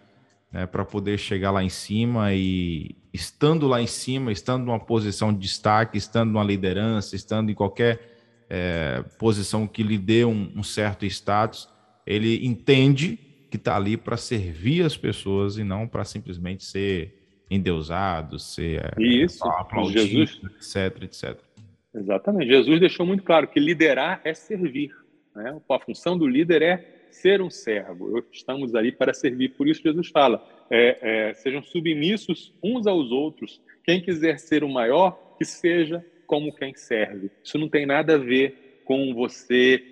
né, 0.52 0.66
para 0.66 0.84
poder 0.84 1.18
chegar 1.20 1.52
lá 1.52 1.64
em 1.64 1.70
cima 1.70 2.34
e 2.34 2.96
estando 3.14 3.68
lá 3.68 3.80
em 3.80 3.88
cima, 3.88 4.32
estando 4.32 4.66
numa 4.66 4.80
posição 4.80 5.32
de 5.32 5.40
destaque, 5.40 5.98
estando 5.98 6.32
numa 6.32 6.44
liderança, 6.44 7.16
estando 7.16 7.52
em 7.52 7.54
qualquer 7.54 8.14
é, 8.50 9.04
posição 9.18 9.68
que 9.68 9.84
lhe 9.84 9.98
dê 9.98 10.26
um, 10.26 10.52
um 10.56 10.64
certo 10.64 11.06
status, 11.06 11.70
ele 12.06 12.46
entende 12.46 13.20
que 13.50 13.58
está 13.58 13.76
ali 13.76 13.98
para 13.98 14.18
servir 14.18 14.84
as 14.84 14.98
pessoas 14.98 15.58
e 15.58 15.64
não 15.64 15.88
para 15.88 16.04
simplesmente 16.04 16.64
ser 16.64 17.46
endeusado, 17.50 18.40
ser 18.40 18.94
é, 18.98 19.04
Isso. 19.04 19.44
aplaudido, 19.48 20.26
Jesus... 20.26 20.42
etc, 20.76 21.04
etc. 21.04 21.40
Exatamente. 21.96 22.48
Jesus 22.48 22.80
deixou 22.80 23.06
muito 23.06 23.24
claro 23.24 23.48
que 23.48 23.60
liderar 23.60 24.22
é 24.24 24.34
servir. 24.34 24.92
Né? 25.36 25.60
A 25.70 25.80
função 25.80 26.18
do 26.18 26.28
líder 26.28 26.62
é 26.62 27.08
ser 27.12 27.42
um 27.42 27.50
servo. 27.50 28.24
Estamos 28.32 28.74
ali 28.74 28.92
para 28.92 29.14
servir. 29.14 29.50
Por 29.50 29.68
isso 29.68 29.82
Jesus 29.84 30.10
fala: 30.10 30.44
é, 30.70 31.30
é, 31.30 31.34
sejam 31.36 31.62
submissos 31.62 32.54
uns 32.64 32.88
aos 32.88 33.12
outros. 33.12 33.62
Quem 33.84 34.02
quiser 34.02 34.40
ser 34.40 34.64
o 34.64 34.70
maior, 34.70 35.36
que 35.38 35.46
seja 35.46 36.04
como 36.26 36.54
quem 36.54 36.74
serve. 36.74 37.30
Isso 37.44 37.58
não 37.58 37.70
tem 37.70 37.86
nada 37.86 38.16
a 38.16 38.18
ver 38.18 38.82
com 38.86 39.14
você 39.14 39.84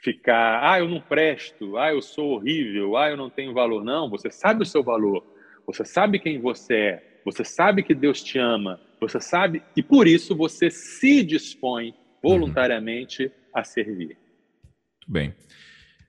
ficar, 0.00 0.60
ah, 0.62 0.78
eu 0.78 0.88
não 0.88 1.00
presto, 1.00 1.76
ah, 1.76 1.90
eu 1.90 2.00
sou 2.00 2.30
horrível, 2.30 2.96
ah, 2.96 3.10
eu 3.10 3.16
não 3.16 3.28
tenho 3.28 3.52
valor. 3.52 3.84
Não, 3.84 4.08
você 4.08 4.30
sabe 4.30 4.62
o 4.62 4.66
seu 4.66 4.82
valor, 4.82 5.24
você 5.66 5.84
sabe 5.84 6.18
quem 6.18 6.40
você 6.40 6.74
é, 6.74 7.20
você 7.24 7.44
sabe 7.44 7.82
que 7.82 7.94
Deus 7.94 8.22
te 8.22 8.38
ama, 8.38 8.80
você 9.00 9.20
sabe, 9.20 9.62
e 9.76 9.82
por 9.82 10.06
isso 10.06 10.36
você 10.36 10.70
se 10.70 11.22
dispõe 11.22 11.94
voluntariamente 12.22 13.24
uhum. 13.24 13.30
a 13.54 13.64
servir. 13.64 14.16
Muito 14.16 15.08
bem. 15.08 15.34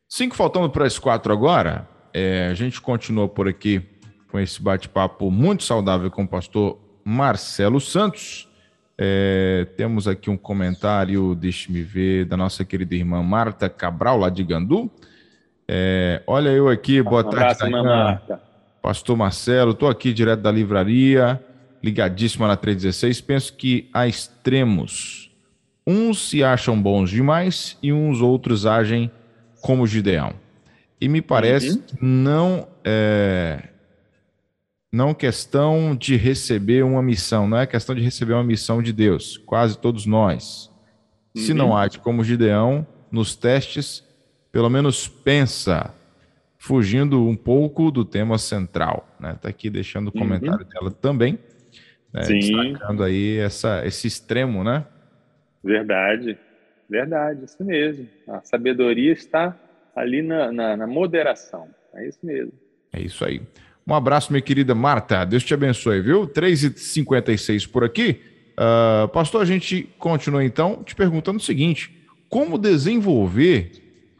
Cinco 0.07 0.35
faltando 0.35 0.69
para 0.69 0.85
as 0.85 0.97
quatro 0.97 1.31
agora. 1.31 1.87
É, 2.13 2.47
a 2.47 2.53
gente 2.53 2.81
continua 2.81 3.27
por 3.27 3.47
aqui 3.47 3.81
com 4.29 4.39
esse 4.39 4.61
bate-papo 4.61 5.29
muito 5.29 5.63
saudável 5.63 6.09
com 6.09 6.23
o 6.23 6.27
pastor 6.27 6.79
Marcelo 7.03 7.79
Santos. 7.79 8.47
É, 8.97 9.65
temos 9.77 10.07
aqui 10.07 10.29
um 10.29 10.37
comentário, 10.37 11.33
deixe-me 11.35 11.81
ver, 11.81 12.25
da 12.25 12.35
nossa 12.35 12.65
querida 12.65 12.95
irmã 12.95 13.23
Marta 13.23 13.69
Cabral, 13.69 14.17
lá 14.17 14.29
de 14.29 14.43
Gandu. 14.43 14.91
É, 15.67 16.21
olha 16.27 16.49
eu 16.49 16.67
aqui, 16.67 17.01
boa 17.01 17.21
um 17.21 17.29
tarde, 17.29 17.63
abraço, 17.63 17.83
Marta. 17.83 18.41
Pastor 18.81 19.15
Marcelo, 19.15 19.71
estou 19.71 19.87
aqui 19.87 20.11
direto 20.11 20.41
da 20.41 20.51
livraria, 20.51 21.41
ligadíssima 21.83 22.47
na 22.47 22.55
316. 22.55 23.21
Penso 23.21 23.53
que 23.53 23.89
há 23.93 24.07
extremos. 24.07 25.31
Uns 25.85 26.29
se 26.29 26.43
acham 26.43 26.79
bons 26.79 27.09
demais 27.09 27.77
e 27.81 27.91
uns 27.91 28.21
outros 28.21 28.65
agem 28.65 29.11
como 29.61 29.87
Gideão. 29.87 30.33
E 31.01 31.07
me 31.07 31.21
parece 31.21 31.71
uhum. 31.71 31.83
não 32.01 32.67
é, 32.83 33.69
não 34.91 35.13
questão 35.13 35.95
de 35.95 36.15
receber 36.15 36.83
uma 36.83 37.01
missão, 37.01 37.47
não 37.47 37.57
é 37.57 37.65
questão 37.65 37.95
de 37.95 38.01
receber 38.01 38.33
uma 38.33 38.43
missão 38.43 38.81
de 38.81 38.91
Deus, 38.91 39.37
quase 39.37 39.77
todos 39.77 40.05
nós. 40.05 40.69
Uhum. 41.35 41.41
Se 41.41 41.53
não 41.53 41.75
age 41.75 41.99
como 41.99 42.23
Gideão, 42.23 42.85
nos 43.11 43.35
testes, 43.35 44.03
pelo 44.51 44.69
menos 44.69 45.07
pensa, 45.07 45.93
fugindo 46.57 47.25
um 47.25 47.35
pouco 47.35 47.91
do 47.91 48.03
tema 48.03 48.37
central. 48.37 49.07
Está 49.13 49.27
né? 49.27 49.37
Tá 49.41 49.49
aqui 49.49 49.69
deixando 49.69 50.07
o 50.07 50.11
uhum. 50.13 50.21
comentário 50.21 50.65
uhum. 50.65 50.69
dela 50.69 50.91
também, 50.91 51.39
né? 52.13 52.21
destacando 52.21 53.03
aí 53.03 53.37
essa, 53.37 53.85
esse 53.85 54.07
extremo, 54.07 54.63
né? 54.63 54.85
Verdade, 55.63 56.37
verdade, 56.89 57.45
isso 57.45 57.63
mesmo. 57.63 58.07
A 58.27 58.41
sabedoria 58.41 59.11
está 59.11 59.57
ali 59.95 60.21
na, 60.21 60.51
na, 60.51 60.77
na 60.77 60.87
moderação, 60.87 61.67
é 61.93 62.07
isso 62.07 62.19
mesmo. 62.23 62.53
É 62.93 63.01
isso 63.01 63.23
aí. 63.23 63.41
Um 63.87 63.93
abraço, 63.93 64.31
minha 64.31 64.41
querida 64.41 64.75
Marta. 64.75 65.25
Deus 65.25 65.43
te 65.43 65.53
abençoe, 65.53 66.01
viu? 66.01 66.27
3h56 66.27 67.69
por 67.69 67.83
aqui. 67.83 68.21
Uh, 68.53 69.07
pastor, 69.07 69.41
a 69.41 69.45
gente 69.45 69.89
continua 69.97 70.43
então 70.43 70.83
te 70.83 70.93
perguntando 70.95 71.37
o 71.37 71.41
seguinte: 71.41 71.91
como 72.27 72.57
desenvolver 72.57 73.71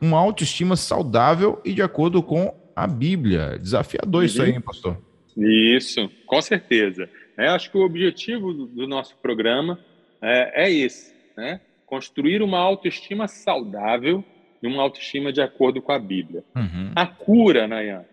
uma 0.01 0.17
autoestima 0.17 0.75
saudável 0.75 1.61
e 1.63 1.73
de 1.73 1.81
acordo 1.81 2.23
com 2.23 2.53
a 2.75 2.87
Bíblia? 2.87 3.59
Desafiador 3.59 4.21
uhum. 4.21 4.25
isso 4.25 4.41
aí, 4.41 4.51
hein, 4.51 4.61
pastor? 4.61 4.97
Isso, 5.37 6.09
com 6.25 6.41
certeza. 6.41 7.07
É, 7.39 7.47
acho 7.47 7.71
que 7.71 7.77
o 7.77 7.85
objetivo 7.85 8.53
do, 8.53 8.65
do 8.67 8.87
nosso 8.87 9.15
programa 9.17 9.79
é, 10.21 10.65
é 10.65 10.71
esse, 10.71 11.15
né? 11.37 11.61
Construir 11.85 12.41
uma 12.41 12.59
autoestima 12.59 13.27
saudável 13.27 14.23
e 14.61 14.67
uma 14.67 14.83
autoestima 14.83 15.31
de 15.31 15.41
acordo 15.41 15.81
com 15.81 15.93
a 15.93 15.97
Bíblia. 15.97 16.43
Uhum. 16.55 16.91
A 16.93 17.07
cura, 17.07 17.65
Nayan, 17.65 18.05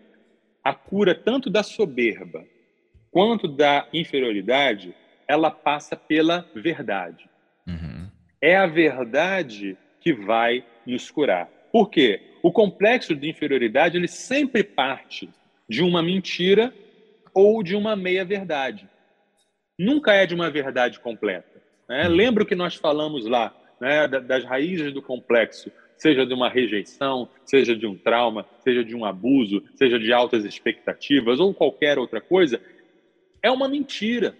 a 0.63 0.73
cura 0.73 1.13
tanto 1.13 1.49
da 1.49 1.61
soberba 1.61 2.45
quanto 3.11 3.47
da 3.47 3.87
inferioridade, 3.93 4.95
ela 5.27 5.51
passa 5.51 5.95
pela 5.95 6.49
verdade. 6.55 7.29
Uhum. 7.67 8.07
É 8.41 8.55
a 8.55 8.65
verdade 8.65 9.77
que 9.99 10.13
vai 10.13 10.63
nos 10.85 11.11
curar. 11.11 11.49
Por 11.71 11.89
quê? 11.89 12.21
O 12.41 12.51
complexo 12.51 13.13
de 13.13 13.29
inferioridade 13.29 13.97
ele 13.97 14.07
sempre 14.07 14.63
parte 14.63 15.29
de 15.67 15.83
uma 15.83 16.01
mentira 16.01 16.73
ou 17.33 17.61
de 17.61 17.75
uma 17.75 17.95
meia-verdade. 17.95 18.87
Nunca 19.77 20.13
é 20.13 20.25
de 20.25 20.35
uma 20.35 20.49
verdade 20.49 20.99
completa. 20.99 21.61
Né? 21.87 22.07
Uhum. 22.07 22.15
Lembra 22.15 22.43
o 22.43 22.45
que 22.45 22.55
nós 22.55 22.75
falamos 22.75 23.25
lá, 23.25 23.55
né, 23.79 24.07
das 24.07 24.43
raízes 24.43 24.93
do 24.93 25.01
complexo 25.01 25.71
seja 25.97 26.25
de 26.25 26.33
uma 26.33 26.49
rejeição, 26.49 27.27
seja 27.43 27.75
de 27.75 27.85
um 27.85 27.95
trauma, 27.95 28.45
seja 28.63 28.83
de 28.83 28.95
um 28.95 29.03
abuso, 29.03 29.63
seja 29.75 29.99
de 29.99 30.13
altas 30.13 30.45
expectativas 30.45 31.39
ou 31.39 31.53
qualquer 31.53 31.97
outra 31.97 32.21
coisa, 32.21 32.61
é 33.41 33.49
uma 33.51 33.67
mentira. 33.67 34.37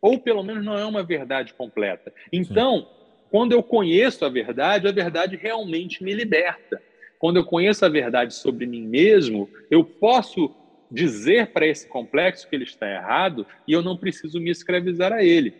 Ou 0.00 0.18
pelo 0.18 0.42
menos 0.42 0.64
não 0.64 0.76
é 0.76 0.84
uma 0.84 1.02
verdade 1.02 1.54
completa. 1.54 2.12
Então, 2.32 2.80
Sim. 2.80 2.86
quando 3.30 3.52
eu 3.52 3.62
conheço 3.62 4.24
a 4.24 4.28
verdade, 4.28 4.86
a 4.86 4.92
verdade 4.92 5.36
realmente 5.36 6.04
me 6.04 6.12
liberta. 6.12 6.82
Quando 7.18 7.36
eu 7.36 7.44
conheço 7.44 7.84
a 7.84 7.88
verdade 7.88 8.34
sobre 8.34 8.66
mim 8.66 8.82
mesmo, 8.82 9.48
eu 9.70 9.84
posso 9.84 10.54
dizer 10.92 11.48
para 11.48 11.66
esse 11.66 11.88
complexo 11.88 12.48
que 12.48 12.54
ele 12.54 12.64
está 12.64 12.88
errado 12.88 13.46
e 13.66 13.72
eu 13.72 13.82
não 13.82 13.96
preciso 13.96 14.38
me 14.38 14.50
escravizar 14.50 15.12
a 15.12 15.24
ele. 15.24 15.54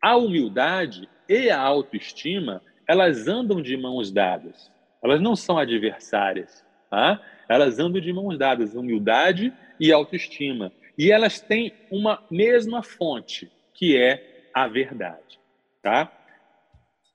A 0.00 0.16
humildade 0.16 1.08
e 1.28 1.50
a 1.50 1.58
autoestima 1.58 2.62
elas 2.86 3.28
andam 3.28 3.62
de 3.62 3.76
mãos 3.76 4.10
dadas. 4.10 4.70
Elas 5.02 5.20
não 5.20 5.36
são 5.36 5.56
adversárias. 5.56 6.64
Tá? 6.90 7.20
Elas 7.48 7.78
andam 7.78 8.00
de 8.00 8.12
mãos 8.12 8.36
dadas, 8.36 8.74
humildade 8.74 9.52
e 9.78 9.92
autoestima. 9.92 10.72
E 10.98 11.10
elas 11.10 11.40
têm 11.40 11.72
uma 11.90 12.22
mesma 12.30 12.82
fonte, 12.82 13.50
que 13.72 13.96
é 13.96 14.48
a 14.52 14.66
verdade, 14.66 15.38
tá? 15.80 16.12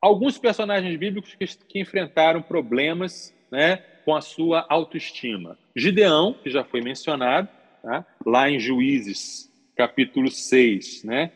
Alguns 0.02 0.38
personagens 0.38 0.96
bíblicos 0.98 1.36
que, 1.36 1.46
que 1.46 1.80
enfrentaram 1.80 2.42
problemas, 2.42 3.36
né, 3.52 3.84
com 4.06 4.16
a 4.16 4.22
sua 4.22 4.66
autoestima. 4.70 5.58
Gideão, 5.76 6.34
que 6.42 6.50
já 6.52 6.64
foi 6.64 6.80
mencionado, 6.80 7.50
tá? 7.82 8.06
lá 8.24 8.50
em 8.50 8.60
Juízes, 8.60 9.52
capítulo 9.76 10.30
6, 10.30 11.04
né? 11.04 11.32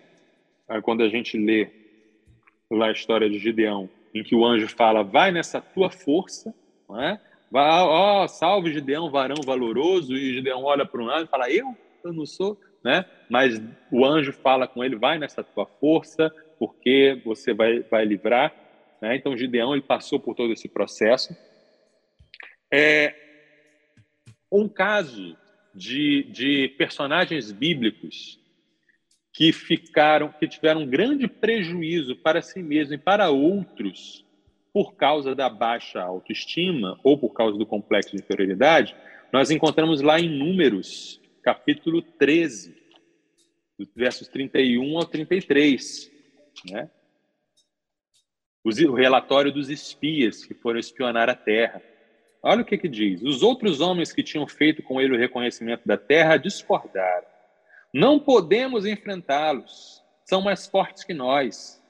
Quando 0.84 1.02
a 1.02 1.10
gente 1.10 1.36
lê 1.36 1.68
lá 2.70 2.88
a 2.88 2.92
história 2.92 3.28
de 3.28 3.40
Gideão, 3.40 3.90
em 4.14 4.24
que 4.24 4.36
o 4.36 4.46
anjo 4.46 4.68
fala: 4.70 5.04
Vai 5.04 5.32
nessa 5.32 5.60
tua 5.60 5.90
força, 5.90 6.54
não 6.88 7.02
é? 7.02 7.20
ó, 7.52 8.28
salve 8.28 8.72
Gideão, 8.72 9.10
varão 9.10 9.42
valoroso, 9.44 10.16
e 10.16 10.36
Gideão 10.36 10.64
olha 10.64 10.86
para 10.86 11.02
um 11.02 11.06
lado 11.06 11.26
e 11.26 11.28
fala: 11.28 11.50
Eu? 11.50 11.76
Eu 12.04 12.14
não 12.14 12.26
sou, 12.28 12.60
né? 12.84 13.04
Mas 13.28 13.60
o 13.92 14.06
anjo 14.06 14.32
fala 14.32 14.68
com 14.68 14.84
ele: 14.84 14.96
Vai 14.96 15.18
nessa 15.18 15.44
tua 15.44 15.66
força, 15.66 16.32
porque 16.60 17.20
você 17.26 17.52
vai, 17.52 17.80
vai 17.80 18.06
livrar. 18.06 18.54
Né? 19.02 19.16
Então 19.16 19.36
Gideão 19.36 19.74
ele 19.74 19.82
passou 19.82 20.20
por 20.20 20.36
todo 20.36 20.54
esse 20.54 20.68
processo. 20.68 21.36
É 22.72 23.16
um 24.52 24.68
caso 24.68 25.38
de, 25.74 26.24
de 26.24 26.70
personagens 26.78 27.52
bíblicos 27.52 28.40
que 29.32 29.54
ficaram, 29.54 30.32
que 30.32 30.48
tiveram 30.48 30.82
um 30.82 30.90
grande 30.90 31.28
prejuízo 31.28 32.16
para 32.16 32.42
si 32.42 32.62
mesmo 32.62 32.96
e 32.96 32.98
para 32.98 33.30
outros 33.30 34.26
por 34.74 34.96
causa 34.96 35.34
da 35.34 35.50
baixa 35.50 36.02
autoestima 36.02 37.00
ou 37.04 37.18
por 37.18 37.32
causa 37.32 37.58
do 37.58 37.66
complexo 37.66 38.12
de 38.12 38.22
inferioridade, 38.22 38.96
nós 39.32 39.52
encontramos 39.52 40.02
lá 40.02 40.20
em 40.20 40.30
Números, 40.30 41.20
capítulo 41.42 42.02
13, 42.02 42.76
versos 43.96 44.28
31 44.28 44.98
ao 44.98 45.06
33, 45.06 46.12
né? 46.70 46.90
O 48.64 48.94
relatório 48.94 49.52
dos 49.52 49.70
espias 49.70 50.46
que 50.46 50.54
foram 50.54 50.80
espionar 50.80 51.30
a 51.30 51.36
terra. 51.36 51.82
Olha 52.42 52.62
o 52.62 52.66
que, 52.66 52.78
que 52.78 52.88
diz. 52.88 53.22
Os 53.22 53.44
outros 53.44 53.82
homens 53.82 54.14
que 54.14 54.24
tinham 54.24 54.48
feito 54.48 54.82
com 54.82 55.00
ele 55.02 55.16
o 55.16 55.20
reconhecimento 55.20 55.82
da 55.86 55.98
terra 55.98 56.38
discordaram. 56.38 57.26
Não 57.94 58.20
podemos 58.20 58.86
enfrentá-los. 58.86 60.02
São 60.24 60.42
mais 60.42 60.68
fortes 60.68 61.04
que 61.04 61.14
nós. 61.14 61.82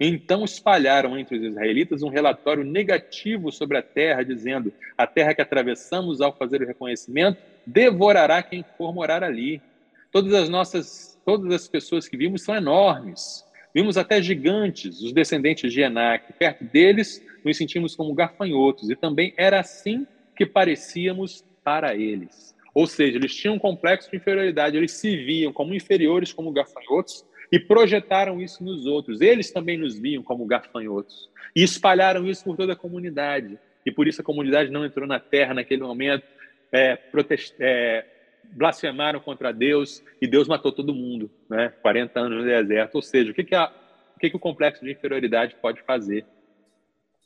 Então 0.00 0.44
espalharam 0.44 1.16
entre 1.16 1.36
os 1.36 1.44
israelitas 1.44 2.02
um 2.02 2.08
relatório 2.08 2.64
negativo 2.64 3.52
sobre 3.52 3.78
a 3.78 3.82
terra, 3.82 4.24
dizendo: 4.24 4.72
A 4.98 5.06
terra 5.06 5.34
que 5.34 5.42
atravessamos 5.42 6.20
ao 6.20 6.36
fazer 6.36 6.60
o 6.62 6.66
reconhecimento 6.66 7.40
devorará 7.64 8.42
quem 8.42 8.64
for 8.76 8.92
morar 8.92 9.22
ali. 9.22 9.62
Todas 10.10 10.34
as 10.34 10.48
nossas, 10.48 11.20
todas 11.24 11.52
as 11.54 11.68
pessoas 11.68 12.08
que 12.08 12.16
vimos 12.16 12.42
são 12.42 12.56
enormes. 12.56 13.44
Vimos 13.74 13.96
até 13.96 14.20
gigantes, 14.20 15.00
os 15.00 15.12
descendentes 15.12 15.72
de 15.72 15.80
Enac. 15.80 16.32
Perto 16.34 16.64
deles, 16.64 17.24
nos 17.44 17.56
sentimos 17.56 17.94
como 17.94 18.14
gafanhotos, 18.14 18.90
e 18.90 18.96
também 18.96 19.34
era 19.36 19.60
assim 19.60 20.06
que 20.36 20.46
parecíamos 20.46 21.44
para 21.62 21.94
eles. 21.94 22.54
Ou 22.74 22.86
seja, 22.86 23.18
eles 23.18 23.34
tinham 23.34 23.54
um 23.54 23.58
complexo 23.58 24.10
de 24.10 24.16
inferioridade, 24.16 24.76
eles 24.76 24.92
se 24.92 25.16
viam 25.16 25.52
como 25.52 25.74
inferiores, 25.74 26.32
como 26.32 26.52
gafanhotos, 26.52 27.24
e 27.52 27.60
projetaram 27.60 28.40
isso 28.40 28.64
nos 28.64 28.86
outros. 28.86 29.20
Eles 29.20 29.50
também 29.50 29.76
nos 29.76 29.98
viam 29.98 30.22
como 30.22 30.46
gafanhotos 30.46 31.28
e 31.54 31.62
espalharam 31.62 32.26
isso 32.26 32.42
por 32.44 32.56
toda 32.56 32.72
a 32.72 32.76
comunidade. 32.76 33.58
E 33.84 33.92
por 33.92 34.08
isso 34.08 34.22
a 34.22 34.24
comunidade 34.24 34.70
não 34.70 34.86
entrou 34.86 35.06
na 35.06 35.20
terra 35.20 35.52
naquele 35.52 35.82
momento, 35.82 36.24
é, 36.72 36.96
protest... 36.96 37.54
é, 37.60 38.06
blasfemaram 38.52 39.20
contra 39.20 39.52
Deus 39.52 40.02
e 40.20 40.26
Deus 40.26 40.48
matou 40.48 40.72
todo 40.72 40.94
mundo, 40.94 41.30
né? 41.48 41.72
40 41.82 42.20
anos 42.20 42.38
no 42.38 42.44
deserto. 42.44 42.94
Ou 42.94 43.02
seja, 43.02 43.30
o 43.30 43.34
que, 43.34 43.44
que, 43.44 43.54
a... 43.54 43.70
o, 44.16 44.18
que, 44.18 44.30
que 44.30 44.36
o 44.36 44.40
complexo 44.40 44.82
de 44.82 44.92
inferioridade 44.92 45.54
pode 45.60 45.82
fazer? 45.82 46.24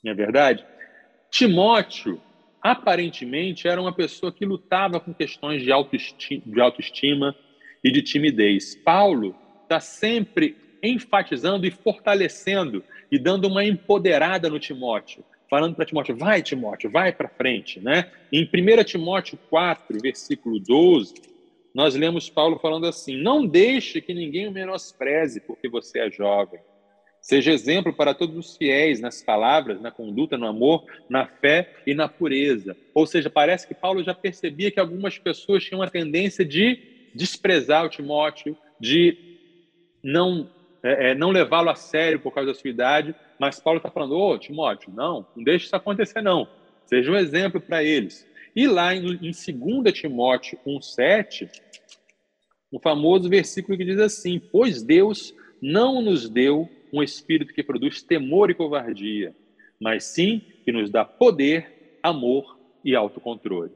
Não 0.06 0.12
é 0.12 0.14
verdade? 0.14 0.64
Timóteo, 1.28 2.20
aparentemente, 2.62 3.66
era 3.66 3.80
uma 3.80 3.92
pessoa 3.92 4.30
que 4.30 4.46
lutava 4.46 5.00
com 5.00 5.12
questões 5.12 5.64
de 5.64 5.72
autoestima, 5.72 6.42
de 6.46 6.60
autoestima 6.60 7.34
e 7.82 7.90
de 7.90 8.02
timidez. 8.02 8.76
Paulo 8.76 9.34
está 9.64 9.80
sempre 9.80 10.56
enfatizando 10.80 11.66
e 11.66 11.72
fortalecendo 11.72 12.84
e 13.10 13.18
dando 13.18 13.48
uma 13.48 13.64
empoderada 13.64 14.48
no 14.48 14.60
Timóteo, 14.60 15.24
falando 15.50 15.74
para 15.74 15.84
Timóteo, 15.84 16.16
vai 16.16 16.40
Timóteo, 16.40 16.88
vai 16.88 17.12
para 17.12 17.28
frente, 17.28 17.80
né? 17.80 18.12
Em 18.32 18.44
1 18.44 18.84
Timóteo 18.84 19.36
4, 19.50 19.98
versículo 20.00 20.60
12, 20.60 21.14
nós 21.74 21.96
lemos 21.96 22.30
Paulo 22.30 22.60
falando 22.60 22.86
assim: 22.86 23.20
"Não 23.20 23.44
deixe 23.44 24.00
que 24.00 24.14
ninguém 24.14 24.46
o 24.46 24.52
menospreze, 24.52 25.40
porque 25.40 25.68
você 25.68 25.98
é 25.98 26.10
jovem. 26.12 26.60
Seja 27.26 27.50
exemplo 27.50 27.92
para 27.92 28.14
todos 28.14 28.36
os 28.36 28.56
fiéis 28.56 29.00
nas 29.00 29.20
palavras, 29.20 29.80
na 29.80 29.90
conduta, 29.90 30.38
no 30.38 30.46
amor, 30.46 30.84
na 31.10 31.26
fé 31.26 31.74
e 31.84 31.92
na 31.92 32.08
pureza." 32.08 32.76
Ou 32.94 33.04
seja, 33.04 33.28
parece 33.28 33.66
que 33.66 33.74
Paulo 33.74 34.00
já 34.04 34.14
percebia 34.14 34.70
que 34.70 34.78
algumas 34.78 35.18
pessoas 35.18 35.64
tinham 35.64 35.82
a 35.82 35.90
tendência 35.90 36.44
de 36.44 36.78
desprezar 37.12 37.84
o 37.84 37.88
Timóteo, 37.88 38.56
de 38.78 39.18
não, 40.00 40.48
é, 40.84 41.10
é, 41.10 41.14
não 41.16 41.30
levá-lo 41.30 41.68
a 41.68 41.74
sério 41.74 42.20
por 42.20 42.32
causa 42.32 42.52
da 42.52 42.54
sua 42.56 42.70
idade, 42.70 43.12
mas 43.40 43.58
Paulo 43.58 43.78
está 43.78 43.90
falando, 43.90 44.16
ô 44.16 44.38
Timóteo, 44.38 44.92
não, 44.94 45.26
não 45.34 45.42
deixe 45.42 45.66
isso 45.66 45.74
acontecer 45.74 46.22
não, 46.22 46.46
seja 46.84 47.10
um 47.10 47.16
exemplo 47.16 47.60
para 47.60 47.82
eles. 47.82 48.24
E 48.54 48.68
lá 48.68 48.94
em, 48.94 49.04
em 49.20 49.32
2 49.32 49.92
Timóteo 49.92 50.60
1,7, 50.64 51.50
o 52.70 52.78
famoso 52.78 53.28
versículo 53.28 53.76
que 53.76 53.84
diz 53.84 53.98
assim, 53.98 54.38
pois 54.38 54.80
Deus 54.80 55.34
não 55.60 56.00
nos 56.00 56.28
deu 56.28 56.70
um 56.92 57.02
espírito 57.02 57.52
que 57.52 57.62
produz 57.62 58.02
temor 58.02 58.50
e 58.50 58.54
covardia, 58.54 59.34
mas 59.80 60.04
sim 60.04 60.42
que 60.64 60.72
nos 60.72 60.90
dá 60.90 61.04
poder, 61.04 61.98
amor 62.02 62.58
e 62.84 62.94
autocontrole. 62.94 63.72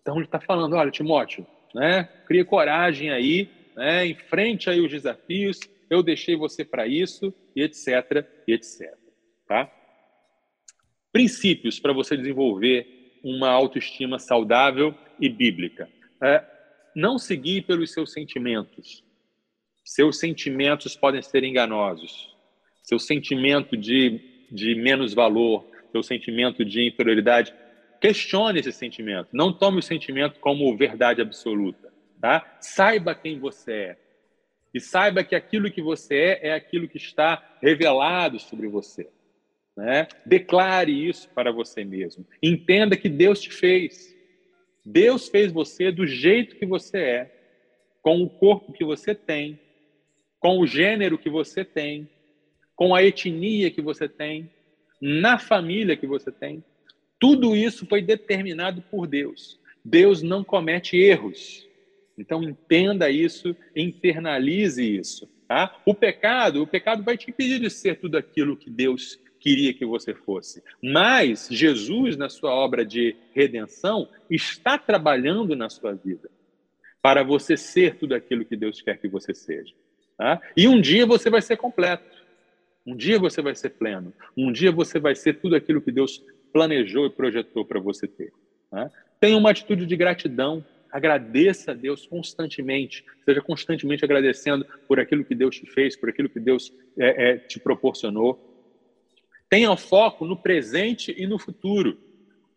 Então 0.00 0.16
ele 0.16 0.24
está 0.24 0.40
falando, 0.40 0.74
olha, 0.74 0.90
Timóteo, 0.90 1.46
né, 1.74 2.04
cria 2.26 2.44
coragem 2.44 3.10
aí, 3.10 3.48
né, 3.76 4.06
enfrente 4.06 4.68
aí 4.68 4.80
os 4.80 4.90
desafios, 4.90 5.60
eu 5.88 6.02
deixei 6.02 6.36
você 6.36 6.64
para 6.64 6.86
isso, 6.86 7.34
e 7.54 7.62
etc, 7.62 8.26
e 8.46 8.52
etc. 8.52 8.94
Tá? 9.46 9.70
Princípios 11.12 11.78
para 11.78 11.92
você 11.92 12.16
desenvolver 12.16 13.20
uma 13.22 13.50
autoestima 13.50 14.18
saudável 14.18 14.94
e 15.20 15.28
bíblica. 15.28 15.88
É, 16.22 16.44
não 16.94 17.18
seguir 17.18 17.62
pelos 17.62 17.92
seus 17.92 18.12
sentimentos. 18.12 19.04
Seus 19.84 20.18
sentimentos 20.18 20.96
podem 20.96 21.22
ser 21.22 21.44
enganosos. 21.44 22.31
Seu 22.82 22.98
sentimento 22.98 23.76
de, 23.76 24.20
de 24.50 24.74
menos 24.74 25.14
valor, 25.14 25.66
seu 25.90 26.02
sentimento 26.02 26.64
de 26.64 26.88
inferioridade. 26.88 27.54
Questione 28.00 28.58
esse 28.58 28.72
sentimento. 28.72 29.28
Não 29.32 29.52
tome 29.52 29.78
o 29.78 29.82
sentimento 29.82 30.40
como 30.40 30.76
verdade 30.76 31.20
absoluta. 31.20 31.92
Tá? 32.20 32.58
Saiba 32.60 33.14
quem 33.14 33.38
você 33.38 33.72
é. 33.72 33.98
E 34.74 34.80
saiba 34.80 35.22
que 35.22 35.34
aquilo 35.34 35.70
que 35.70 35.82
você 35.82 36.14
é 36.14 36.48
é 36.48 36.54
aquilo 36.54 36.88
que 36.88 36.96
está 36.96 37.56
revelado 37.60 38.38
sobre 38.38 38.68
você. 38.68 39.08
Né? 39.76 40.08
Declare 40.24 40.90
isso 41.08 41.28
para 41.30 41.52
você 41.52 41.84
mesmo. 41.84 42.26
Entenda 42.42 42.96
que 42.96 43.08
Deus 43.08 43.40
te 43.40 43.50
fez. 43.50 44.14
Deus 44.84 45.28
fez 45.28 45.52
você 45.52 45.92
do 45.92 46.06
jeito 46.06 46.56
que 46.56 46.66
você 46.66 46.98
é, 46.98 47.42
com 48.00 48.22
o 48.22 48.28
corpo 48.28 48.72
que 48.72 48.84
você 48.84 49.14
tem, 49.14 49.60
com 50.40 50.58
o 50.58 50.66
gênero 50.66 51.16
que 51.16 51.30
você 51.30 51.64
tem, 51.64 52.08
com 52.82 52.96
a 52.96 53.04
etnia 53.04 53.70
que 53.70 53.80
você 53.80 54.08
tem, 54.08 54.50
na 55.00 55.38
família 55.38 55.96
que 55.96 56.04
você 56.04 56.32
tem. 56.32 56.64
Tudo 57.16 57.54
isso 57.54 57.86
foi 57.86 58.02
determinado 58.02 58.82
por 58.90 59.06
Deus. 59.06 59.60
Deus 59.84 60.20
não 60.20 60.42
comete 60.42 60.96
erros. 60.96 61.64
Então 62.18 62.42
entenda 62.42 63.08
isso, 63.08 63.54
internalize 63.76 64.82
isso. 64.82 65.30
Tá? 65.46 65.80
O 65.86 65.94
pecado, 65.94 66.60
o 66.60 66.66
pecado 66.66 67.04
vai 67.04 67.16
te 67.16 67.30
impedir 67.30 67.60
de 67.60 67.70
ser 67.70 68.00
tudo 68.00 68.18
aquilo 68.18 68.56
que 68.56 68.68
Deus 68.68 69.16
queria 69.38 69.72
que 69.72 69.86
você 69.86 70.12
fosse. 70.12 70.60
Mas 70.82 71.46
Jesus, 71.48 72.16
na 72.16 72.28
sua 72.28 72.52
obra 72.52 72.84
de 72.84 73.14
redenção, 73.32 74.08
está 74.28 74.76
trabalhando 74.76 75.54
na 75.54 75.70
sua 75.70 75.94
vida 75.94 76.28
para 77.00 77.22
você 77.22 77.56
ser 77.56 77.94
tudo 77.94 78.12
aquilo 78.12 78.44
que 78.44 78.56
Deus 78.56 78.82
quer 78.82 78.98
que 78.98 79.06
você 79.06 79.32
seja. 79.32 79.72
Tá? 80.18 80.42
E 80.56 80.66
um 80.66 80.80
dia 80.80 81.06
você 81.06 81.30
vai 81.30 81.40
ser 81.40 81.56
completo. 81.56 82.21
Um 82.86 82.96
dia 82.96 83.18
você 83.18 83.40
vai 83.40 83.54
ser 83.54 83.70
pleno. 83.70 84.12
Um 84.36 84.52
dia 84.52 84.72
você 84.72 84.98
vai 84.98 85.14
ser 85.14 85.34
tudo 85.34 85.56
aquilo 85.56 85.80
que 85.80 85.92
Deus 85.92 86.22
planejou 86.52 87.06
e 87.06 87.10
projetou 87.10 87.64
para 87.64 87.80
você 87.80 88.06
ter. 88.06 88.32
Tá? 88.70 88.90
Tenha 89.20 89.36
uma 89.36 89.50
atitude 89.50 89.86
de 89.86 89.96
gratidão 89.96 90.64
Agradeça 90.92 91.70
a 91.70 91.74
Deus 91.74 92.06
constantemente, 92.06 93.02
seja 93.24 93.40
constantemente 93.40 94.04
agradecendo 94.04 94.66
por 94.86 95.00
aquilo 95.00 95.24
que 95.24 95.34
Deus 95.34 95.56
te 95.56 95.64
fez, 95.64 95.96
por 95.96 96.10
aquilo 96.10 96.28
que 96.28 96.38
Deus 96.38 96.70
é, 96.98 97.30
é, 97.30 97.38
te 97.38 97.58
proporcionou. 97.58 98.38
Tenha 99.48 99.74
foco 99.74 100.26
no 100.26 100.36
presente 100.36 101.14
e 101.16 101.26
no 101.26 101.38
futuro. 101.38 101.96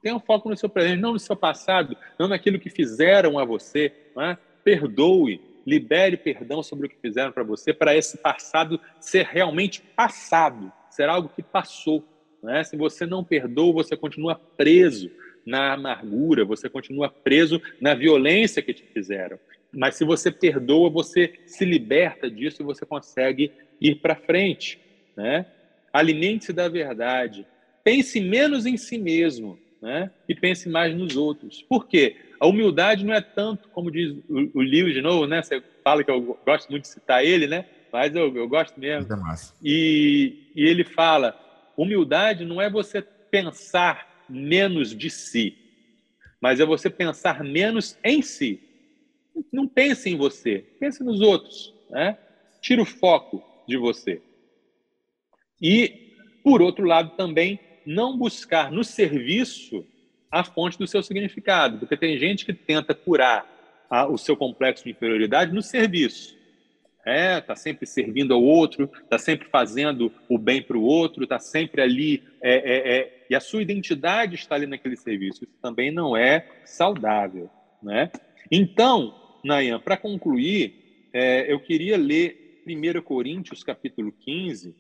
Tenha 0.02 0.20
foco 0.20 0.50
no 0.50 0.58
seu 0.58 0.68
presente, 0.68 1.00
não 1.00 1.14
no 1.14 1.20
seu 1.20 1.36
passado, 1.36 1.96
não 2.20 2.28
naquilo 2.28 2.60
que 2.60 2.70
fizeram 2.70 3.40
a 3.40 3.46
você. 3.46 3.94
É? 4.20 4.38
Perdoe, 4.66 5.40
libere 5.66 6.16
perdão 6.16 6.62
sobre 6.62 6.88
o 6.88 6.90
que 6.90 6.98
fizeram 7.02 7.32
para 7.32 7.44
você, 7.44 7.74
para 7.74 7.96
esse 7.96 8.18
passado 8.18 8.80
ser 9.00 9.26
realmente 9.26 9.82
passado, 9.82 10.72
ser 10.90 11.10
algo 11.10 11.30
que 11.30 11.42
passou. 11.42 12.04
Né? 12.44 12.64
Se 12.64 12.78
você 12.78 13.06
não 13.06 13.24
perdoa, 13.24 13.74
você 13.74 13.98
continua 13.98 14.36
preso 14.36 15.10
na 15.46 15.74
amargura, 15.74 16.46
você 16.46 16.70
continua 16.70 17.10
preso 17.10 17.62
na 17.80 17.94
violência 17.94 18.62
que 18.62 18.74
te 18.74 18.84
fizeram. 18.84 19.40
Mas 19.72 19.96
se 19.96 20.06
você 20.06 20.32
perdoa, 20.32 20.90
você 20.90 21.34
se 21.46 21.66
liberta 21.66 22.30
disso 22.30 22.62
e 22.62 22.66
você 22.66 22.86
consegue 22.86 23.52
ir 23.82 23.96
para 23.96 24.16
frente. 24.16 24.80
Né? 25.16 25.46
Alimente-se 25.92 26.54
da 26.54 26.68
verdade. 26.68 27.46
Pense 27.84 28.20
menos 28.20 28.66
em 28.66 28.78
si 28.78 28.98
mesmo 28.98 29.60
né? 29.82 30.10
e 30.28 30.34
pense 30.34 30.70
mais 30.70 30.96
nos 30.96 31.16
outros. 31.16 31.62
Por 31.64 31.88
quê? 31.88 32.16
A 32.40 32.48
humildade 32.48 33.06
não 33.06 33.14
é 33.14 33.22
tanto, 33.22 33.70
como 33.70 33.92
diz 33.92 34.12
o, 34.30 34.60
o 34.60 34.62
Lewis 34.62 34.94
de 34.94 35.02
novo, 35.02 35.26
né? 35.26 35.42
Você 35.42 35.62
fala 35.84 36.04
que 36.04 36.12
eu 36.12 36.40
gosto 36.46 36.70
muito 36.70 36.84
de 36.84 36.90
citar 36.90 37.24
ele, 37.24 37.48
né? 37.48 37.66
Mas 37.92 38.14
eu, 38.16 38.36
eu 38.36 38.48
gosto 38.48 38.80
mesmo. 38.80 39.04
É 39.04 39.08
e, 39.62 40.52
e 40.56 40.64
ele 40.64 40.84
fala: 40.84 41.34
humildade 41.78 42.46
não 42.46 42.62
é 42.62 42.70
você 42.70 43.06
pensar 43.32 44.06
menos 44.28 44.96
de 44.96 45.10
si, 45.10 45.58
mas 46.42 46.60
é 46.60 46.66
você 46.66 46.90
pensar 46.90 47.44
menos 47.44 47.98
em 48.04 48.22
si. 48.22 48.60
Não 49.52 49.68
pense 49.68 50.10
em 50.10 50.16
você, 50.16 50.66
pense 50.80 51.04
nos 51.04 51.22
outros, 51.22 51.74
né? 51.90 52.18
Tira 52.62 52.82
o 52.82 52.86
foco 52.86 53.44
de 53.68 53.78
você. 53.78 54.22
E, 55.62 55.94
por 56.44 56.62
outro 56.62 56.86
lado, 56.86 57.12
também 57.16 57.60
não 57.86 58.18
buscar 58.18 58.72
no 58.72 58.84
serviço 58.84 59.86
a 60.32 60.44
fonte 60.44 60.78
do 60.78 60.88
seu 60.88 61.02
significado, 61.02 61.80
porque 61.80 61.98
tem 61.98 62.18
gente 62.18 62.46
que 62.46 62.54
tenta 62.54 62.94
curar 62.94 63.46
a, 63.90 64.08
o 64.08 64.18
seu 64.18 64.36
complexo 64.36 64.84
de 64.84 64.92
inferioridade 64.92 65.54
no 65.54 65.62
serviço. 65.62 66.36
É, 67.06 67.40
tá 67.40 67.56
sempre 67.56 67.86
servindo 67.86 68.34
ao 68.34 68.42
outro, 68.42 68.90
tá 69.08 69.20
sempre 69.20 69.48
fazendo 69.48 70.12
o 70.28 70.40
bem 70.40 70.62
para 70.62 70.76
o 70.76 70.82
outro, 70.82 71.28
tá 71.28 71.38
sempre 71.38 71.82
ali, 71.82 72.24
é, 72.42 72.56
é, 72.56 72.98
é, 72.98 73.26
e 73.30 73.36
a 73.36 73.40
sua 73.40 73.62
identidade 73.62 74.34
está 74.34 74.56
ali 74.56 74.66
naquele 74.66 74.96
serviço. 74.96 75.44
Isso 75.44 75.54
também 75.62 75.92
não 75.92 76.18
é 76.18 76.48
saudável, 76.66 77.48
né? 77.82 78.12
Então, 78.50 79.14
Nayan, 79.44 79.80
para 79.80 79.98
concluir, 79.98 81.10
é, 81.14 81.52
eu 81.52 81.60
queria 81.60 81.96
ler 81.96 82.64
1 82.68 83.02
Coríntios 83.04 83.64
capítulo 83.64 84.12
15, 84.12 84.76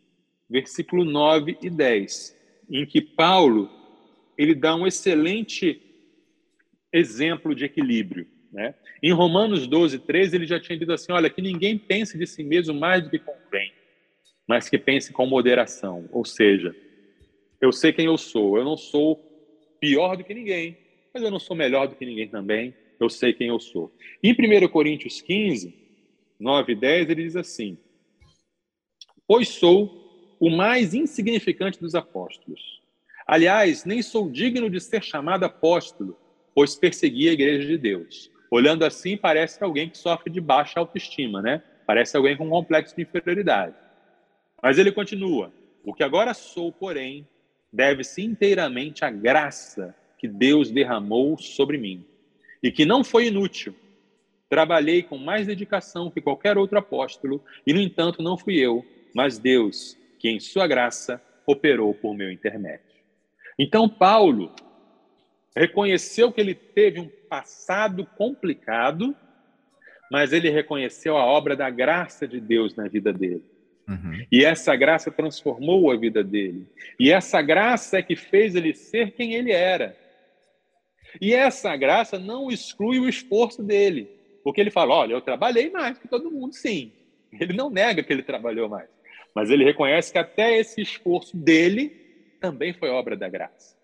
versículo 0.49 1.05
9 1.05 1.59
e 1.61 1.69
10, 1.69 2.35
em 2.71 2.85
que 2.87 3.01
Paulo 3.01 3.69
ele 4.37 4.53
dá 4.53 4.75
um 4.75 4.85
excelente 4.85 5.81
exemplo 6.91 7.53
de 7.53 7.65
equilíbrio. 7.65 8.27
Né? 8.51 8.73
Em 9.03 9.11
Romanos 9.11 9.67
12, 9.67 9.99
13, 9.99 10.37
ele 10.37 10.45
já 10.45 10.59
tinha 10.59 10.77
dito 10.77 10.91
assim: 10.91 11.11
olha, 11.11 11.29
que 11.29 11.41
ninguém 11.41 11.77
pense 11.77 12.17
de 12.17 12.25
si 12.25 12.43
mesmo 12.43 12.73
mais 12.73 13.03
do 13.03 13.09
que 13.09 13.19
convém, 13.19 13.73
mas 14.47 14.69
que 14.69 14.77
pense 14.77 15.11
com 15.11 15.25
moderação. 15.25 16.07
Ou 16.11 16.23
seja, 16.23 16.75
eu 17.59 17.71
sei 17.71 17.91
quem 17.91 18.05
eu 18.05 18.17
sou, 18.17 18.57
eu 18.57 18.63
não 18.63 18.77
sou 18.77 19.21
pior 19.79 20.15
do 20.15 20.23
que 20.23 20.33
ninguém, 20.33 20.77
mas 21.13 21.21
eu 21.21 21.29
não 21.29 21.39
sou 21.39 21.55
melhor 21.55 21.87
do 21.87 21.95
que 21.95 22.05
ninguém 22.05 22.27
também, 22.27 22.73
eu 22.99 23.09
sei 23.09 23.33
quem 23.33 23.47
eu 23.47 23.59
sou. 23.59 23.93
Em 24.23 24.31
1 24.31 24.67
Coríntios 24.69 25.21
15, 25.21 25.73
9 26.39 26.71
e 26.71 26.75
10, 26.75 27.09
ele 27.09 27.23
diz 27.23 27.35
assim: 27.35 27.77
Pois 29.27 29.49
sou 29.49 30.37
o 30.39 30.49
mais 30.49 30.93
insignificante 30.93 31.79
dos 31.79 31.95
apóstolos 31.95 32.84
Aliás, 33.25 33.85
nem 33.85 34.01
sou 34.01 34.29
digno 34.29 34.69
de 34.69 34.79
ser 34.79 35.03
chamado 35.03 35.45
apóstolo, 35.45 36.17
pois 36.53 36.75
persegui 36.75 37.27
a 37.27 37.33
igreja 37.33 37.67
de 37.67 37.77
Deus. 37.77 38.31
Olhando 38.51 38.85
assim, 38.85 39.17
parece 39.17 39.63
alguém 39.63 39.89
que 39.89 39.97
sofre 39.97 40.31
de 40.31 40.39
baixa 40.39 40.79
autoestima, 40.79 41.41
né? 41.41 41.63
Parece 41.87 42.15
alguém 42.15 42.37
com 42.37 42.45
um 42.45 42.51
complexo 42.51 42.95
de 42.95 43.01
inferioridade. 43.01 43.75
Mas 44.61 44.77
ele 44.77 44.91
continua: 44.91 45.51
O 45.83 45.93
que 45.93 46.03
agora 46.03 46.33
sou, 46.33 46.71
porém, 46.71 47.27
deve-se 47.73 48.23
inteiramente 48.23 49.03
à 49.03 49.09
graça 49.09 49.95
que 50.17 50.27
Deus 50.27 50.71
derramou 50.71 51.37
sobre 51.37 51.77
mim, 51.77 52.05
e 52.61 52.71
que 52.71 52.85
não 52.85 53.03
foi 53.03 53.27
inútil. 53.27 53.75
Trabalhei 54.47 55.01
com 55.01 55.17
mais 55.17 55.47
dedicação 55.47 56.11
que 56.11 56.21
qualquer 56.21 56.57
outro 56.57 56.77
apóstolo, 56.77 57.43
e 57.65 57.73
no 57.73 57.81
entanto 57.81 58.21
não 58.21 58.37
fui 58.37 58.55
eu, 58.55 58.85
mas 59.13 59.39
Deus, 59.39 59.97
que 60.19 60.29
em 60.29 60.39
sua 60.39 60.67
graça 60.67 61.21
operou 61.45 61.93
por 61.93 62.15
meu 62.15 62.31
intermédio. 62.31 62.94
Então, 63.57 63.87
Paulo 63.87 64.53
reconheceu 65.55 66.31
que 66.31 66.41
ele 66.41 66.53
teve 66.53 66.99
um 66.99 67.09
passado 67.29 68.05
complicado, 68.17 69.15
mas 70.11 70.33
ele 70.33 70.49
reconheceu 70.49 71.17
a 71.17 71.25
obra 71.25 71.55
da 71.55 71.69
graça 71.69 72.27
de 72.27 72.39
Deus 72.39 72.75
na 72.75 72.87
vida 72.87 73.13
dele. 73.13 73.43
Uhum. 73.87 74.25
E 74.31 74.43
essa 74.43 74.75
graça 74.75 75.11
transformou 75.11 75.91
a 75.91 75.95
vida 75.95 76.23
dele. 76.23 76.67
E 76.99 77.11
essa 77.11 77.41
graça 77.41 77.99
é 77.99 78.01
que 78.01 78.15
fez 78.15 78.55
ele 78.55 78.73
ser 78.73 79.11
quem 79.11 79.33
ele 79.33 79.51
era. 79.51 79.95
E 81.21 81.33
essa 81.33 81.75
graça 81.77 82.19
não 82.19 82.49
exclui 82.49 82.99
o 82.99 83.07
esforço 83.07 83.63
dele. 83.63 84.09
Porque 84.43 84.59
ele 84.59 84.71
fala: 84.71 84.93
olha, 84.93 85.13
eu 85.13 85.21
trabalhei 85.21 85.69
mais 85.69 85.97
que 85.97 86.07
todo 86.07 86.31
mundo, 86.31 86.53
sim. 86.53 86.91
Ele 87.31 87.53
não 87.53 87.69
nega 87.69 88.03
que 88.03 88.11
ele 88.11 88.23
trabalhou 88.23 88.67
mais. 88.67 88.89
Mas 89.33 89.49
ele 89.49 89.63
reconhece 89.63 90.11
que 90.11 90.17
até 90.17 90.57
esse 90.57 90.81
esforço 90.81 91.35
dele 91.35 92.04
também 92.45 92.73
foi 92.73 92.89
obra 92.89 93.17
da 93.17 93.27
graça. 93.27 93.75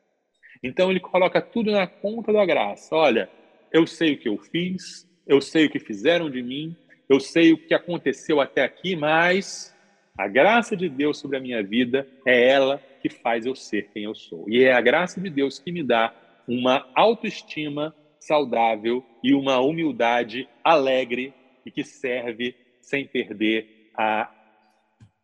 Então 0.62 0.92
ele 0.92 1.00
coloca 1.00 1.42
tudo 1.42 1.72
na 1.72 1.88
conta 1.88 2.32
da 2.32 2.46
graça. 2.46 2.96
Olha, 2.96 3.28
eu 3.72 3.88
sei 3.88 4.14
o 4.14 4.18
que 4.20 4.30
eu 4.30 4.38
fiz, 4.38 5.10
eu 5.26 5.42
sei 5.42 5.66
o 5.66 5.70
que 5.70 5.80
fizeram 5.80 6.30
de 6.30 6.44
mim, 6.44 6.76
eu 7.10 7.20
sei 7.20 7.54
o 7.54 7.58
que 7.58 7.74
aconteceu 7.74 8.40
até 8.40 8.64
aqui, 8.64 8.96
mas 8.96 9.76
a 10.16 10.28
graça 10.28 10.78
de 10.78 10.88
Deus 10.88 11.18
sobre 11.18 11.38
a 11.38 11.40
minha 11.40 11.64
vida 11.64 12.08
é 12.24 12.50
ela 12.50 12.78
que 13.02 13.10
faz 13.10 13.48
eu 13.48 13.56
ser 13.56 13.90
quem 13.92 14.04
eu 14.04 14.14
sou. 14.14 14.48
E 14.48 14.64
é 14.64 14.74
a 14.74 14.82
graça 14.82 15.20
de 15.20 15.30
Deus 15.30 15.58
que 15.58 15.72
me 15.72 15.82
dá 15.82 16.14
uma 16.48 16.88
autoestima 16.94 17.96
saudável 18.20 19.04
e 19.24 19.34
uma 19.34 19.60
humildade 19.60 20.48
alegre 20.64 21.34
e 21.66 21.72
que 21.72 21.84
serve 21.84 22.56
sem 22.80 23.08
perder 23.08 23.90
a, 23.98 24.30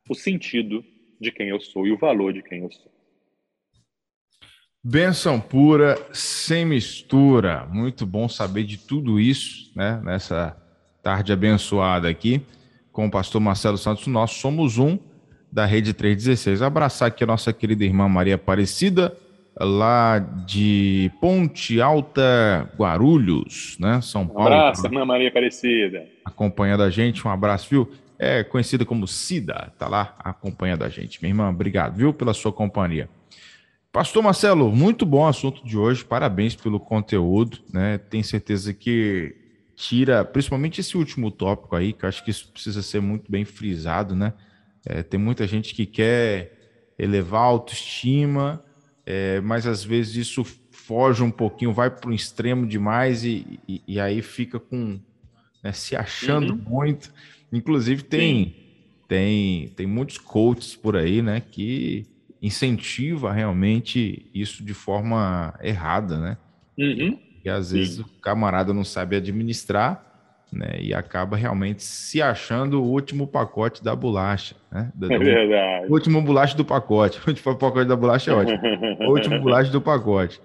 o 0.10 0.16
sentido 0.16 0.84
de 1.22 1.32
quem 1.32 1.50
eu 1.50 1.60
sou 1.60 1.86
e 1.86 1.92
o 1.92 1.98
valor 1.98 2.34
de 2.34 2.42
quem 2.42 2.62
eu 2.64 2.72
sou. 2.72 2.97
Benção 4.90 5.38
pura, 5.38 6.00
sem 6.14 6.64
mistura. 6.64 7.68
Muito 7.70 8.06
bom 8.06 8.30
saber 8.30 8.64
de 8.64 8.78
tudo 8.78 9.20
isso, 9.20 9.70
né? 9.76 10.00
Nessa 10.02 10.56
tarde 11.04 11.34
abençoada 11.34 12.08
aqui 12.08 12.42
com 12.94 13.06
o 13.06 13.12
pastor 13.12 13.42
Marcelo 13.42 13.78
Santos. 13.78 14.08
Nós 14.08 14.32
somos 14.32 14.78
um 14.78 14.98
da 15.52 15.66
Rede 15.66 15.94
316. 15.94 16.62
Abraçar 16.62 17.10
aqui 17.10 17.22
a 17.22 17.28
nossa 17.28 17.52
querida 17.52 17.84
irmã 17.84 18.08
Maria 18.08 18.36
Aparecida, 18.36 19.14
lá 19.60 20.20
de 20.20 21.12
Ponte 21.20 21.82
Alta, 21.82 22.72
Guarulhos, 22.78 23.76
né? 23.82 24.00
São 24.00 24.26
Paulo. 24.26 24.52
Um 24.52 24.54
abraço, 24.54 24.86
irmã 24.86 25.04
Maria 25.04 25.28
Aparecida. 25.28 26.06
Acompanhando 26.24 26.84
a 26.84 26.90
gente, 26.90 27.28
um 27.28 27.30
abraço, 27.30 27.68
viu? 27.70 27.92
É 28.18 28.42
conhecida 28.42 28.86
como 28.86 29.06
Cida, 29.06 29.74
tá 29.78 29.90
lá 29.90 30.16
acompanhando 30.20 30.86
a 30.86 30.90
gente. 30.90 31.22
Minha 31.22 31.32
irmã, 31.32 31.50
obrigado, 31.50 31.98
viu, 31.98 32.14
pela 32.14 32.34
sua 32.34 32.54
companhia. 32.54 33.10
Pastor 33.92 34.22
Marcelo, 34.22 34.72
muito 34.72 35.06
bom 35.06 35.22
o 35.22 35.28
assunto 35.28 35.66
de 35.66 35.78
hoje, 35.78 36.06
parabéns 36.06 36.56
pelo 36.56 36.80
conteúdo, 36.80 37.60
né? 37.74 37.98
Tenho 37.98 38.24
certeza 38.24 38.74
que 38.74 39.36
tira, 39.76 40.26
principalmente 40.26 40.82
esse 40.82 40.98
último 40.98 41.32
tópico 41.32 41.76
aí, 41.76 41.94
que 41.94 42.06
acho 42.06 42.24
que 42.24 42.32
isso 42.32 42.52
precisa 42.52 42.82
ser 42.82 43.02
muito 43.02 43.32
bem 43.32 43.46
frisado, 43.46 44.16
né? 44.16 44.34
É, 44.86 45.04
tem 45.04 45.20
muita 45.20 45.48
gente 45.48 45.74
que 45.74 45.86
quer 45.86 46.94
elevar 46.98 47.42
a 47.42 47.46
autoestima, 47.46 48.64
é, 49.06 49.40
mas 49.42 49.66
às 49.66 49.84
vezes 49.84 50.16
isso 50.16 50.44
foge 50.72 51.22
um 51.24 51.32
pouquinho, 51.32 51.74
vai 51.74 51.90
para 51.90 52.10
o 52.10 52.14
extremo 52.14 52.66
demais 52.66 53.24
e, 53.24 53.60
e, 53.68 53.82
e, 53.88 54.00
aí 54.00 54.22
fica 54.22 54.60
com 54.60 55.00
né, 55.64 55.72
se 55.72 55.96
achando 55.96 56.54
uhum. 56.54 56.62
muito. 56.66 57.14
Inclusive 57.52 58.04
tem, 58.04 58.56
tem 59.08 59.68
tem 59.76 59.86
muitos 59.86 60.18
coaches 60.18 60.76
por 60.76 60.96
aí, 60.96 61.22
né, 61.22 61.42
que 61.42 62.06
incentiva 62.42 63.32
realmente 63.32 64.30
isso 64.34 64.64
de 64.64 64.74
forma 64.74 65.54
errada, 65.62 66.18
né? 66.18 66.38
Uhum. 66.78 67.20
E 67.44 67.50
às 67.50 67.72
vezes 67.72 67.96
Sim. 67.96 68.02
o 68.02 68.22
camarada 68.22 68.74
não 68.74 68.84
sabe 68.84 69.16
administrar, 69.16 70.04
né? 70.52 70.78
E 70.80 70.94
acaba 70.94 71.36
realmente 71.36 71.84
se 71.84 72.22
achando 72.22 72.82
o 72.82 72.86
último 72.86 73.28
pacote 73.28 73.84
da 73.84 73.96
bolacha, 73.96 74.56
né? 74.72 74.92
Do, 74.94 75.12
é 75.12 75.18
verdade. 75.18 75.88
O 75.88 75.94
último 75.94 76.22
bolacha 76.22 76.56
do 76.56 76.66
pacote. 76.66 77.20
O 77.26 77.30
último 77.30 77.56
pacote 77.56 77.88
da 77.88 77.96
bolacha 77.96 78.32
é 78.32 78.34
ótimo. 78.34 78.60
o 79.02 79.12
último 79.12 79.40
bolacha 79.40 79.72
do 79.72 79.82
pacote. 79.82 80.42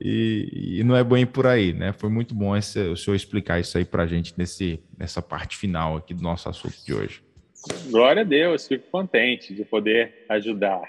E, 0.00 0.78
e, 0.80 0.84
não 0.84 0.96
é 0.96 1.04
bem 1.04 1.24
por 1.24 1.46
aí, 1.46 1.72
né? 1.72 1.92
Foi 1.92 2.10
muito 2.10 2.34
bom 2.34 2.56
esse, 2.56 2.80
o 2.80 2.96
senhor 2.96 3.14
explicar 3.14 3.60
isso 3.60 3.78
aí 3.78 3.84
para 3.84 4.06
gente 4.06 4.34
nesse, 4.36 4.80
nessa 4.98 5.22
parte 5.22 5.56
final 5.56 5.96
aqui 5.96 6.12
do 6.12 6.22
nosso 6.22 6.48
assunto 6.48 6.74
de 6.84 6.92
hoje. 6.92 7.22
Glória 7.90 8.22
a 8.22 8.24
Deus, 8.24 8.66
fico 8.66 8.90
contente 8.90 9.54
de 9.54 9.64
poder 9.64 10.26
ajudar. 10.28 10.82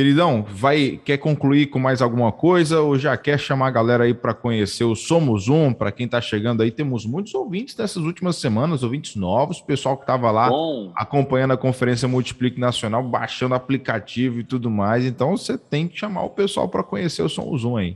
Queridão, 0.00 0.42
vai 0.48 0.98
quer 1.04 1.18
concluir 1.18 1.66
com 1.66 1.78
mais 1.78 2.00
alguma 2.00 2.32
coisa 2.32 2.80
ou 2.80 2.98
já 2.98 3.14
quer 3.18 3.38
chamar 3.38 3.66
a 3.66 3.70
galera 3.70 4.04
aí 4.04 4.14
para 4.14 4.32
conhecer 4.32 4.82
o 4.82 4.94
Somos 4.94 5.46
Um? 5.46 5.74
Para 5.74 5.92
quem 5.92 6.06
está 6.06 6.22
chegando 6.22 6.62
aí, 6.62 6.70
temos 6.70 7.04
muitos 7.04 7.34
ouvintes 7.34 7.74
dessas 7.74 8.02
últimas 8.02 8.36
semanas, 8.36 8.82
ouvintes 8.82 9.14
novos, 9.14 9.60
pessoal 9.60 9.98
que 9.98 10.04
estava 10.04 10.30
lá 10.30 10.48
Bom. 10.48 10.90
acompanhando 10.96 11.52
a 11.52 11.56
conferência 11.58 12.08
Multiplique 12.08 12.58
Nacional, 12.58 13.02
baixando 13.02 13.54
aplicativo 13.54 14.40
e 14.40 14.42
tudo 14.42 14.70
mais. 14.70 15.04
Então 15.04 15.36
você 15.36 15.58
tem 15.58 15.86
que 15.86 15.98
chamar 15.98 16.22
o 16.22 16.30
pessoal 16.30 16.66
para 16.66 16.82
conhecer 16.82 17.20
o 17.20 17.28
Somos 17.28 17.62
Um 17.62 17.76
aí. 17.76 17.94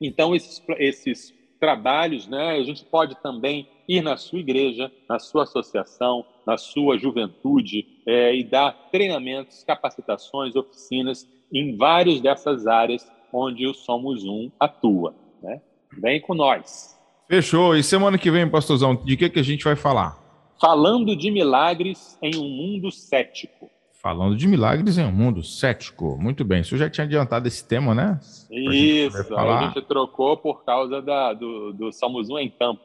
Então, 0.00 0.34
esses, 0.34 0.62
esses 0.78 1.34
trabalhos, 1.60 2.26
né, 2.26 2.56
a 2.58 2.64
gente 2.64 2.82
pode 2.84 3.14
também 3.22 3.68
ir 3.88 4.02
na 4.02 4.16
sua 4.16 4.38
igreja, 4.38 4.90
na 5.08 5.18
sua 5.18 5.44
associação, 5.44 6.24
na 6.46 6.56
sua 6.56 6.98
juventude 6.98 7.86
é, 8.06 8.34
e 8.34 8.44
dar 8.44 8.72
treinamentos, 8.90 9.62
capacitações, 9.64 10.56
oficinas 10.56 11.28
em 11.52 11.76
várias 11.76 12.20
dessas 12.20 12.66
áreas 12.66 13.10
onde 13.32 13.66
o 13.66 13.74
Somos 13.74 14.24
Um 14.24 14.50
atua. 14.58 15.14
Né? 15.42 15.60
Vem 16.00 16.20
com 16.20 16.34
nós. 16.34 16.98
Fechou. 17.28 17.76
E 17.76 17.82
semana 17.82 18.18
que 18.18 18.30
vem, 18.30 18.48
pastorzão, 18.48 18.94
de 18.94 19.16
que, 19.16 19.28
que 19.30 19.40
a 19.40 19.44
gente 19.44 19.64
vai 19.64 19.76
falar? 19.76 20.18
Falando 20.60 21.16
de 21.16 21.30
milagres 21.30 22.18
em 22.22 22.36
um 22.36 22.48
mundo 22.48 22.90
cético. 22.90 23.70
Falando 24.02 24.36
de 24.36 24.46
milagres 24.46 24.98
em 24.98 25.04
um 25.04 25.12
mundo 25.12 25.42
cético. 25.42 26.18
Muito 26.20 26.44
bem. 26.44 26.62
Você 26.62 26.76
já 26.76 26.90
tinha 26.90 27.04
adiantado 27.04 27.46
esse 27.46 27.66
tema, 27.66 27.94
né? 27.94 28.18
Isso. 28.50 29.16
Gente 29.16 29.34
a 29.34 29.62
gente 29.62 29.82
trocou 29.82 30.36
por 30.36 30.64
causa 30.64 31.00
da, 31.00 31.32
do, 31.32 31.72
do 31.72 31.92
Salmos 31.92 32.28
1 32.28 32.38
em 32.40 32.50
campo. 32.50 32.82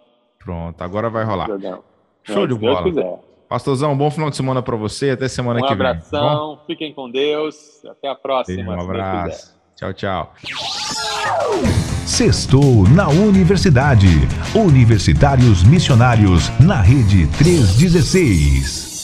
Pronto, 0.48 0.82
agora 0.82 1.10
vai 1.10 1.26
rolar. 1.26 1.50
Show 2.24 2.48
de 2.48 2.56
bola. 2.56 3.20
Pastorzão, 3.50 3.98
bom 3.98 4.10
final 4.10 4.30
de 4.30 4.38
semana 4.38 4.62
para 4.62 4.78
você. 4.78 5.10
Até 5.10 5.28
semana 5.28 5.60
um 5.60 5.68
que 5.68 5.76
vem. 5.76 5.86
Um 5.86 5.90
abração. 5.90 6.60
Fiquem 6.66 6.94
com 6.94 7.12
Deus. 7.12 7.84
Até 7.86 8.08
a 8.08 8.16
próxima. 8.16 8.74
Um 8.78 8.82
abraço. 8.82 9.58
Tchau, 9.76 9.94
tchau. 9.94 10.34
Sextou 12.06 12.88
na 12.96 13.10
Universidade. 13.10 14.08
Universitários 14.56 15.66
Missionários 15.66 16.48
na 16.62 16.80
Rede 16.80 17.28
316. 17.38 18.97